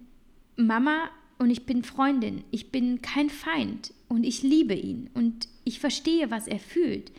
Mama 0.58 1.10
und 1.38 1.50
ich 1.50 1.66
bin 1.66 1.84
Freundin, 1.84 2.44
ich 2.52 2.72
bin 2.72 3.02
kein 3.02 3.30
Feind 3.30 3.94
und 4.08 4.24
ich 4.24 4.42
liebe 4.44 4.74
ihn 4.74 5.10
und 5.14 5.48
ich 5.64 5.80
verstehe, 5.80 6.32
was 6.32 6.48
er 6.48 6.60
fühlt. 6.60 7.12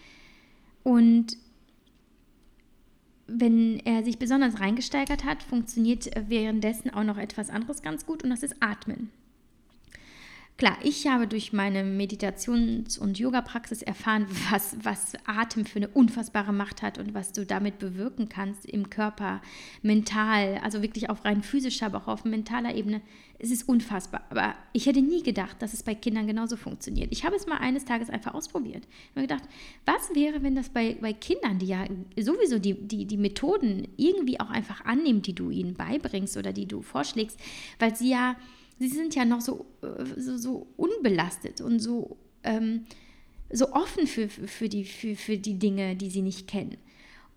Und 0.82 1.36
wenn 3.26 3.80
er 3.80 4.04
sich 4.04 4.18
besonders 4.18 4.60
reingesteigert 4.60 5.24
hat, 5.24 5.42
funktioniert 5.42 6.10
währenddessen 6.28 6.90
auch 6.90 7.04
noch 7.04 7.18
etwas 7.18 7.50
anderes 7.50 7.82
ganz 7.82 8.06
gut 8.06 8.22
und 8.22 8.30
das 8.30 8.42
ist 8.42 8.56
Atmen. 8.60 9.10
Klar, 10.58 10.78
ich 10.82 11.06
habe 11.06 11.26
durch 11.26 11.52
meine 11.52 11.84
Meditations- 11.84 12.98
und 12.98 13.18
Yoga-Praxis 13.18 13.82
erfahren, 13.82 14.26
was, 14.50 14.74
was 14.82 15.12
Atem 15.26 15.66
für 15.66 15.76
eine 15.76 15.88
unfassbare 15.88 16.54
Macht 16.54 16.80
hat 16.80 16.96
und 16.96 17.12
was 17.12 17.32
du 17.32 17.44
damit 17.44 17.78
bewirken 17.78 18.30
kannst 18.30 18.64
im 18.64 18.88
Körper, 18.88 19.42
mental, 19.82 20.58
also 20.62 20.80
wirklich 20.80 21.10
auf 21.10 21.26
rein 21.26 21.42
physischer, 21.42 21.86
aber 21.86 21.98
auch 21.98 22.08
auf 22.08 22.24
mentaler 22.24 22.74
Ebene. 22.74 23.02
Es 23.38 23.50
ist 23.50 23.68
unfassbar. 23.68 24.24
Aber 24.30 24.54
ich 24.72 24.86
hätte 24.86 25.02
nie 25.02 25.22
gedacht, 25.22 25.60
dass 25.60 25.74
es 25.74 25.82
bei 25.82 25.94
Kindern 25.94 26.26
genauso 26.26 26.56
funktioniert. 26.56 27.12
Ich 27.12 27.26
habe 27.26 27.36
es 27.36 27.46
mal 27.46 27.58
eines 27.58 27.84
Tages 27.84 28.08
einfach 28.08 28.32
ausprobiert. 28.32 28.88
Ich 29.10 29.16
habe 29.16 29.26
gedacht, 29.26 29.44
was 29.84 30.14
wäre, 30.14 30.42
wenn 30.42 30.54
das 30.54 30.70
bei, 30.70 30.96
bei 30.98 31.12
Kindern, 31.12 31.58
die 31.58 31.66
ja 31.66 31.84
sowieso 32.18 32.58
die, 32.58 32.72
die, 32.72 33.04
die 33.04 33.18
Methoden 33.18 33.88
irgendwie 33.98 34.40
auch 34.40 34.48
einfach 34.48 34.86
annehmen, 34.86 35.20
die 35.20 35.34
du 35.34 35.50
ihnen 35.50 35.74
beibringst 35.74 36.38
oder 36.38 36.54
die 36.54 36.66
du 36.66 36.80
vorschlägst, 36.80 37.38
weil 37.78 37.94
sie 37.94 38.08
ja 38.08 38.36
sie 38.78 38.88
sind 38.88 39.14
ja 39.14 39.24
noch 39.24 39.40
so, 39.40 39.66
äh, 39.82 40.20
so, 40.20 40.36
so 40.36 40.66
unbelastet 40.76 41.60
und 41.60 41.80
so, 41.80 42.16
ähm, 42.42 42.84
so 43.50 43.72
offen 43.72 44.06
für, 44.06 44.28
für, 44.28 44.68
die, 44.68 44.84
für, 44.84 45.14
für 45.14 45.38
die 45.38 45.58
Dinge, 45.58 45.96
die 45.96 46.10
sie 46.10 46.22
nicht 46.22 46.48
kennen. 46.48 46.76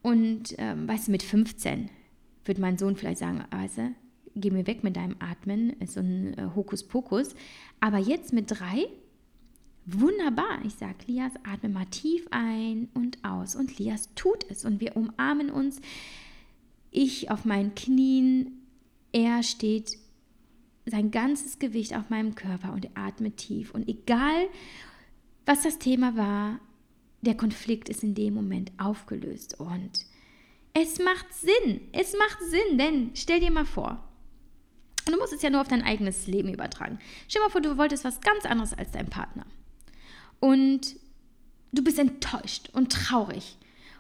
Und 0.01 0.55
ähm, 0.57 0.87
weißt 0.87 1.07
du, 1.07 1.11
mit 1.11 1.23
15 1.23 1.89
wird 2.45 2.57
mein 2.57 2.77
Sohn 2.77 2.95
vielleicht 2.95 3.19
sagen, 3.19 3.43
du, 3.51 3.95
geh 4.35 4.51
mir 4.51 4.65
weg 4.67 4.83
mit 4.83 4.95
deinem 4.95 5.17
Atmen, 5.19 5.71
ist 5.79 5.93
so 5.93 5.99
ein 5.99 6.37
äh, 6.37 6.49
Hokuspokus. 6.55 7.35
Aber 7.79 7.97
jetzt 7.97 8.33
mit 8.33 8.51
drei, 8.51 8.87
wunderbar. 9.85 10.59
Ich 10.65 10.75
sage, 10.75 10.97
Lias, 11.07 11.33
atme 11.43 11.69
mal 11.69 11.85
tief 11.85 12.25
ein 12.31 12.89
und 12.93 13.23
aus. 13.23 13.55
Und 13.55 13.77
Lias 13.77 14.09
tut 14.15 14.49
es. 14.49 14.65
Und 14.65 14.79
wir 14.79 14.95
umarmen 14.95 15.49
uns. 15.49 15.81
Ich 16.91 17.29
auf 17.29 17.45
meinen 17.45 17.75
Knien, 17.75 18.63
er 19.11 19.43
steht 19.43 19.97
sein 20.89 21.11
ganzes 21.11 21.59
Gewicht 21.59 21.95
auf 21.95 22.09
meinem 22.09 22.35
Körper 22.35 22.73
und 22.73 22.85
er 22.85 22.97
atmet 22.97 23.37
tief. 23.37 23.71
Und 23.71 23.87
egal, 23.87 24.47
was 25.45 25.63
das 25.63 25.79
Thema 25.79 26.15
war, 26.15 26.59
der 27.21 27.35
Konflikt 27.35 27.89
ist 27.89 28.03
in 28.03 28.15
dem 28.15 28.33
Moment 28.33 28.71
aufgelöst. 28.77 29.59
Und 29.59 29.91
es 30.73 30.99
macht 30.99 31.33
Sinn. 31.33 31.81
Es 31.91 32.13
macht 32.13 32.39
Sinn, 32.49 32.77
denn 32.77 33.11
stell 33.13 33.39
dir 33.39 33.51
mal 33.51 33.65
vor, 33.65 34.03
und 35.05 35.13
du 35.13 35.19
musst 35.19 35.33
es 35.33 35.41
ja 35.41 35.49
nur 35.49 35.61
auf 35.61 35.67
dein 35.67 35.81
eigenes 35.81 36.27
Leben 36.27 36.53
übertragen. 36.53 36.99
Stell 37.27 37.41
dir 37.41 37.47
mal 37.47 37.51
vor, 37.51 37.61
du 37.61 37.77
wolltest 37.77 38.03
was 38.03 38.21
ganz 38.21 38.45
anderes 38.45 38.73
als 38.73 38.91
dein 38.91 39.09
Partner. 39.09 39.45
Und 40.39 40.97
du 41.71 41.83
bist 41.83 41.97
enttäuscht 41.97 42.69
und 42.73 42.91
traurig 42.91 43.57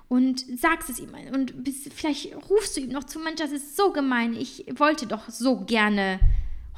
und 0.07 0.43
sagst 0.59 0.89
es 0.89 0.99
ihm 0.99 1.13
und 1.33 1.63
bist, 1.63 1.91
vielleicht 1.93 2.35
rufst 2.49 2.75
du 2.75 2.81
ihm 2.81 2.89
noch 2.89 3.03
zu, 3.05 3.19
Mensch, 3.19 3.39
das 3.39 3.51
ist 3.51 3.75
so 3.75 3.91
gemein, 3.91 4.35
ich 4.35 4.65
wollte 4.75 5.07
doch 5.07 5.29
so 5.29 5.65
gerne 5.65 6.19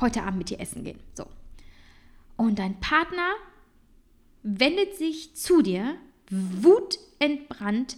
heute 0.01 0.23
Abend 0.23 0.39
mit 0.39 0.49
dir 0.49 0.59
essen 0.59 0.83
gehen. 0.83 0.99
So. 1.13 1.25
Und 2.37 2.59
dein 2.59 2.79
Partner 2.79 3.31
wendet 4.43 4.95
sich 4.95 5.35
zu 5.35 5.61
dir, 5.61 5.95
wutentbrannt, 6.29 7.97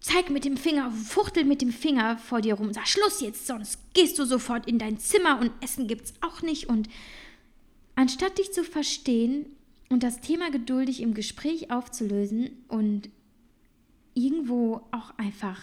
zeigt 0.00 0.30
mit 0.30 0.44
dem 0.44 0.56
Finger, 0.56 0.90
fuchtelt 0.90 1.46
mit 1.46 1.62
dem 1.62 1.72
Finger 1.72 2.16
vor 2.18 2.40
dir 2.40 2.54
rum, 2.54 2.72
sagt 2.72 2.88
Schluss 2.88 3.20
jetzt, 3.20 3.46
sonst 3.46 3.80
gehst 3.92 4.18
du 4.18 4.24
sofort 4.24 4.66
in 4.68 4.78
dein 4.78 4.98
Zimmer 4.98 5.40
und 5.40 5.50
Essen 5.60 5.88
gibt's 5.88 6.14
auch 6.20 6.42
nicht. 6.42 6.68
Und 6.68 6.88
anstatt 7.96 8.38
dich 8.38 8.52
zu 8.52 8.62
verstehen 8.62 9.46
und 9.88 10.02
das 10.02 10.20
Thema 10.20 10.50
geduldig 10.50 11.00
im 11.02 11.14
Gespräch 11.14 11.70
aufzulösen 11.70 12.64
und 12.68 13.10
irgendwo 14.14 14.82
auch 14.92 15.16
einfach 15.18 15.60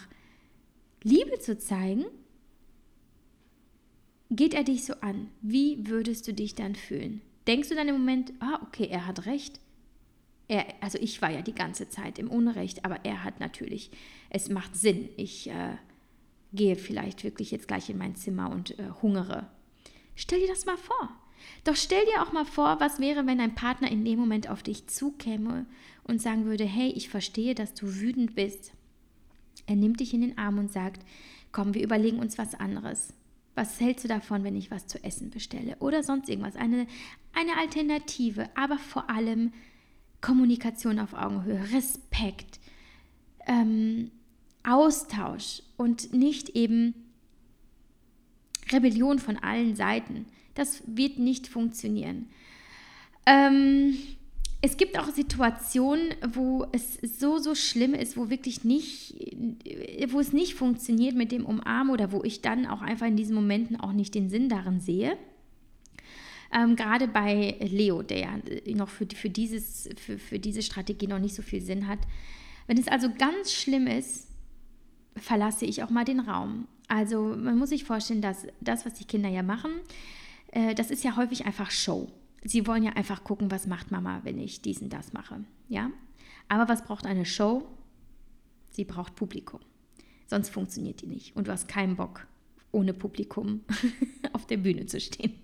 Liebe 1.02 1.38
zu 1.40 1.58
zeigen, 1.58 2.04
geht 4.36 4.54
er 4.54 4.64
dich 4.64 4.84
so 4.84 4.94
an, 5.00 5.28
wie 5.42 5.88
würdest 5.88 6.26
du 6.28 6.32
dich 6.32 6.54
dann 6.54 6.74
fühlen? 6.74 7.20
Denkst 7.46 7.68
du 7.68 7.74
dann 7.74 7.88
im 7.88 7.98
Moment, 7.98 8.32
ah, 8.40 8.60
okay, 8.62 8.88
er 8.90 9.06
hat 9.06 9.26
recht? 9.26 9.60
er, 10.48 10.66
also 10.80 10.98
ich 10.98 11.20
war 11.22 11.30
ja 11.30 11.42
die 11.42 11.54
ganze 11.54 11.88
Zeit 11.88 12.18
im 12.18 12.30
Unrecht, 12.30 12.84
aber 12.84 13.04
er 13.04 13.24
hat 13.24 13.40
natürlich, 13.40 13.90
es 14.30 14.48
macht 14.48 14.76
Sinn. 14.76 15.08
Ich 15.16 15.48
äh, 15.48 15.76
gehe 16.52 16.76
vielleicht 16.76 17.24
wirklich 17.24 17.50
jetzt 17.50 17.68
gleich 17.68 17.88
in 17.88 17.98
mein 17.98 18.16
Zimmer 18.16 18.50
und 18.50 18.78
äh, 18.78 18.90
hungere. 19.02 19.48
Stell 20.14 20.40
dir 20.40 20.48
das 20.48 20.66
mal 20.66 20.76
vor. 20.76 21.10
Doch 21.64 21.76
stell 21.76 22.04
dir 22.06 22.22
auch 22.22 22.32
mal 22.32 22.44
vor, 22.44 22.78
was 22.80 23.00
wäre, 23.00 23.26
wenn 23.26 23.38
dein 23.38 23.54
Partner 23.54 23.90
in 23.90 24.04
dem 24.04 24.18
Moment 24.18 24.48
auf 24.48 24.62
dich 24.62 24.86
zukäme 24.86 25.66
und 26.04 26.20
sagen 26.20 26.44
würde, 26.44 26.64
hey, 26.64 26.90
ich 26.90 27.08
verstehe, 27.08 27.54
dass 27.54 27.74
du 27.74 28.00
wütend 28.00 28.34
bist. 28.34 28.72
Er 29.66 29.76
nimmt 29.76 30.00
dich 30.00 30.14
in 30.14 30.20
den 30.20 30.38
Arm 30.38 30.58
und 30.58 30.72
sagt, 30.72 31.04
komm, 31.52 31.74
wir 31.74 31.82
überlegen 31.82 32.18
uns 32.18 32.38
was 32.38 32.54
anderes. 32.54 33.12
Was 33.54 33.80
hältst 33.80 34.04
du 34.04 34.08
davon, 34.08 34.42
wenn 34.44 34.56
ich 34.56 34.70
was 34.70 34.86
zu 34.86 35.02
essen 35.04 35.30
bestelle? 35.30 35.76
Oder 35.78 36.02
sonst 36.02 36.28
irgendwas. 36.28 36.56
Eine, 36.56 36.86
eine 37.32 37.56
Alternative, 37.58 38.48
aber 38.56 38.78
vor 38.78 39.08
allem 39.10 39.52
Kommunikation 40.20 40.98
auf 40.98 41.14
Augenhöhe, 41.14 41.72
Respekt, 41.72 42.58
ähm, 43.46 44.10
Austausch 44.64 45.62
und 45.76 46.12
nicht 46.12 46.50
eben 46.50 46.94
Rebellion 48.72 49.18
von 49.18 49.36
allen 49.36 49.76
Seiten. 49.76 50.26
Das 50.54 50.82
wird 50.86 51.18
nicht 51.18 51.46
funktionieren. 51.46 52.28
Ähm, 53.26 53.96
es 54.64 54.78
gibt 54.78 54.98
auch 54.98 55.10
Situationen, 55.10 56.14
wo 56.26 56.66
es 56.72 56.94
so, 57.02 57.36
so 57.36 57.54
schlimm 57.54 57.92
ist, 57.92 58.16
wo 58.16 58.30
wirklich 58.30 58.64
nicht, 58.64 59.14
wo 60.08 60.20
es 60.20 60.32
nicht 60.32 60.54
funktioniert 60.54 61.14
mit 61.14 61.32
dem 61.32 61.44
Umarmen 61.44 61.92
oder 61.92 62.12
wo 62.12 62.24
ich 62.24 62.40
dann 62.40 62.64
auch 62.64 62.80
einfach 62.80 63.06
in 63.06 63.14
diesen 63.14 63.34
Momenten 63.34 63.78
auch 63.78 63.92
nicht 63.92 64.14
den 64.14 64.30
Sinn 64.30 64.48
darin 64.48 64.80
sehe. 64.80 65.18
Ähm, 66.50 66.76
gerade 66.76 67.08
bei 67.08 67.56
Leo, 67.60 68.02
der 68.02 68.18
ja 68.18 68.38
noch 68.74 68.88
für, 68.88 69.06
für, 69.14 69.28
dieses, 69.28 69.90
für, 69.98 70.18
für 70.18 70.38
diese 70.38 70.62
Strategie 70.62 71.08
noch 71.08 71.18
nicht 71.18 71.34
so 71.34 71.42
viel 71.42 71.60
Sinn 71.60 71.86
hat. 71.86 71.98
Wenn 72.66 72.78
es 72.78 72.88
also 72.88 73.10
ganz 73.18 73.52
schlimm 73.52 73.86
ist, 73.86 74.28
verlasse 75.14 75.66
ich 75.66 75.82
auch 75.82 75.90
mal 75.90 76.06
den 76.06 76.20
Raum. 76.20 76.68
Also 76.88 77.36
man 77.36 77.58
muss 77.58 77.68
sich 77.68 77.84
vorstellen, 77.84 78.22
dass 78.22 78.46
das, 78.62 78.86
was 78.86 78.94
die 78.94 79.04
Kinder 79.04 79.28
ja 79.28 79.42
machen, 79.42 79.72
äh, 80.52 80.74
das 80.74 80.90
ist 80.90 81.04
ja 81.04 81.16
häufig 81.16 81.44
einfach 81.44 81.70
Show 81.70 82.10
sie 82.44 82.66
wollen 82.66 82.82
ja 82.82 82.92
einfach 82.92 83.24
gucken, 83.24 83.50
was 83.50 83.66
macht 83.66 83.90
Mama, 83.90 84.20
wenn 84.22 84.38
ich 84.38 84.60
dies 84.62 84.80
und 84.80 84.92
das 84.92 85.12
mache. 85.12 85.44
Ja? 85.68 85.90
Aber 86.48 86.68
was 86.68 86.84
braucht 86.84 87.06
eine 87.06 87.24
Show? 87.24 87.66
Sie 88.70 88.84
braucht 88.84 89.16
Publikum. 89.16 89.60
Sonst 90.26 90.50
funktioniert 90.50 91.00
die 91.00 91.06
nicht. 91.06 91.34
Und 91.36 91.48
du 91.48 91.52
hast 91.52 91.68
keinen 91.68 91.96
Bock, 91.96 92.26
ohne 92.70 92.92
Publikum 92.92 93.60
auf 94.32 94.46
der 94.46 94.58
Bühne 94.58 94.86
zu 94.86 95.00
stehen. 95.00 95.34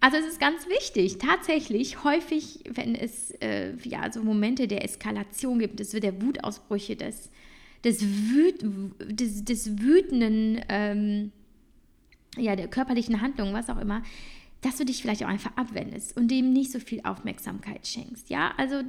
Also 0.00 0.16
es 0.16 0.26
ist 0.26 0.40
ganz 0.40 0.66
wichtig, 0.66 1.18
tatsächlich 1.18 2.04
häufig, 2.04 2.64
wenn 2.70 2.94
es 2.94 3.32
äh, 3.42 3.76
ja 3.84 4.10
so 4.10 4.22
Momente 4.22 4.66
der 4.66 4.82
Eskalation 4.82 5.58
gibt, 5.58 5.78
es 5.78 5.92
wird 5.92 6.04
der 6.04 6.22
Wutausbrüche 6.22 6.96
des, 6.96 7.30
des, 7.84 8.02
Wüt, 8.02 8.64
des, 8.98 9.44
des 9.44 9.78
wütenden, 9.78 10.62
ähm, 10.70 11.32
ja, 12.38 12.56
der 12.56 12.68
körperlichen 12.68 13.20
Handlungen, 13.20 13.52
was 13.52 13.68
auch 13.68 13.78
immer, 13.78 14.02
dass 14.62 14.76
du 14.76 14.84
dich 14.84 15.00
vielleicht 15.02 15.24
auch 15.24 15.28
einfach 15.28 15.56
abwendest 15.56 16.16
und 16.16 16.30
dem 16.30 16.52
nicht 16.52 16.70
so 16.70 16.80
viel 16.80 17.00
Aufmerksamkeit 17.04 17.86
schenkst. 17.86 18.28
Ja, 18.28 18.52
also 18.56 18.82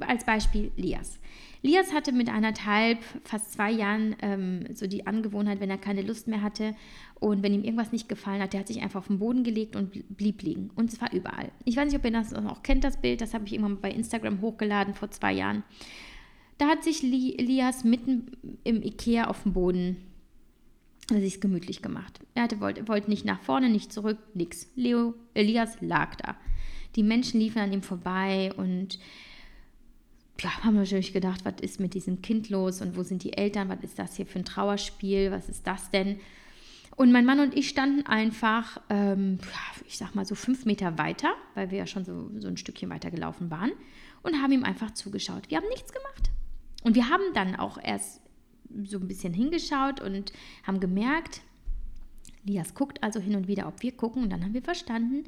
als 0.00 0.24
Beispiel 0.24 0.72
Lias. 0.76 1.18
Lias 1.62 1.92
hatte 1.92 2.12
mit 2.12 2.28
anderthalb, 2.28 2.98
fast 3.24 3.52
zwei 3.52 3.70
Jahren 3.70 4.14
ähm, 4.20 4.66
so 4.74 4.86
die 4.86 5.06
Angewohnheit, 5.06 5.58
wenn 5.60 5.70
er 5.70 5.78
keine 5.78 6.02
Lust 6.02 6.28
mehr 6.28 6.42
hatte 6.42 6.76
und 7.18 7.42
wenn 7.42 7.54
ihm 7.54 7.64
irgendwas 7.64 7.92
nicht 7.92 8.08
gefallen 8.08 8.42
hat, 8.42 8.52
der 8.52 8.60
hat 8.60 8.68
sich 8.68 8.82
einfach 8.82 9.00
auf 9.00 9.06
den 9.06 9.18
Boden 9.18 9.42
gelegt 9.42 9.74
und 9.74 10.16
blieb 10.16 10.42
liegen. 10.42 10.70
Und 10.76 10.90
zwar 10.90 11.12
überall. 11.12 11.50
Ich 11.64 11.76
weiß 11.76 11.86
nicht, 11.86 11.96
ob 11.96 12.04
ihr 12.04 12.10
das 12.10 12.34
auch 12.34 12.62
kennt, 12.62 12.84
das 12.84 13.00
Bild. 13.00 13.20
Das 13.20 13.32
habe 13.32 13.46
ich 13.46 13.54
irgendwann 13.54 13.80
bei 13.80 13.90
Instagram 13.90 14.42
hochgeladen 14.42 14.94
vor 14.94 15.10
zwei 15.10 15.32
Jahren. 15.32 15.64
Da 16.58 16.68
hat 16.68 16.84
sich 16.84 17.02
Lias 17.02 17.84
mitten 17.84 18.32
im 18.64 18.82
Ikea 18.82 19.26
auf 19.28 19.42
dem 19.42 19.54
Boden 19.54 19.96
hat 21.10 21.20
sich 21.20 21.40
gemütlich 21.40 21.82
gemacht. 21.82 22.20
Er 22.34 22.44
hatte, 22.44 22.60
wollte, 22.60 22.88
wollte 22.88 23.10
nicht 23.10 23.24
nach 23.24 23.40
vorne, 23.40 23.68
nicht 23.68 23.92
zurück, 23.92 24.18
nix. 24.34 24.68
Leo, 24.74 25.14
Elias 25.34 25.76
lag 25.80 26.16
da. 26.16 26.36
Die 26.96 27.02
Menschen 27.02 27.40
liefen 27.40 27.58
an 27.60 27.72
ihm 27.72 27.82
vorbei 27.82 28.52
und 28.56 28.98
ja, 30.40 30.64
haben 30.64 30.74
natürlich 30.76 31.12
gedacht, 31.12 31.44
was 31.44 31.60
ist 31.60 31.80
mit 31.80 31.94
diesem 31.94 32.22
Kind 32.22 32.50
los 32.50 32.80
und 32.80 32.96
wo 32.96 33.02
sind 33.02 33.22
die 33.22 33.34
Eltern, 33.34 33.68
was 33.68 33.80
ist 33.82 33.98
das 33.98 34.16
hier 34.16 34.26
für 34.26 34.38
ein 34.38 34.44
Trauerspiel, 34.44 35.30
was 35.30 35.48
ist 35.48 35.66
das 35.66 35.90
denn? 35.90 36.18
Und 36.96 37.12
mein 37.12 37.26
Mann 37.26 37.40
und 37.40 37.54
ich 37.54 37.68
standen 37.68 38.06
einfach, 38.06 38.80
ähm, 38.88 39.38
ich 39.86 39.98
sag 39.98 40.14
mal 40.14 40.24
so 40.24 40.34
fünf 40.34 40.64
Meter 40.64 40.96
weiter, 40.98 41.34
weil 41.54 41.70
wir 41.70 41.78
ja 41.78 41.86
schon 41.86 42.04
so, 42.04 42.30
so 42.38 42.48
ein 42.48 42.56
Stückchen 42.56 42.88
weiter 42.88 43.10
gelaufen 43.10 43.50
waren 43.50 43.72
und 44.22 44.42
haben 44.42 44.52
ihm 44.52 44.64
einfach 44.64 44.92
zugeschaut. 44.92 45.50
Wir 45.50 45.58
haben 45.58 45.68
nichts 45.68 45.92
gemacht. 45.92 46.30
Und 46.82 46.94
wir 46.94 47.10
haben 47.10 47.22
dann 47.34 47.56
auch 47.56 47.78
erst 47.82 48.22
so 48.84 48.98
ein 48.98 49.08
bisschen 49.08 49.32
hingeschaut 49.32 50.00
und 50.00 50.32
haben 50.64 50.80
gemerkt, 50.80 51.40
Lias 52.44 52.74
guckt 52.74 53.02
also 53.02 53.20
hin 53.20 53.34
und 53.34 53.48
wieder, 53.48 53.66
ob 53.66 53.82
wir 53.82 53.92
gucken. 53.92 54.22
Und 54.22 54.30
dann 54.30 54.44
haben 54.44 54.54
wir 54.54 54.62
verstanden, 54.62 55.24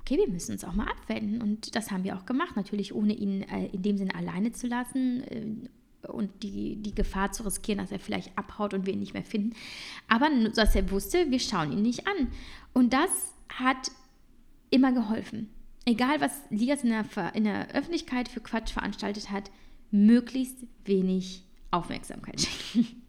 okay, 0.00 0.16
wir 0.16 0.28
müssen 0.28 0.52
uns 0.52 0.64
auch 0.64 0.74
mal 0.74 0.88
abwenden. 0.88 1.42
Und 1.42 1.74
das 1.74 1.90
haben 1.90 2.04
wir 2.04 2.16
auch 2.16 2.26
gemacht, 2.26 2.56
natürlich 2.56 2.94
ohne 2.94 3.14
ihn 3.14 3.42
äh, 3.42 3.66
in 3.66 3.82
dem 3.82 3.96
Sinne 3.96 4.14
alleine 4.14 4.52
zu 4.52 4.66
lassen 4.66 5.24
äh, 5.24 6.08
und 6.08 6.42
die, 6.42 6.76
die 6.76 6.94
Gefahr 6.94 7.32
zu 7.32 7.44
riskieren, 7.44 7.78
dass 7.78 7.90
er 7.90 7.98
vielleicht 7.98 8.36
abhaut 8.36 8.74
und 8.74 8.86
wir 8.86 8.92
ihn 8.92 9.00
nicht 9.00 9.14
mehr 9.14 9.24
finden. 9.24 9.54
Aber 10.08 10.28
dass 10.54 10.74
er 10.74 10.90
wusste, 10.90 11.30
wir 11.30 11.40
schauen 11.40 11.72
ihn 11.72 11.82
nicht 11.82 12.06
an. 12.06 12.28
Und 12.72 12.92
das 12.92 13.34
hat 13.48 13.90
immer 14.70 14.92
geholfen. 14.92 15.48
Egal, 15.86 16.20
was 16.20 16.32
Lias 16.50 16.84
in 16.84 16.90
der, 16.90 17.34
in 17.34 17.44
der 17.44 17.74
Öffentlichkeit 17.74 18.28
für 18.28 18.40
Quatsch 18.40 18.72
veranstaltet 18.72 19.30
hat, 19.30 19.50
möglichst 19.90 20.58
wenig 20.84 21.44
Aufmerksamkeit 21.74 22.40
schenken. 22.40 23.02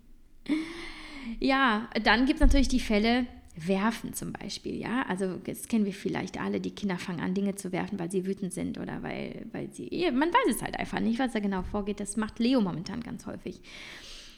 ja, 1.39 1.89
dann 2.03 2.25
gibt 2.25 2.37
es 2.37 2.41
natürlich 2.41 2.67
die 2.67 2.79
Fälle, 2.79 3.27
werfen 3.55 4.13
zum 4.13 4.33
Beispiel, 4.33 4.75
ja. 4.75 5.03
Also 5.07 5.37
das 5.37 5.67
kennen 5.67 5.85
wir 5.85 5.93
vielleicht 5.93 6.39
alle, 6.39 6.59
die 6.59 6.75
Kinder 6.75 6.97
fangen 6.97 7.21
an, 7.21 7.33
Dinge 7.33 7.55
zu 7.55 7.71
werfen, 7.71 7.99
weil 7.99 8.11
sie 8.11 8.25
wütend 8.25 8.53
sind 8.53 8.77
oder 8.77 9.01
weil, 9.01 9.45
weil 9.51 9.71
sie. 9.71 9.89
Man 10.11 10.29
weiß 10.29 10.55
es 10.55 10.61
halt 10.61 10.77
einfach 10.77 10.99
nicht, 10.99 11.19
was 11.19 11.33
da 11.33 11.39
genau 11.39 11.63
vorgeht. 11.63 11.99
Das 11.99 12.17
macht 12.17 12.39
Leo 12.39 12.59
momentan 12.61 13.01
ganz 13.01 13.25
häufig. 13.25 13.61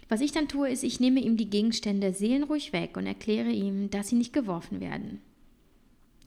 Was 0.09 0.21
ich 0.21 0.32
dann 0.32 0.47
tue, 0.47 0.69
ist, 0.69 0.84
ich 0.84 0.99
nehme 0.99 1.19
ihm 1.19 1.36
die 1.36 1.49
Gegenstände 1.49 2.13
seelenruhig 2.13 2.71
weg 2.73 2.95
und 2.95 3.07
erkläre 3.07 3.49
ihm, 3.49 3.89
dass 3.89 4.09
sie 4.09 4.15
nicht 4.15 4.34
geworfen 4.34 4.80
werden. 4.80 5.21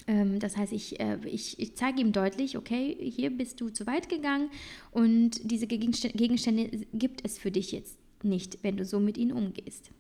Ähm, 0.07 0.39
das 0.39 0.57
heißt, 0.57 0.73
ich, 0.73 1.01
äh, 1.01 1.19
ich, 1.25 1.59
ich 1.59 1.77
zeige 1.77 2.01
ihm 2.01 2.13
deutlich, 2.13 2.57
okay, 2.57 2.97
hier 3.01 3.31
bist 3.31 3.61
du 3.61 3.71
zu 3.71 3.87
weit 3.87 4.09
gegangen 4.09 4.51
und 4.91 5.41
diese 5.51 5.67
Gegenstände 5.67 6.87
gibt 6.93 7.25
es 7.25 7.39
für 7.39 7.51
dich 7.51 7.73
jetzt 7.73 7.99
nicht, 8.23 8.59
wenn 8.63 8.77
du 8.77 8.85
so 8.85 9.01
mit 9.01 9.17
ihnen 9.19 9.33
umgehst. 9.33 9.91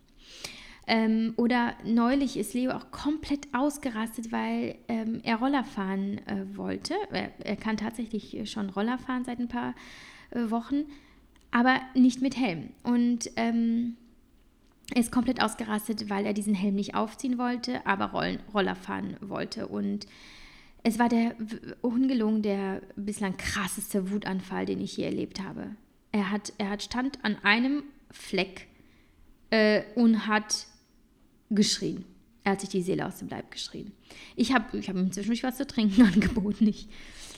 Ähm, 0.86 1.34
oder 1.36 1.74
neulich 1.84 2.36
ist 2.36 2.54
Leo 2.54 2.72
auch 2.72 2.90
komplett 2.90 3.46
ausgerastet, 3.52 4.32
weil 4.32 4.76
ähm, 4.88 5.20
er 5.22 5.36
Roller 5.36 5.62
fahren 5.62 6.18
äh, 6.26 6.56
wollte. 6.56 6.94
Er, 7.12 7.30
er, 7.44 7.56
kann 7.56 7.76
tatsächlich 7.76 8.50
schon 8.50 8.70
Roller 8.70 8.98
fahren 8.98 9.24
seit 9.24 9.38
ein 9.38 9.48
paar 9.48 9.74
äh, 10.30 10.50
Wochen, 10.50 10.86
aber 11.50 11.80
nicht 11.94 12.22
mit 12.22 12.36
Helm. 12.36 12.70
Und 12.82 13.30
ähm, 13.36 13.96
er 14.94 15.00
ist 15.00 15.12
komplett 15.12 15.42
ausgerastet, 15.42 16.10
weil 16.10 16.26
er 16.26 16.32
diesen 16.32 16.54
Helm 16.54 16.74
nicht 16.74 16.94
aufziehen 16.94 17.38
wollte, 17.38 17.86
aber 17.86 18.06
Rollen, 18.06 18.40
Roller 18.52 18.74
fahren 18.74 19.16
wollte. 19.20 19.68
Und 19.68 20.06
es 20.82 20.98
war 20.98 21.08
der 21.08 21.34
ungelogen 21.82 22.42
der 22.42 22.82
bislang 22.96 23.36
krasseste 23.36 24.10
Wutanfall, 24.10 24.66
den 24.66 24.80
ich 24.80 24.96
je 24.96 25.04
erlebt 25.04 25.40
habe. 25.40 25.76
Er 26.12 26.30
hat, 26.30 26.52
er 26.58 26.70
hat 26.70 26.82
stand 26.82 27.24
an 27.24 27.36
einem 27.42 27.84
Fleck 28.10 28.66
äh, 29.50 29.82
und 29.94 30.26
hat 30.26 30.66
geschrien. 31.50 32.04
Er 32.42 32.52
hat 32.52 32.60
sich 32.60 32.70
die 32.70 32.82
Seele 32.82 33.06
aus 33.06 33.18
dem 33.18 33.28
Leib 33.28 33.50
geschrien. 33.50 33.92
Ich 34.34 34.54
habe 34.54 34.78
ich 34.78 34.88
hab 34.88 34.96
ihm 34.96 35.12
zwischendurch 35.12 35.42
was 35.42 35.56
zu 35.56 35.66
trinken 35.66 36.02
angeboten. 36.14 36.66
Ich 36.66 36.88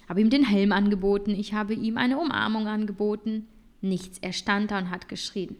habe 0.08 0.20
ihm 0.20 0.30
den 0.30 0.44
Helm 0.44 0.72
angeboten. 0.72 1.32
Ich 1.32 1.52
habe 1.52 1.74
ihm 1.74 1.98
eine 1.98 2.18
Umarmung 2.18 2.66
angeboten. 2.66 3.48
Nichts. 3.80 4.18
Er 4.18 4.32
stand 4.32 4.70
da 4.70 4.78
und 4.78 4.90
hat 4.90 5.08
geschrien. 5.08 5.56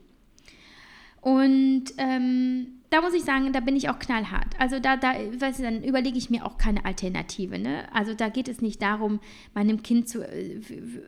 Und 1.22 1.84
ähm, 1.98 2.66
da 2.90 3.00
muss 3.00 3.14
ich 3.14 3.22
sagen, 3.22 3.52
da 3.52 3.60
bin 3.60 3.76
ich 3.76 3.88
auch 3.88 4.00
knallhart. 4.00 4.58
Also 4.58 4.80
da, 4.80 4.96
da 4.96 5.14
weißt 5.14 5.60
du, 5.60 5.62
dann 5.62 5.84
überlege 5.84 6.18
ich 6.18 6.30
mir 6.30 6.44
auch 6.44 6.58
keine 6.58 6.84
Alternative. 6.84 7.60
Ne? 7.60 7.84
Also 7.94 8.12
da 8.12 8.28
geht 8.28 8.48
es 8.48 8.60
nicht 8.60 8.82
darum, 8.82 9.20
meinem 9.54 9.82
Kind 9.84 10.08
zu 10.08 10.28
äh, 10.28 10.60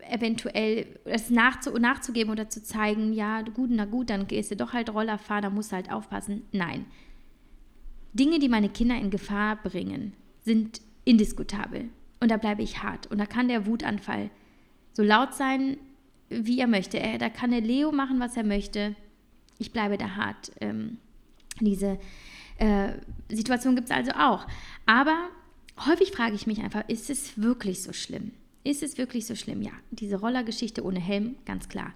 eventuell 0.09 0.87
es 1.05 1.31
nachzu, 1.31 1.73
nachzugeben 1.73 2.33
oder 2.33 2.49
zu 2.49 2.63
zeigen, 2.63 3.13
ja, 3.13 3.43
gut, 3.43 3.71
na 3.73 3.85
gut, 3.87 4.09
dann 4.09 4.29
gehst 4.29 4.53
du 4.53 4.57
doch 4.57 4.73
halt 4.73 4.89
Roller 4.95 5.19
fahren, 5.19 5.43
da 5.43 5.51
musst 5.51 5.73
du 5.73 5.77
halt 5.77 5.93
aufpassen. 5.93 6.43
Nein. 6.53 6.87
Dinge, 8.13 8.39
die 8.39 8.49
meine 8.49 8.69
Kinder 8.69 8.97
in 8.97 9.11
Gefahr 9.11 9.57
bringen, 9.57 10.13
sind 10.45 10.81
indiskutabel. 11.05 11.89
Und 12.21 12.31
da 12.31 12.37
bleibe 12.37 12.63
ich 12.63 12.85
hart. 12.85 13.09
Und 13.09 13.19
da 13.19 13.27
kann 13.27 13.49
der 13.49 13.67
Wutanfall 13.67 14.31
so 14.93 15.03
laut 15.03 15.35
sein, 15.35 15.77
wie 16.31 16.61
er 16.61 16.69
möchte. 16.69 17.01
Er, 17.01 17.19
da 17.19 17.29
kann 17.29 17.51
der 17.51 17.61
Leo 17.61 17.91
machen, 17.91 18.21
was 18.21 18.37
er 18.37 18.45
möchte 18.45 18.95
ich 19.59 19.73
bleibe 19.73 19.99
da 19.99 20.17
hart. 20.17 20.53
Ähm, 20.61 20.99
diese 21.61 21.99
äh, 22.59 22.93
Situation 23.29 23.77
gibt 23.77 23.91
es 23.91 23.97
also 23.97 24.13
auch. 24.13 24.47
Aber 24.87 25.29
häufig 25.87 26.13
frage 26.13 26.35
ich 26.35 26.47
mich 26.47 26.61
einfach, 26.61 26.89
ist 26.89 27.11
es 27.11 27.41
wirklich 27.41 27.83
so 27.83 27.93
schlimm? 27.93 28.33
Ist 28.65 28.83
es 28.83 28.99
wirklich 28.99 29.27
so 29.27 29.35
schlimm? 29.35 29.63
Ja, 29.63 29.73
diese 29.91 30.17
Rollergeschichte 30.17 30.85
ohne 30.85 31.01
Helm, 31.01 31.37
ganz 31.45 31.69
klar. 31.69 31.93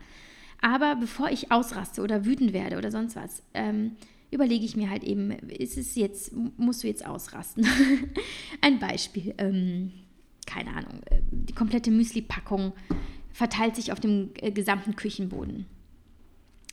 Aber 0.60 0.96
bevor 0.96 1.30
ich 1.30 1.52
ausraste 1.52 2.02
oder 2.02 2.24
wütend 2.24 2.52
werde 2.52 2.78
oder 2.78 2.90
sonst 2.90 3.16
was, 3.16 3.42
ähm, 3.54 3.92
überlege 4.30 4.64
ich 4.64 4.76
mir 4.76 4.90
halt 4.90 5.04
eben, 5.04 5.30
ist 5.30 5.78
es 5.78 5.94
jetzt, 5.94 6.32
musst 6.58 6.82
du 6.82 6.88
jetzt 6.88 7.06
ausrasten? 7.06 7.66
Ein 8.60 8.78
Beispiel, 8.78 9.34
ähm, 9.38 9.92
keine 10.46 10.70
Ahnung, 10.70 11.00
äh, 11.06 11.20
die 11.30 11.54
komplette 11.54 11.90
Müsli-Packung 11.90 12.72
verteilt 13.32 13.76
sich 13.76 13.92
auf 13.92 14.00
dem 14.00 14.30
äh, 14.40 14.50
gesamten 14.50 14.96
Küchenboden. 14.96 15.66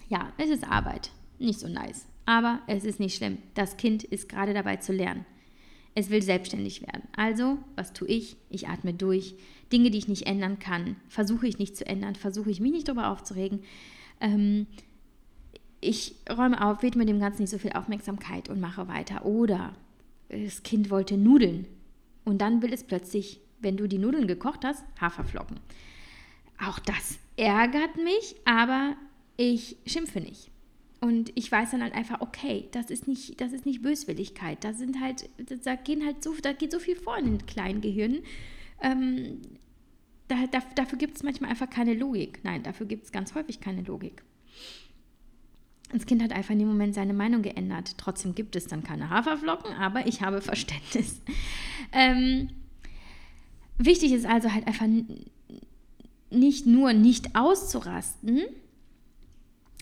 Ja, 0.08 0.32
es 0.38 0.49
ist 0.49 0.70
Arbeit, 0.70 1.12
nicht 1.39 1.60
so 1.60 1.68
nice. 1.68 2.08
Aber 2.26 2.62
es 2.68 2.84
ist 2.86 2.99
nicht 2.99 3.16
schlimm. 3.16 3.38
Das 3.53 3.78
Kind 3.78 4.03
ist 4.03 4.30
gerade 4.30 4.53
dabei 4.53 4.78
zu 4.78 4.93
lernen. 4.93 5.26
Es 5.93 6.10
will 6.10 6.22
selbstständig 6.22 6.82
werden. 6.82 7.03
Also, 7.16 7.58
was 7.76 7.93
tue 7.93 8.08
ich? 8.08 8.36
Ich 8.49 8.68
atme 8.68 8.93
durch. 8.93 9.36
Dinge, 9.72 9.91
die 9.91 9.97
ich 9.97 10.08
nicht 10.08 10.28
ändern 10.28 10.60
kann, 10.60 10.97
versuche 11.08 11.47
ich 11.47 11.58
nicht 11.58 11.78
zu 11.78 11.86
ändern, 11.86 12.16
versuche 12.16 12.51
ich 12.51 12.60
mich 12.60 12.72
nicht 12.72 12.88
darüber 12.88 13.10
aufzuregen. 13.10 13.62
Ähm, 14.20 14.68
ich 15.82 16.16
räume 16.30 16.66
auf, 16.66 16.82
widme 16.82 17.06
dem 17.06 17.20
Ganzen 17.20 17.43
nicht 17.43 17.51
so 17.51 17.58
viel 17.58 17.74
Aufmerksamkeit 17.74 18.49
und 18.49 18.60
mache 18.60 18.88
weiter. 18.88 19.26
Oder 19.26 19.74
das 20.30 20.64
Kind 20.64 20.89
wollte 20.89 21.18
Nudeln 21.18 21.68
und 22.24 22.39
dann 22.39 22.62
will 22.62 22.74
es 22.74 22.84
plötzlich, 22.84 23.39
wenn 23.60 23.78
du 23.78 23.88
die 23.88 23.99
Nudeln 23.99 24.28
gekocht 24.28 24.66
hast, 24.66 24.84
Haferflocken. 24.99 25.60
Auch 26.60 26.80
das 26.80 27.20
ärgert 27.38 27.95
mich, 27.97 28.36
aber 28.45 28.95
ich 29.38 29.77
schimpfe 29.86 30.19
nicht. 30.19 30.51
Und 31.01 31.31
ich 31.36 31.51
weiß 31.51 31.71
dann 31.71 31.83
halt 31.83 31.93
einfach, 31.93 32.21
okay, 32.21 32.67
das 32.71 32.89
ist 32.89 33.07
nicht, 33.07 33.39
das 33.39 33.51
ist 33.51 33.65
nicht 33.65 33.81
Böswilligkeit. 33.81 34.63
Da 34.63 34.73
sind 34.73 34.99
halt, 34.99 35.29
da 35.63 35.75
gehen 35.75 36.05
halt 36.05 36.23
so, 36.23 36.33
da 36.41 36.53
geht 36.53 36.71
so 36.71 36.79
viel 36.79 36.95
vor 36.95 37.17
in 37.17 37.25
den 37.25 37.45
kleinen 37.45 37.81
Gehirnen. 37.81 38.23
Ähm, 38.81 39.41
da, 40.27 40.47
da, 40.47 40.59
dafür 40.73 40.97
gibt 40.97 41.17
es 41.17 41.23
manchmal 41.23 41.51
einfach 41.51 41.69
keine 41.69 41.93
Logik. 41.93 42.39
Nein, 42.43 42.63
dafür 42.63 42.88
gibt 42.88 43.05
es 43.05 43.11
ganz 43.11 43.36
häufig 43.36 43.59
keine 43.59 43.83
Logik. 43.83 44.23
Das 45.91 46.05
Kind 46.05 46.23
hat 46.23 46.31
einfach 46.31 46.51
in 46.51 46.59
dem 46.59 46.67
Moment 46.67 46.95
seine 46.95 47.13
Meinung 47.13 47.41
geändert. 47.41 47.97
Trotzdem 47.97 48.33
gibt 48.33 48.55
es 48.55 48.65
dann 48.65 48.83
keine 48.83 49.09
Haferflocken, 49.09 49.73
aber 49.75 50.07
ich 50.07 50.21
habe 50.21 50.41
Verständnis. 50.41 51.21
Ähm, 51.91 52.49
wichtig 53.77 54.11
ist 54.11 54.25
also 54.25 54.51
halt 54.51 54.67
einfach 54.67 54.88
nicht 56.29 56.65
nur 56.65 56.91
nicht 56.93 57.36
auszurasten, 57.36 58.41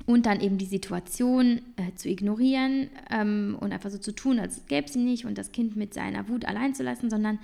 und 0.05 0.25
dann 0.25 0.41
eben 0.41 0.57
die 0.57 0.65
Situation 0.65 1.61
äh, 1.77 1.93
zu 1.95 2.09
ignorieren 2.09 2.89
ähm, 3.09 3.57
und 3.59 3.71
einfach 3.71 3.89
so 3.89 3.97
zu 3.97 4.13
tun, 4.13 4.39
als 4.39 4.65
gäbe 4.67 4.89
sie 4.89 4.99
nicht 4.99 5.25
und 5.25 5.37
das 5.37 5.51
Kind 5.51 5.75
mit 5.75 5.93
seiner 5.93 6.27
Wut 6.27 6.45
allein 6.45 6.75
zu 6.75 6.83
lassen, 6.83 7.09
sondern 7.09 7.39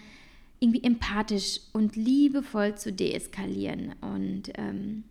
irgendwie 0.60 0.84
empathisch 0.84 1.62
und 1.72 1.96
liebevoll 1.96 2.76
zu 2.76 2.92
deeskalieren. 2.92 3.94
Und 4.02 4.52
ähm, 4.58 5.04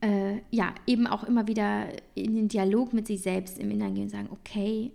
äh, 0.00 0.40
ja, 0.50 0.74
eben 0.86 1.06
auch 1.06 1.24
immer 1.24 1.46
wieder 1.46 1.86
in 2.14 2.34
den 2.34 2.48
Dialog 2.48 2.92
mit 2.92 3.06
sich 3.06 3.20
selbst 3.20 3.58
im 3.58 3.70
Inneren 3.70 3.94
gehen 3.94 4.04
und 4.04 4.10
sagen, 4.10 4.28
okay, 4.30 4.90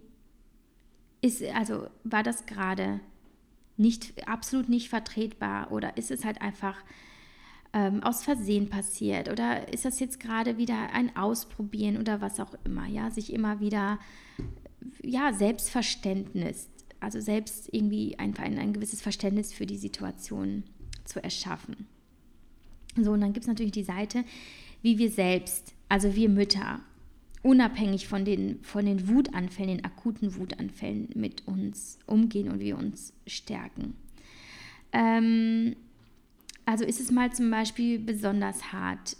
ist, 1.21 1.41
also 1.55 1.87
war 2.03 2.23
das 2.23 2.45
gerade 2.45 2.99
nicht 3.77 4.27
absolut 4.27 4.69
nicht 4.69 4.89
vertretbar 4.89 5.71
oder 5.71 5.97
ist 5.97 6.11
es 6.11 6.25
halt 6.25 6.41
einfach 6.41 6.75
ähm, 7.73 8.03
aus 8.03 8.23
Versehen 8.23 8.69
passiert 8.69 9.29
oder 9.29 9.71
ist 9.73 9.85
das 9.85 9.99
jetzt 9.99 10.19
gerade 10.19 10.57
wieder 10.57 10.91
ein 10.93 11.15
Ausprobieren 11.15 11.97
oder 11.97 12.21
was 12.21 12.39
auch 12.39 12.53
immer, 12.63 12.87
ja, 12.87 13.09
sich 13.09 13.33
immer 13.33 13.59
wieder, 13.59 13.99
ja, 15.01 15.33
Selbstverständnis, 15.33 16.69
also 16.99 17.19
selbst 17.19 17.69
irgendwie 17.71 18.17
einfach 18.19 18.43
ein, 18.43 18.59
ein 18.59 18.73
gewisses 18.73 19.01
Verständnis 19.01 19.53
für 19.53 19.65
die 19.65 19.77
Situation 19.77 20.63
zu 21.03 21.21
erschaffen. 21.21 21.87
So, 22.95 23.11
und 23.11 23.21
dann 23.21 23.33
gibt 23.33 23.45
es 23.45 23.47
natürlich 23.47 23.71
die 23.71 23.83
Seite, 23.83 24.23
wie 24.83 24.99
wir 24.99 25.09
selbst, 25.09 25.73
also 25.89 26.15
wir 26.15 26.29
Mütter, 26.29 26.79
unabhängig 27.41 28.07
von 28.07 28.23
den, 28.23 28.63
von 28.63 28.85
den 28.85 29.07
Wutanfällen, 29.07 29.77
den 29.77 29.85
akuten 29.85 30.37
Wutanfällen 30.37 31.09
mit 31.15 31.47
uns 31.47 31.97
umgehen 32.05 32.49
und 32.49 32.59
wir 32.59 32.77
uns 32.77 33.13
stärken. 33.25 33.95
Ähm, 34.91 35.75
also 36.65 36.85
ist 36.85 36.99
es 36.99 37.11
mal 37.11 37.31
zum 37.33 37.49
Beispiel 37.49 37.99
besonders 37.99 38.71
hart, 38.71 39.17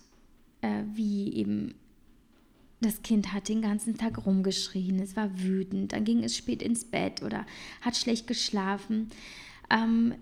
äh, 0.62 0.84
wie 0.94 1.34
eben 1.34 1.76
das 2.82 3.02
Kind 3.02 3.34
hat 3.34 3.50
den 3.50 3.62
ganzen 3.62 3.98
Tag 3.98 4.26
rumgeschrien, 4.26 5.00
es 5.00 5.16
war 5.16 5.40
wütend, 5.42 5.94
dann 5.94 6.04
ging 6.04 6.24
es 6.24 6.36
spät 6.36 6.62
ins 6.62 6.86
Bett 6.86 7.24
oder 7.24 7.46
hat 7.82 7.96
schlecht 7.96 8.28
geschlafen. 8.28 9.10
Ähm, 9.70 10.16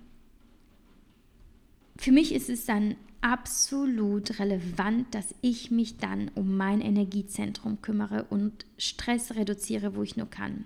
für 1.97 2.11
mich 2.11 2.33
ist 2.33 2.49
es 2.49 2.65
dann 2.65 2.95
absolut 3.21 4.39
relevant, 4.39 5.13
dass 5.13 5.35
ich 5.41 5.69
mich 5.69 5.97
dann 5.97 6.29
um 6.35 6.57
mein 6.57 6.81
Energiezentrum 6.81 7.81
kümmere 7.81 8.25
und 8.29 8.65
Stress 8.77 9.35
reduziere, 9.35 9.95
wo 9.95 10.03
ich 10.03 10.17
nur 10.17 10.29
kann. 10.29 10.65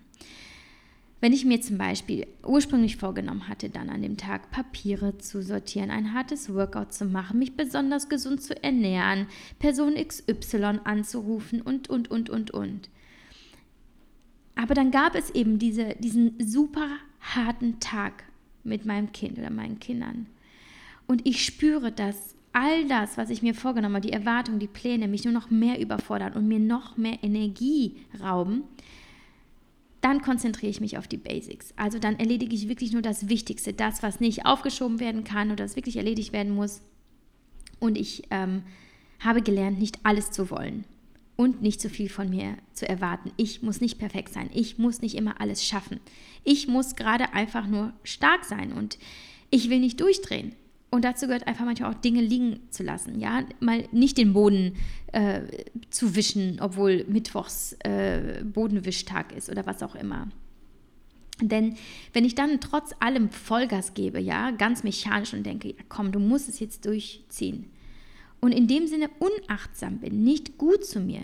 Wenn 1.25 1.33
ich 1.33 1.43
mir 1.43 1.59
zum 1.59 1.79
Beispiel 1.79 2.27
ursprünglich 2.43 2.97
vorgenommen 2.97 3.47
hatte, 3.47 3.71
dann 3.71 3.89
an 3.89 4.03
dem 4.03 4.15
Tag 4.15 4.51
Papiere 4.51 5.17
zu 5.17 5.41
sortieren, 5.41 5.89
ein 5.89 6.13
hartes 6.13 6.53
Workout 6.53 6.93
zu 6.93 7.03
machen, 7.03 7.39
mich 7.39 7.57
besonders 7.57 8.09
gesund 8.09 8.43
zu 8.43 8.63
ernähren, 8.63 9.25
Person 9.57 9.95
XY 9.95 10.81
anzurufen 10.83 11.63
und, 11.63 11.89
und, 11.89 12.11
und, 12.11 12.29
und, 12.29 12.51
und. 12.51 12.91
Aber 14.53 14.75
dann 14.75 14.91
gab 14.91 15.15
es 15.15 15.31
eben 15.31 15.57
diese, 15.57 15.95
diesen 15.97 16.35
super 16.39 16.89
harten 17.21 17.79
Tag 17.79 18.25
mit 18.63 18.85
meinem 18.85 19.11
Kind 19.11 19.39
oder 19.39 19.49
meinen 19.49 19.79
Kindern. 19.79 20.27
Und 21.07 21.25
ich 21.25 21.43
spüre, 21.43 21.91
dass 21.91 22.35
all 22.53 22.87
das, 22.87 23.17
was 23.17 23.31
ich 23.31 23.41
mir 23.41 23.55
vorgenommen 23.55 23.95
habe, 23.95 24.05
die 24.05 24.13
Erwartungen, 24.13 24.59
die 24.59 24.67
Pläne, 24.67 25.07
mich 25.07 25.23
nur 25.23 25.33
noch 25.33 25.49
mehr 25.49 25.81
überfordern 25.81 26.33
und 26.33 26.47
mir 26.47 26.59
noch 26.59 26.97
mehr 26.97 27.17
Energie 27.23 27.95
rauben 28.21 28.61
dann 30.05 30.21
konzentriere 30.21 30.69
ich 30.69 30.81
mich 30.81 30.99
auf 30.99 31.07
die 31.07 31.17
Basics. 31.17 31.73
Also 31.77 31.97
dann 31.97 32.19
erledige 32.19 32.55
ich 32.55 32.69
wirklich 32.69 32.93
nur 32.93 33.01
das 33.01 33.27
Wichtigste, 33.27 33.73
das, 33.73 34.03
was 34.03 34.19
nicht 34.19 34.45
aufgeschoben 34.45 34.99
werden 34.99 35.23
kann 35.23 35.47
oder 35.47 35.63
das 35.63 35.75
wirklich 35.75 35.97
erledigt 35.97 36.31
werden 36.31 36.53
muss. 36.53 36.83
Und 37.79 37.97
ich 37.97 38.21
ähm, 38.29 38.61
habe 39.19 39.41
gelernt, 39.41 39.79
nicht 39.79 39.97
alles 40.03 40.29
zu 40.29 40.51
wollen 40.51 40.85
und 41.35 41.63
nicht 41.63 41.81
zu 41.81 41.89
viel 41.89 42.07
von 42.07 42.29
mir 42.29 42.55
zu 42.71 42.87
erwarten. 42.87 43.31
Ich 43.35 43.63
muss 43.63 43.81
nicht 43.81 43.97
perfekt 43.97 44.31
sein. 44.31 44.51
Ich 44.53 44.77
muss 44.77 45.01
nicht 45.01 45.15
immer 45.15 45.41
alles 45.41 45.65
schaffen. 45.65 45.99
Ich 46.43 46.67
muss 46.67 46.95
gerade 46.95 47.33
einfach 47.33 47.65
nur 47.65 47.91
stark 48.03 48.45
sein 48.45 48.73
und 48.73 48.99
ich 49.49 49.71
will 49.71 49.79
nicht 49.79 49.99
durchdrehen. 49.99 50.53
Und 50.91 51.03
dazu 51.03 51.27
gehört 51.27 51.47
einfach 51.47 51.65
manchmal 51.65 51.91
auch 51.91 51.99
Dinge 51.99 52.21
liegen 52.21 52.59
zu 52.69 52.83
lassen. 52.83 53.19
Ja, 53.19 53.43
mal 53.59 53.85
nicht 53.91 54.17
den 54.17 54.33
Boden 54.33 54.75
äh, 55.11 55.41
zu 55.89 56.15
wischen, 56.15 56.59
obwohl 56.61 57.05
Mittwochs 57.09 57.73
äh, 57.83 58.43
Bodenwischtag 58.43 59.33
ist 59.35 59.49
oder 59.49 59.65
was 59.65 59.83
auch 59.83 59.95
immer. 59.95 60.29
Denn 61.41 61.75
wenn 62.13 62.23
ich 62.23 62.35
dann 62.35 62.61
trotz 62.61 62.93
allem 62.99 63.29
Vollgas 63.29 63.93
gebe, 63.93 64.19
ja, 64.19 64.51
ganz 64.51 64.83
mechanisch 64.83 65.33
und 65.33 65.45
denke, 65.45 65.69
ja, 65.69 65.83
komm, 65.89 66.13
du 66.13 66.19
musst 66.19 66.47
es 66.47 66.59
jetzt 66.59 66.85
durchziehen 66.85 67.65
und 68.39 68.53
in 68.53 68.67
dem 68.67 68.87
Sinne 68.87 69.09
unachtsam 69.19 69.97
bin, 69.97 70.23
nicht 70.23 70.57
gut 70.57 70.85
zu 70.85 70.99
mir, 70.99 71.21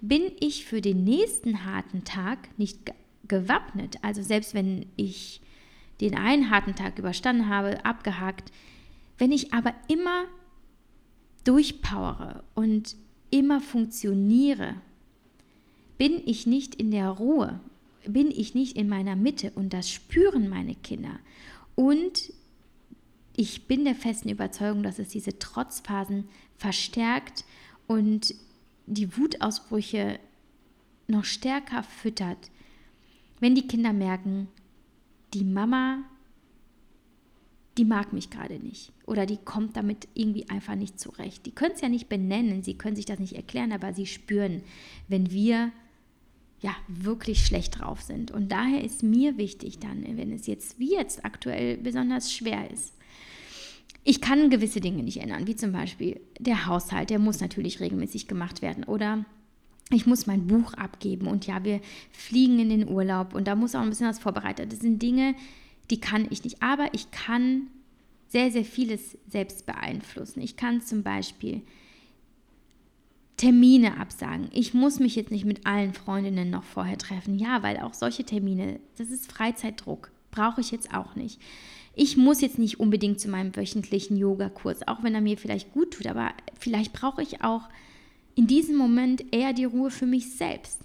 bin 0.00 0.22
ich 0.40 0.64
für 0.64 0.80
den 0.80 1.04
nächsten 1.04 1.64
harten 1.64 2.04
Tag 2.04 2.38
nicht 2.58 2.78
gewappnet. 3.26 3.96
Also 4.02 4.22
selbst 4.22 4.54
wenn 4.54 4.86
ich 4.96 5.40
den 6.00 6.16
einen 6.16 6.50
harten 6.50 6.74
Tag 6.74 6.98
überstanden 6.98 7.48
habe, 7.48 7.84
abgehakt, 7.84 8.52
wenn 9.18 9.32
ich 9.32 9.52
aber 9.52 9.74
immer 9.88 10.24
durchpowere 11.44 12.42
und 12.54 12.96
immer 13.30 13.60
funktioniere, 13.60 14.74
bin 15.98 16.22
ich 16.26 16.46
nicht 16.46 16.74
in 16.74 16.90
der 16.90 17.10
Ruhe, 17.10 17.60
bin 18.06 18.30
ich 18.30 18.54
nicht 18.54 18.76
in 18.76 18.88
meiner 18.88 19.16
Mitte 19.16 19.52
und 19.54 19.72
das 19.72 19.90
spüren 19.90 20.48
meine 20.48 20.74
Kinder. 20.74 21.18
Und 21.74 22.32
ich 23.36 23.66
bin 23.66 23.84
der 23.84 23.94
festen 23.94 24.28
Überzeugung, 24.28 24.82
dass 24.82 24.98
es 24.98 25.08
diese 25.08 25.38
Trotzphasen 25.38 26.28
verstärkt 26.56 27.44
und 27.86 28.34
die 28.86 29.16
Wutausbrüche 29.16 30.18
noch 31.06 31.24
stärker 31.24 31.82
füttert, 31.82 32.50
wenn 33.40 33.54
die 33.54 33.66
Kinder 33.66 33.92
merken, 33.92 34.48
die 35.34 35.44
Mama 35.44 36.04
die 37.76 37.84
mag 37.84 38.12
mich 38.12 38.30
gerade 38.30 38.58
nicht 38.58 38.92
oder 39.06 39.26
die 39.26 39.36
kommt 39.36 39.76
damit 39.76 40.08
irgendwie 40.14 40.48
einfach 40.48 40.76
nicht 40.76 40.98
zurecht. 40.98 41.44
Die 41.46 41.50
können 41.50 41.74
es 41.74 41.80
ja 41.80 41.88
nicht 41.88 42.08
benennen, 42.08 42.62
sie 42.62 42.74
können 42.74 42.96
sich 42.96 43.06
das 43.06 43.18
nicht 43.18 43.34
erklären, 43.34 43.72
aber 43.72 43.92
sie 43.92 44.06
spüren, 44.06 44.62
wenn 45.08 45.30
wir 45.30 45.72
ja 46.60 46.74
wirklich 46.88 47.44
schlecht 47.44 47.80
drauf 47.80 48.00
sind. 48.00 48.30
Und 48.30 48.50
daher 48.50 48.82
ist 48.82 49.02
mir 49.02 49.36
wichtig 49.36 49.80
dann, 49.80 50.04
wenn 50.16 50.32
es 50.32 50.46
jetzt 50.46 50.78
wie 50.78 50.92
jetzt 50.92 51.24
aktuell 51.24 51.76
besonders 51.76 52.32
schwer 52.32 52.70
ist. 52.70 52.94
Ich 54.02 54.20
kann 54.20 54.50
gewisse 54.50 54.80
Dinge 54.80 55.02
nicht 55.02 55.20
ändern, 55.20 55.46
wie 55.46 55.56
zum 55.56 55.72
Beispiel 55.72 56.20
der 56.38 56.66
Haushalt, 56.66 57.10
der 57.10 57.18
muss 57.18 57.40
natürlich 57.40 57.80
regelmäßig 57.80 58.28
gemacht 58.28 58.62
werden 58.62 58.84
oder 58.84 59.24
ich 59.90 60.06
muss 60.06 60.26
mein 60.26 60.46
Buch 60.46 60.74
abgeben 60.74 61.26
und 61.26 61.46
ja, 61.46 61.64
wir 61.64 61.80
fliegen 62.10 62.58
in 62.58 62.70
den 62.70 62.88
Urlaub 62.88 63.34
und 63.34 63.46
da 63.46 63.54
muss 63.54 63.74
auch 63.74 63.80
ein 63.80 63.90
bisschen 63.90 64.08
was 64.08 64.18
vorbereitet. 64.18 64.72
Das 64.72 64.80
sind 64.80 65.02
Dinge, 65.02 65.34
die 65.34 65.38
kann 66.00 66.26
ich 66.30 66.44
nicht. 66.44 66.62
Aber 66.62 66.88
ich 66.92 67.10
kann 67.10 67.68
sehr, 68.28 68.50
sehr 68.50 68.64
vieles 68.64 69.16
selbst 69.28 69.66
beeinflussen. 69.66 70.40
Ich 70.40 70.56
kann 70.56 70.80
zum 70.82 71.02
Beispiel 71.02 71.62
Termine 73.36 73.98
absagen. 73.98 74.48
Ich 74.52 74.74
muss 74.74 75.00
mich 75.00 75.16
jetzt 75.16 75.30
nicht 75.30 75.44
mit 75.44 75.66
allen 75.66 75.92
Freundinnen 75.92 76.50
noch 76.50 76.64
vorher 76.64 76.98
treffen. 76.98 77.38
Ja, 77.38 77.62
weil 77.62 77.78
auch 77.78 77.94
solche 77.94 78.24
Termine, 78.24 78.80
das 78.96 79.10
ist 79.10 79.30
Freizeitdruck. 79.30 80.10
Brauche 80.30 80.60
ich 80.60 80.70
jetzt 80.70 80.92
auch 80.94 81.14
nicht. 81.14 81.40
Ich 81.94 82.16
muss 82.16 82.40
jetzt 82.40 82.58
nicht 82.58 82.80
unbedingt 82.80 83.20
zu 83.20 83.28
meinem 83.28 83.54
wöchentlichen 83.54 84.16
Yogakurs, 84.16 84.86
auch 84.88 85.02
wenn 85.02 85.14
er 85.14 85.20
mir 85.20 85.38
vielleicht 85.38 85.72
gut 85.72 85.92
tut, 85.92 86.06
aber 86.06 86.32
vielleicht 86.58 86.92
brauche 86.92 87.22
ich 87.22 87.42
auch 87.42 87.68
in 88.34 88.48
diesem 88.48 88.76
Moment 88.76 89.24
eher 89.32 89.52
die 89.52 89.64
Ruhe 89.64 89.90
für 89.90 90.06
mich 90.06 90.32
selbst. 90.32 90.83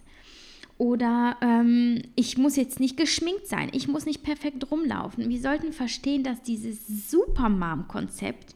Oder 0.79 1.35
ähm, 1.41 2.03
ich 2.15 2.37
muss 2.37 2.55
jetzt 2.55 2.79
nicht 2.79 2.95
geschminkt 2.95 3.47
sein, 3.47 3.67
ich 3.73 3.89
muss 3.89 4.05
nicht 4.05 4.23
perfekt 4.23 4.71
rumlaufen. 4.71 5.27
Wir 5.27 5.41
sollten 5.41 5.73
verstehen, 5.73 6.23
dass 6.23 6.41
dieses 6.41 7.11
Supermom-Konzept 7.11 8.55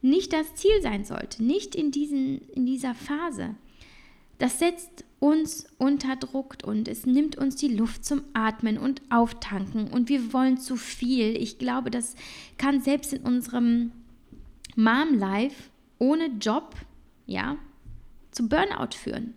nicht 0.00 0.32
das 0.32 0.54
Ziel 0.54 0.80
sein 0.80 1.04
sollte, 1.04 1.44
nicht 1.44 1.74
in, 1.74 1.90
diesen, 1.90 2.40
in 2.54 2.64
dieser 2.64 2.94
Phase. 2.94 3.54
Das 4.38 4.58
setzt 4.58 5.04
uns 5.20 5.66
unter 5.76 6.16
Druck 6.16 6.56
und 6.64 6.88
es 6.88 7.04
nimmt 7.04 7.36
uns 7.36 7.56
die 7.56 7.68
Luft 7.68 8.02
zum 8.02 8.22
Atmen 8.32 8.78
und 8.78 9.02
Auftanken 9.10 9.88
und 9.88 10.08
wir 10.08 10.32
wollen 10.32 10.56
zu 10.56 10.76
viel. 10.76 11.36
Ich 11.36 11.58
glaube, 11.58 11.90
das 11.90 12.14
kann 12.56 12.80
selbst 12.80 13.12
in 13.12 13.24
unserem 13.24 13.92
Mom-Life 14.74 15.68
ohne 15.98 16.28
Job, 16.40 16.76
ja, 17.26 17.58
zu 18.30 18.48
Burnout 18.48 18.94
führen 18.94 19.34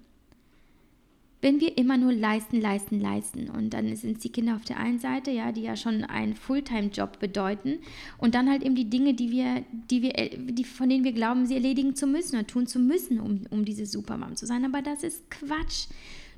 wenn 1.41 1.59
wir 1.59 1.77
immer 1.77 1.97
nur 1.97 2.13
leisten, 2.13 2.61
leisten, 2.61 2.99
leisten. 2.99 3.49
Und 3.49 3.71
dann 3.71 3.95
sind 3.95 4.17
es 4.17 4.23
die 4.23 4.31
Kinder 4.31 4.55
auf 4.55 4.63
der 4.63 4.77
einen 4.77 4.99
Seite, 4.99 5.31
ja, 5.31 5.51
die 5.51 5.63
ja 5.63 5.75
schon 5.75 6.03
einen 6.03 6.35
Fulltime-Job 6.35 7.19
bedeuten. 7.19 7.79
Und 8.19 8.35
dann 8.35 8.49
halt 8.49 8.63
eben 8.63 8.75
die 8.75 8.89
Dinge, 8.89 9.15
die 9.15 9.31
wir, 9.31 9.63
die 9.89 10.03
wir, 10.03 10.13
die, 10.37 10.63
von 10.63 10.89
denen 10.89 11.03
wir 11.03 11.13
glauben, 11.13 11.47
sie 11.47 11.55
erledigen 11.55 11.95
zu 11.95 12.05
müssen 12.05 12.35
oder 12.35 12.47
tun 12.47 12.67
zu 12.67 12.79
müssen, 12.79 13.19
um, 13.19 13.41
um 13.49 13.65
diese 13.65 13.87
Supermom 13.87 14.35
zu 14.35 14.45
sein. 14.45 14.63
Aber 14.65 14.83
das 14.83 15.03
ist 15.03 15.29
Quatsch. 15.31 15.87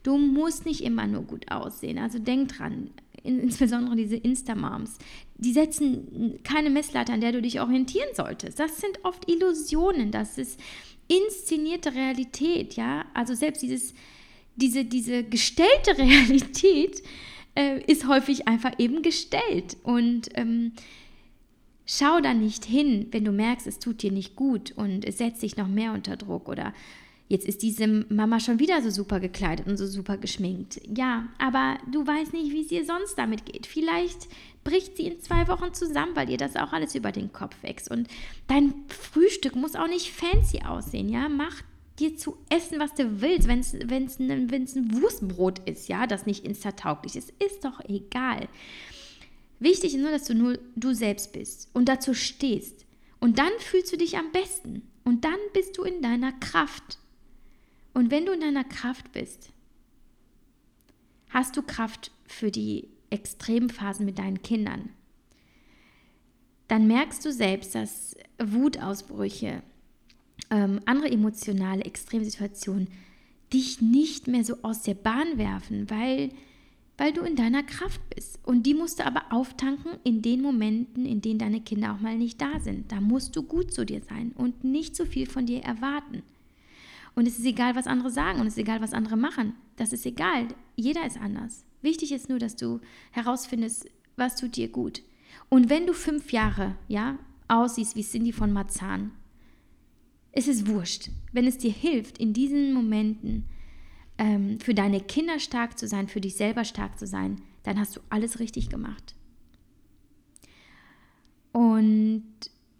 Du 0.03 0.17
musst 0.17 0.65
nicht 0.65 0.81
immer 0.81 1.05
nur 1.05 1.23
gut 1.23 1.51
aussehen. 1.51 1.97
Also 1.97 2.19
denk 2.19 2.49
dran, 2.49 2.89
insbesondere 3.23 3.95
diese 3.97 4.15
Insta-Moms, 4.15 4.97
die 5.37 5.51
setzen 5.51 6.39
keine 6.43 6.69
Messlatte, 6.69 7.11
an 7.11 7.21
der 7.21 7.33
du 7.33 7.41
dich 7.41 7.59
orientieren 7.59 8.09
solltest. 8.13 8.59
Das 8.59 8.79
sind 8.79 8.99
oft 9.03 9.29
Illusionen, 9.29 10.11
das 10.11 10.37
ist 10.37 10.59
inszenierte 11.07 11.93
Realität, 11.93 12.75
ja. 12.75 13.05
Also 13.13 13.33
selbst 13.33 13.61
dieses 13.61 13.93
diese, 14.55 14.85
diese 14.85 15.23
gestellte 15.23 15.91
Realität 15.97 17.01
äh, 17.55 17.79
ist 17.85 18.07
häufig 18.07 18.47
einfach 18.47 18.73
eben 18.77 19.01
gestellt. 19.01 19.77
Und 19.83 20.29
ähm, 20.35 20.73
schau 21.85 22.19
da 22.21 22.33
nicht 22.33 22.65
hin, 22.65 23.07
wenn 23.11 23.25
du 23.25 23.31
merkst, 23.31 23.67
es 23.67 23.79
tut 23.79 24.01
dir 24.01 24.11
nicht 24.11 24.35
gut 24.35 24.71
und 24.71 25.05
es 25.05 25.17
setzt 25.17 25.43
dich 25.43 25.57
noch 25.57 25.67
mehr 25.67 25.93
unter 25.93 26.17
Druck 26.17 26.47
oder 26.49 26.73
jetzt 27.29 27.47
ist 27.47 27.63
diese 27.63 27.87
Mama 27.87 28.39
schon 28.39 28.59
wieder 28.59 28.81
so 28.81 28.89
super 28.89 29.19
gekleidet 29.19 29.65
und 29.65 29.77
so 29.77 29.87
super 29.87 30.17
geschminkt. 30.17 30.79
Ja, 30.95 31.27
aber 31.39 31.77
du 31.91 32.05
weißt 32.05 32.33
nicht, 32.33 32.51
wie 32.51 32.61
es 32.61 32.71
ihr 32.71 32.85
sonst 32.85 33.15
damit 33.15 33.45
geht. 33.45 33.65
Vielleicht 33.65 34.27
bricht 34.63 34.97
sie 34.97 35.07
in 35.07 35.19
zwei 35.19 35.47
Wochen 35.47 35.73
zusammen, 35.73 36.15
weil 36.15 36.29
ihr 36.29 36.37
das 36.37 36.55
auch 36.55 36.73
alles 36.73 36.95
über 36.95 37.11
den 37.11 37.33
Kopf 37.33 37.55
wächst. 37.63 37.89
Und 37.89 38.07
dein 38.47 38.73
Frühstück 38.87 39.55
muss 39.55 39.75
auch 39.75 39.87
nicht 39.87 40.11
fancy 40.11 40.61
aussehen, 40.63 41.09
ja? 41.09 41.27
Mach 41.27 41.61
dir 41.99 42.17
zu 42.17 42.37
essen, 42.49 42.79
was 42.79 42.93
du 42.93 43.21
willst, 43.21 43.47
wenn 43.47 43.59
es 43.59 44.19
ein, 44.19 44.49
ein 44.51 45.01
Wurstbrot 45.01 45.59
ist, 45.67 45.87
ja, 45.87 46.07
das 46.07 46.25
nicht 46.25 46.45
insta-tauglich 46.45 47.15
ist, 47.15 47.31
ist 47.43 47.63
doch 47.63 47.79
egal. 47.87 48.47
Wichtig 49.59 49.93
ist 49.93 50.01
nur, 50.01 50.11
dass 50.11 50.25
du 50.25 50.35
nur 50.35 50.59
du 50.75 50.93
selbst 50.93 51.31
bist 51.33 51.69
und 51.73 51.87
dazu 51.87 52.13
stehst. 52.13 52.85
Und 53.19 53.39
dann 53.39 53.51
fühlst 53.59 53.93
du 53.93 53.97
dich 53.97 54.17
am 54.17 54.31
besten. 54.31 54.81
Und 55.05 55.23
dann 55.23 55.37
bist 55.53 55.77
du 55.77 55.83
in 55.83 56.01
deiner 56.01 56.33
Kraft. 56.33 56.97
Und 57.93 58.11
wenn 58.11 58.25
du 58.25 58.33
in 58.33 58.41
deiner 58.41 58.63
Kraft 58.63 59.11
bist, 59.13 59.51
hast 61.29 61.55
du 61.55 61.61
Kraft 61.61 62.11
für 62.25 62.51
die 62.51 62.89
Extremphasen 63.09 64.05
mit 64.05 64.19
deinen 64.19 64.41
Kindern. 64.41 64.89
Dann 66.67 66.87
merkst 66.87 67.23
du 67.23 67.31
selbst, 67.31 67.75
dass 67.75 68.15
Wutausbrüche, 68.43 69.61
ähm, 70.49 70.79
andere 70.85 71.09
emotionale 71.11 71.83
Extremsituationen 71.83 72.87
dich 73.53 73.81
nicht 73.81 74.27
mehr 74.27 74.43
so 74.43 74.57
aus 74.63 74.81
der 74.81 74.95
Bahn 74.95 75.37
werfen, 75.37 75.89
weil, 75.89 76.29
weil 76.97 77.13
du 77.13 77.21
in 77.21 77.35
deiner 77.35 77.63
Kraft 77.63 78.01
bist. 78.09 78.39
Und 78.43 78.63
die 78.63 78.73
musst 78.73 78.99
du 78.99 79.05
aber 79.05 79.23
auftanken 79.31 79.93
in 80.03 80.21
den 80.21 80.41
Momenten, 80.41 81.05
in 81.05 81.21
denen 81.21 81.39
deine 81.39 81.61
Kinder 81.61 81.93
auch 81.93 81.99
mal 81.99 82.17
nicht 82.17 82.41
da 82.41 82.59
sind. 82.59 82.91
Da 82.91 82.99
musst 82.99 83.35
du 83.35 83.43
gut 83.43 83.71
zu 83.71 83.85
dir 83.85 84.01
sein 84.01 84.31
und 84.35 84.63
nicht 84.63 84.95
zu 84.95 85.05
viel 85.05 85.27
von 85.27 85.45
dir 85.45 85.61
erwarten. 85.61 86.23
Und 87.15 87.27
es 87.27 87.37
ist 87.37 87.45
egal, 87.45 87.75
was 87.75 87.85
andere 87.85 88.09
sagen 88.09 88.39
und 88.39 88.47
es 88.47 88.53
ist 88.53 88.59
egal, 88.59 88.81
was 88.81 88.93
andere 88.93 89.17
machen. 89.17 89.53
Das 89.75 89.93
ist 89.93 90.05
egal. 90.05 90.47
Jeder 90.75 91.05
ist 91.05 91.19
anders. 91.19 91.63
Wichtig 91.83 92.11
ist 92.11 92.29
nur, 92.29 92.39
dass 92.39 92.55
du 92.55 92.79
herausfindest, 93.11 93.87
was 94.15 94.35
tut 94.35 94.55
dir 94.55 94.67
gut. 94.67 95.03
Und 95.49 95.69
wenn 95.69 95.85
du 95.85 95.93
fünf 95.93 96.31
Jahre, 96.31 96.75
ja, 96.87 97.19
aussiehst 97.47 97.95
wie 97.95 98.03
Cindy 98.03 98.31
von 98.31 98.51
Marzahn, 98.51 99.11
es 100.33 100.47
ist 100.47 100.67
wurscht. 100.67 101.09
Wenn 101.31 101.47
es 101.47 101.57
dir 101.57 101.71
hilft, 101.71 102.17
in 102.17 102.33
diesen 102.33 102.73
Momenten 102.73 103.45
ähm, 104.17 104.59
für 104.59 104.73
deine 104.73 104.99
Kinder 104.99 105.39
stark 105.39 105.77
zu 105.79 105.87
sein, 105.87 106.07
für 106.07 106.21
dich 106.21 106.35
selber 106.35 106.65
stark 106.65 106.99
zu 106.99 107.07
sein, 107.07 107.39
dann 107.63 107.79
hast 107.79 107.95
du 107.95 108.01
alles 108.09 108.39
richtig 108.39 108.69
gemacht. 108.69 109.15
Und 111.51 112.25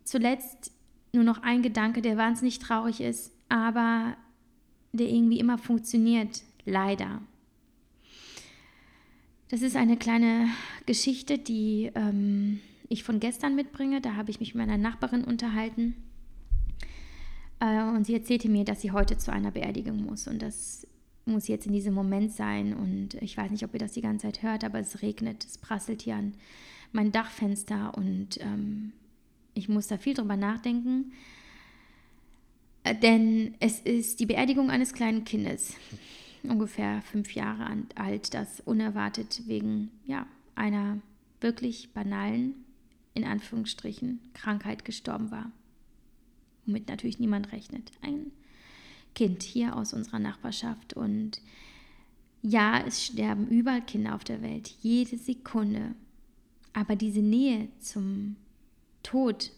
zuletzt 0.04 0.72
nur 1.14 1.24
noch 1.24 1.43
ein 1.43 1.62
Gedanke, 1.62 2.01
der 2.01 2.18
wahnsinnig 2.18 2.58
traurig 2.58 2.99
ist, 2.99 3.32
aber 3.49 4.18
der 4.91 5.08
irgendwie 5.10 5.39
immer 5.39 5.60
funktioniert, 5.60 6.41
leider. 6.66 7.22
Das 9.49 9.62
ist 9.62 9.76
eine 9.76 9.97
kleine 9.97 10.49
Geschichte, 10.88 11.38
die 11.38 11.91
ähm, 11.93 12.62
ich 12.89 13.04
von 13.04 13.20
gestern 13.20 13.56
mitbringe. 13.56 14.01
Da 14.01 14.16
habe 14.16 14.32
ich 14.32 14.39
mich 14.39 14.56
mit 14.56 14.66
meiner 14.66 14.80
Nachbarin 14.80 15.24
unterhalten. 15.24 15.95
Äh, 17.60 17.84
und 17.84 18.06
sie 18.06 18.14
erzählte 18.14 18.49
mir, 18.49 18.66
dass 18.66 18.82
sie 18.82 18.91
heute 18.91 19.18
zu 19.18 19.32
einer 19.32 19.51
Beerdigung 19.51 20.04
muss. 20.06 20.28
Und 20.28 20.41
das 20.41 20.88
muss 21.26 21.47
jetzt 21.47 21.66
in 21.66 21.74
diesem 21.74 21.93
Moment 21.93 22.32
sein. 22.32 22.74
Und 22.74 23.16
ich 23.16 23.38
weiß 23.38 23.51
nicht, 23.51 23.64
ob 23.64 23.74
ihr 23.74 23.80
das 23.80 23.93
die 23.93 24.01
ganze 24.01 24.28
Zeit 24.28 24.43
hört, 24.43 24.64
aber 24.64 24.80
es 24.80 25.01
regnet, 25.01 25.45
es 25.45 25.58
prasselt 25.58 26.01
hier 26.01 26.16
an 26.16 26.34
mein 26.91 27.12
Dachfenster. 27.12 27.93
Und 27.95 28.39
ähm, 28.41 28.93
ich 29.54 29.70
muss 29.70 29.88
da 29.88 29.97
viel 29.97 30.14
drüber 30.14 30.38
nachdenken. 30.38 31.14
Äh, 32.84 32.95
denn 32.95 33.56
es 33.60 33.80
ist 33.80 34.20
die 34.20 34.26
Beerdigung 34.26 34.70
eines 34.70 34.93
kleinen 34.93 35.24
Kindes, 35.24 35.76
ungefähr 36.43 37.01
fünf 37.04 37.34
Jahre 37.34 37.68
alt, 37.95 38.34
das 38.34 38.60
unerwartet 38.62 39.43
wegen 39.47 39.91
ja, 40.06 40.28
einer 40.56 40.99
wirklich 41.39 41.93
banalen, 41.93 42.56
in 43.14 43.24
Anführungsstrichen, 43.26 44.20
Krankheit 44.34 44.86
gestorben 44.86 45.32
war 45.32 45.51
womit 46.66 46.88
natürlich 46.88 47.20
niemand 47.20 47.51
rechnet. 47.51 47.91
Ein 48.01 48.32
Kind 49.16 49.43
hier 49.43 49.76
aus 49.76 49.93
unserer 49.93 50.20
Nachbarschaft. 50.20 50.93
Und 50.93 51.41
ja, 52.41 52.84
es 52.86 53.03
sterben 53.05 53.47
überall 53.47 53.82
Kinder 53.82 54.16
auf 54.16 54.24
der 54.24 54.41
Welt, 54.41 54.76
jede 54.82 55.18
Sekunde. 55.18 55.95
Aber 56.74 56.95
diese 56.95 57.22
Nähe 57.22 57.70
zum 57.80 58.36
Tod 59.03 59.51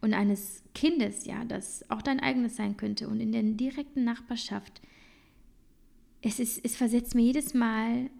und 0.00 0.12
eines 0.12 0.62
Kindes, 0.74 1.24
ja, 1.24 1.44
das 1.44 1.90
auch 1.90 2.02
dein 2.02 2.20
eigenes 2.20 2.56
sein 2.56 2.76
könnte 2.76 3.08
und 3.08 3.20
in 3.20 3.32
der 3.32 3.42
direkten 3.42 4.04
Nachbarschaft, 4.04 4.82
es, 6.20 6.38
ist, 6.38 6.64
es 6.64 6.76
versetzt 6.76 7.14
mir 7.14 7.22
jedes 7.22 7.54
Mal 7.54 8.10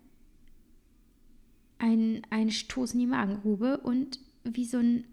einen 1.79 2.51
Stoß 2.51 2.95
in 2.95 3.01
die 3.01 3.07
Magengrube 3.07 3.79
und 3.79 4.21
wie 4.45 4.65
so 4.65 4.79
ein 4.79 5.05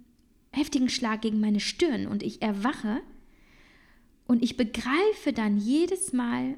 heftigen 0.54 0.90
Schlag 0.90 1.22
gegen 1.22 1.40
meine 1.40 1.60
Stirn 1.60 2.08
und 2.08 2.24
ich 2.24 2.42
erwache 2.42 3.02
und 4.28 4.44
ich 4.44 4.56
begreife 4.56 5.34
dann 5.34 5.58
jedes 5.58 6.14
Mal, 6.14 6.56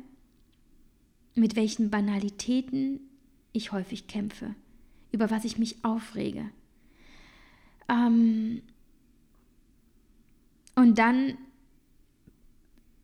mit 1.33 1.55
welchen 1.55 1.89
Banalitäten 1.89 2.99
ich 3.53 3.71
häufig 3.71 4.07
kämpfe, 4.07 4.53
über 5.11 5.31
was 5.31 5.45
ich 5.45 5.57
mich 5.57 5.83
aufrege. 5.83 6.49
Ähm 7.89 8.61
und 10.75 10.97
dann 10.97 11.37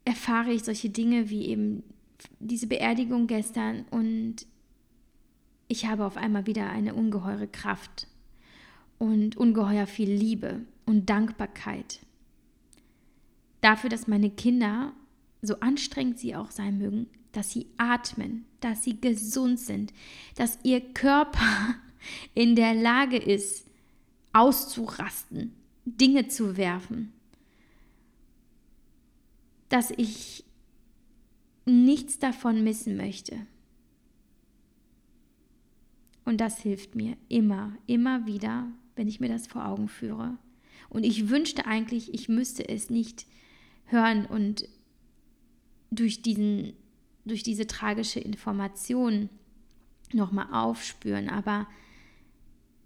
erfahre 0.03 0.51
ich 0.51 0.63
solche 0.63 0.89
Dinge 0.89 1.29
wie 1.29 1.45
eben 1.45 1.83
diese 2.39 2.67
Beerdigung 2.67 3.27
gestern 3.27 3.85
und 3.91 4.45
ich 5.69 5.85
habe 5.85 6.05
auf 6.05 6.17
einmal 6.17 6.47
wieder 6.47 6.69
eine 6.69 6.93
ungeheure 6.93 7.47
Kraft 7.47 8.07
und 8.99 9.37
ungeheuer 9.37 9.87
viel 9.87 10.11
Liebe 10.11 10.65
und 10.85 11.09
Dankbarkeit. 11.09 11.99
Dafür, 13.61 13.89
dass 13.89 14.07
meine 14.07 14.29
Kinder, 14.29 14.93
so 15.41 15.59
anstrengend 15.59 16.19
sie 16.19 16.35
auch 16.35 16.51
sein 16.51 16.77
mögen, 16.77 17.07
dass 17.31 17.51
sie 17.51 17.67
atmen, 17.77 18.45
dass 18.59 18.83
sie 18.83 18.99
gesund 18.99 19.59
sind, 19.59 19.93
dass 20.35 20.59
ihr 20.63 20.81
Körper 20.93 21.75
in 22.33 22.55
der 22.55 22.73
Lage 22.73 23.17
ist, 23.17 23.67
auszurasten, 24.33 25.53
Dinge 25.85 26.27
zu 26.27 26.57
werfen, 26.57 27.11
dass 29.69 29.91
ich 29.91 30.43
nichts 31.65 32.19
davon 32.19 32.63
missen 32.63 32.97
möchte. 32.97 33.45
Und 36.25 36.39
das 36.39 36.59
hilft 36.59 36.95
mir 36.95 37.17
immer, 37.29 37.73
immer 37.87 38.25
wieder, 38.25 38.67
wenn 38.95 39.07
ich 39.07 39.19
mir 39.19 39.29
das 39.29 39.47
vor 39.47 39.65
Augen 39.65 39.87
führe. 39.87 40.37
Und 40.91 41.05
ich 41.05 41.29
wünschte 41.29 41.65
eigentlich, 41.65 42.13
ich 42.13 42.27
müsste 42.27 42.67
es 42.67 42.89
nicht 42.89 43.25
hören 43.85 44.25
und 44.25 44.67
durch, 45.89 46.21
diesen, 46.21 46.73
durch 47.23 47.43
diese 47.43 47.65
tragische 47.65 48.19
Information 48.19 49.29
nochmal 50.11 50.47
aufspüren. 50.51 51.29
Aber 51.29 51.65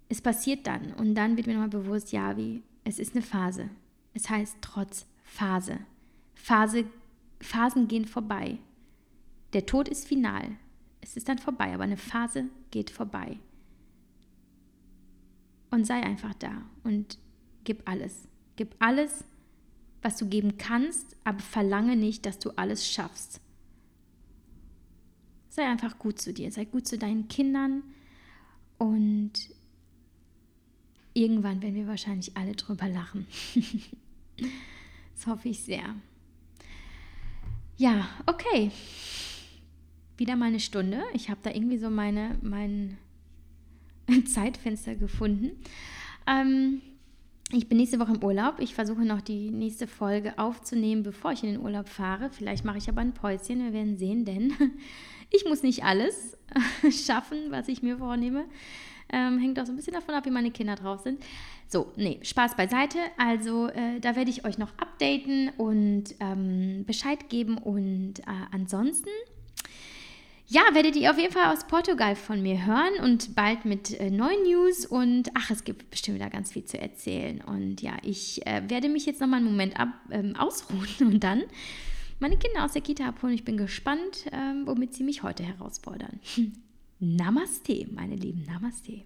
es 0.08 0.22
passiert 0.22 0.68
dann 0.68 0.94
und 0.94 1.16
dann 1.16 1.36
wird 1.36 1.48
mir 1.48 1.54
nochmal 1.54 1.70
bewusst, 1.70 2.12
ja, 2.12 2.38
wie, 2.38 2.62
es 2.84 3.00
ist 3.00 3.16
eine 3.16 3.24
Phase. 3.24 3.72
Es 4.14 4.30
heißt 4.30 4.58
trotz 4.62 5.08
Phase. 5.24 5.80
Phase. 6.36 6.86
Phasen 7.42 7.88
gehen 7.88 8.06
vorbei. 8.06 8.60
Der 9.54 9.66
Tod 9.66 9.90
ist 9.90 10.08
final. 10.08 10.58
Es 11.02 11.18
ist 11.18 11.28
dann 11.28 11.40
vorbei, 11.40 11.74
aber 11.74 11.86
eine 11.86 11.98
Phase 11.98 12.46
geht 12.70 12.92
vorbei. 12.92 13.40
Und 15.72 15.86
sei 15.86 16.04
einfach 16.04 16.36
da 16.36 16.62
und 16.84 17.18
gib 17.66 17.88
alles. 17.88 18.28
Gib 18.56 18.76
alles, 18.80 19.26
was 20.02 20.18
du 20.18 20.28
geben 20.28 20.58
kannst, 20.58 21.18
aber 21.24 21.40
verlange 21.40 21.96
nicht, 21.98 22.26
dass 22.26 22.40
du 22.40 22.52
alles 22.52 22.90
schaffst. 22.90 23.42
Sei 25.50 25.68
einfach 25.68 26.00
gut 26.00 26.20
zu 26.20 26.34
dir, 26.34 26.52
sei 26.52 26.66
gut 26.66 26.88
zu 26.88 26.98
deinen 26.98 27.28
Kindern 27.28 27.84
und 28.78 29.34
irgendwann 31.14 31.62
werden 31.62 31.76
wir 31.76 31.88
wahrscheinlich 31.88 32.36
alle 32.38 32.56
drüber 32.56 32.88
lachen. 32.88 33.26
das 35.16 35.28
hoffe 35.28 35.50
ich 35.50 35.62
sehr. 35.62 35.96
Ja, 37.78 38.08
okay. 38.26 38.72
Wieder 40.18 40.36
mal 40.36 40.46
eine 40.46 40.60
Stunde. 40.60 41.04
Ich 41.14 41.30
habe 41.30 41.40
da 41.44 41.52
irgendwie 41.52 41.78
so 41.78 41.90
meine, 41.90 42.38
mein 42.42 42.98
Zeitfenster 44.26 44.96
gefunden. 44.96 45.52
Ähm, 46.28 46.82
ich 47.52 47.70
bin 47.70 47.78
nächste 47.78 48.00
Woche 48.00 48.14
im 48.14 48.24
Urlaub. 48.24 48.60
Ich 48.60 48.74
versuche 48.74 49.06
noch 49.06 49.22
die 49.22 49.52
nächste 49.52 49.88
Folge 49.88 50.38
aufzunehmen, 50.40 51.04
bevor 51.04 51.32
ich 51.32 51.44
in 51.44 51.52
den 51.52 51.62
Urlaub 51.62 51.88
fahre. 51.88 52.30
Vielleicht 52.32 52.66
mache 52.66 52.80
ich 52.80 52.90
aber 52.90 53.02
ein 53.02 53.14
Päuschen. 53.14 53.64
Wir 53.64 53.74
werden 53.74 53.98
sehen, 53.98 54.26
denn 54.26 54.54
ich 55.30 55.46
muss 55.46 55.62
nicht 55.62 55.84
alles 55.84 56.38
schaffen, 57.06 57.52
was 57.52 57.68
ich 57.68 57.84
mir 57.84 57.98
vornehme. 57.98 58.46
Ähm, 59.10 59.38
hängt 59.38 59.60
auch 59.60 59.66
so 59.68 59.72
ein 59.72 59.76
bisschen 59.76 59.94
davon 59.94 60.16
ab, 60.16 60.26
wie 60.26 60.32
meine 60.32 60.50
Kinder 60.50 60.76
drauf 60.76 61.02
sind. 61.02 61.24
So, 61.68 61.92
nee, 61.96 62.20
Spaß 62.24 62.56
beiseite. 62.56 62.98
Also, 63.18 63.68
äh, 63.68 64.00
da 64.00 64.16
werde 64.16 64.32
ich 64.32 64.46
euch 64.46 64.58
noch 64.58 64.72
updaten 64.78 65.50
und 65.58 66.16
ähm, 66.20 66.84
Bescheid 66.88 67.30
geben. 67.30 67.60
Und 67.60 68.20
äh, 68.22 68.24
ansonsten 68.52 69.10
ja, 70.48 70.62
werdet 70.74 70.96
ihr 70.96 71.10
auf 71.10 71.18
jeden 71.18 71.34
Fall 71.34 71.52
aus 71.52 71.66
Portugal 71.66 72.16
von 72.16 72.42
mir 72.42 72.66
hören 72.66 73.04
und 73.04 73.36
bald 73.36 73.66
mit 73.66 74.00
äh, 74.00 74.12
neuen 74.12 74.44
News 74.44 74.86
und 74.86 75.30
ach, 75.34 75.50
es 75.50 75.64
gibt 75.64 75.90
bestimmt 75.90 76.20
wieder 76.20 76.30
ganz 76.30 76.52
viel 76.52 76.66
zu 76.66 76.80
erzählen. 76.80 77.42
Und 77.42 77.82
ja, 77.82 77.98
ich 78.04 78.46
äh, 78.46 78.62
werde 78.68 78.90
mich 78.90 79.06
jetzt 79.08 79.22
nochmal 79.22 79.40
einen 79.40 79.50
Moment 79.50 79.80
ab, 79.80 79.90
ähm, 80.12 80.36
ausruhen 80.36 80.88
und 81.00 81.24
dann 81.24 81.44
meine 82.20 82.38
Kinder 82.38 82.64
aus 82.64 82.74
der 82.74 82.82
Kita 82.82 83.08
abholen. 83.08 83.34
Ich 83.34 83.44
bin 83.44 83.58
gespannt, 83.58 84.26
ähm, 84.32 84.64
womit 84.66 84.94
sie 84.94 85.04
mich 85.04 85.24
heute 85.24 85.44
herausfordern. 85.44 86.20
Namaste, 87.00 87.88
meine 87.92 88.16
Lieben, 88.16 88.44
Namaste. 88.46 89.04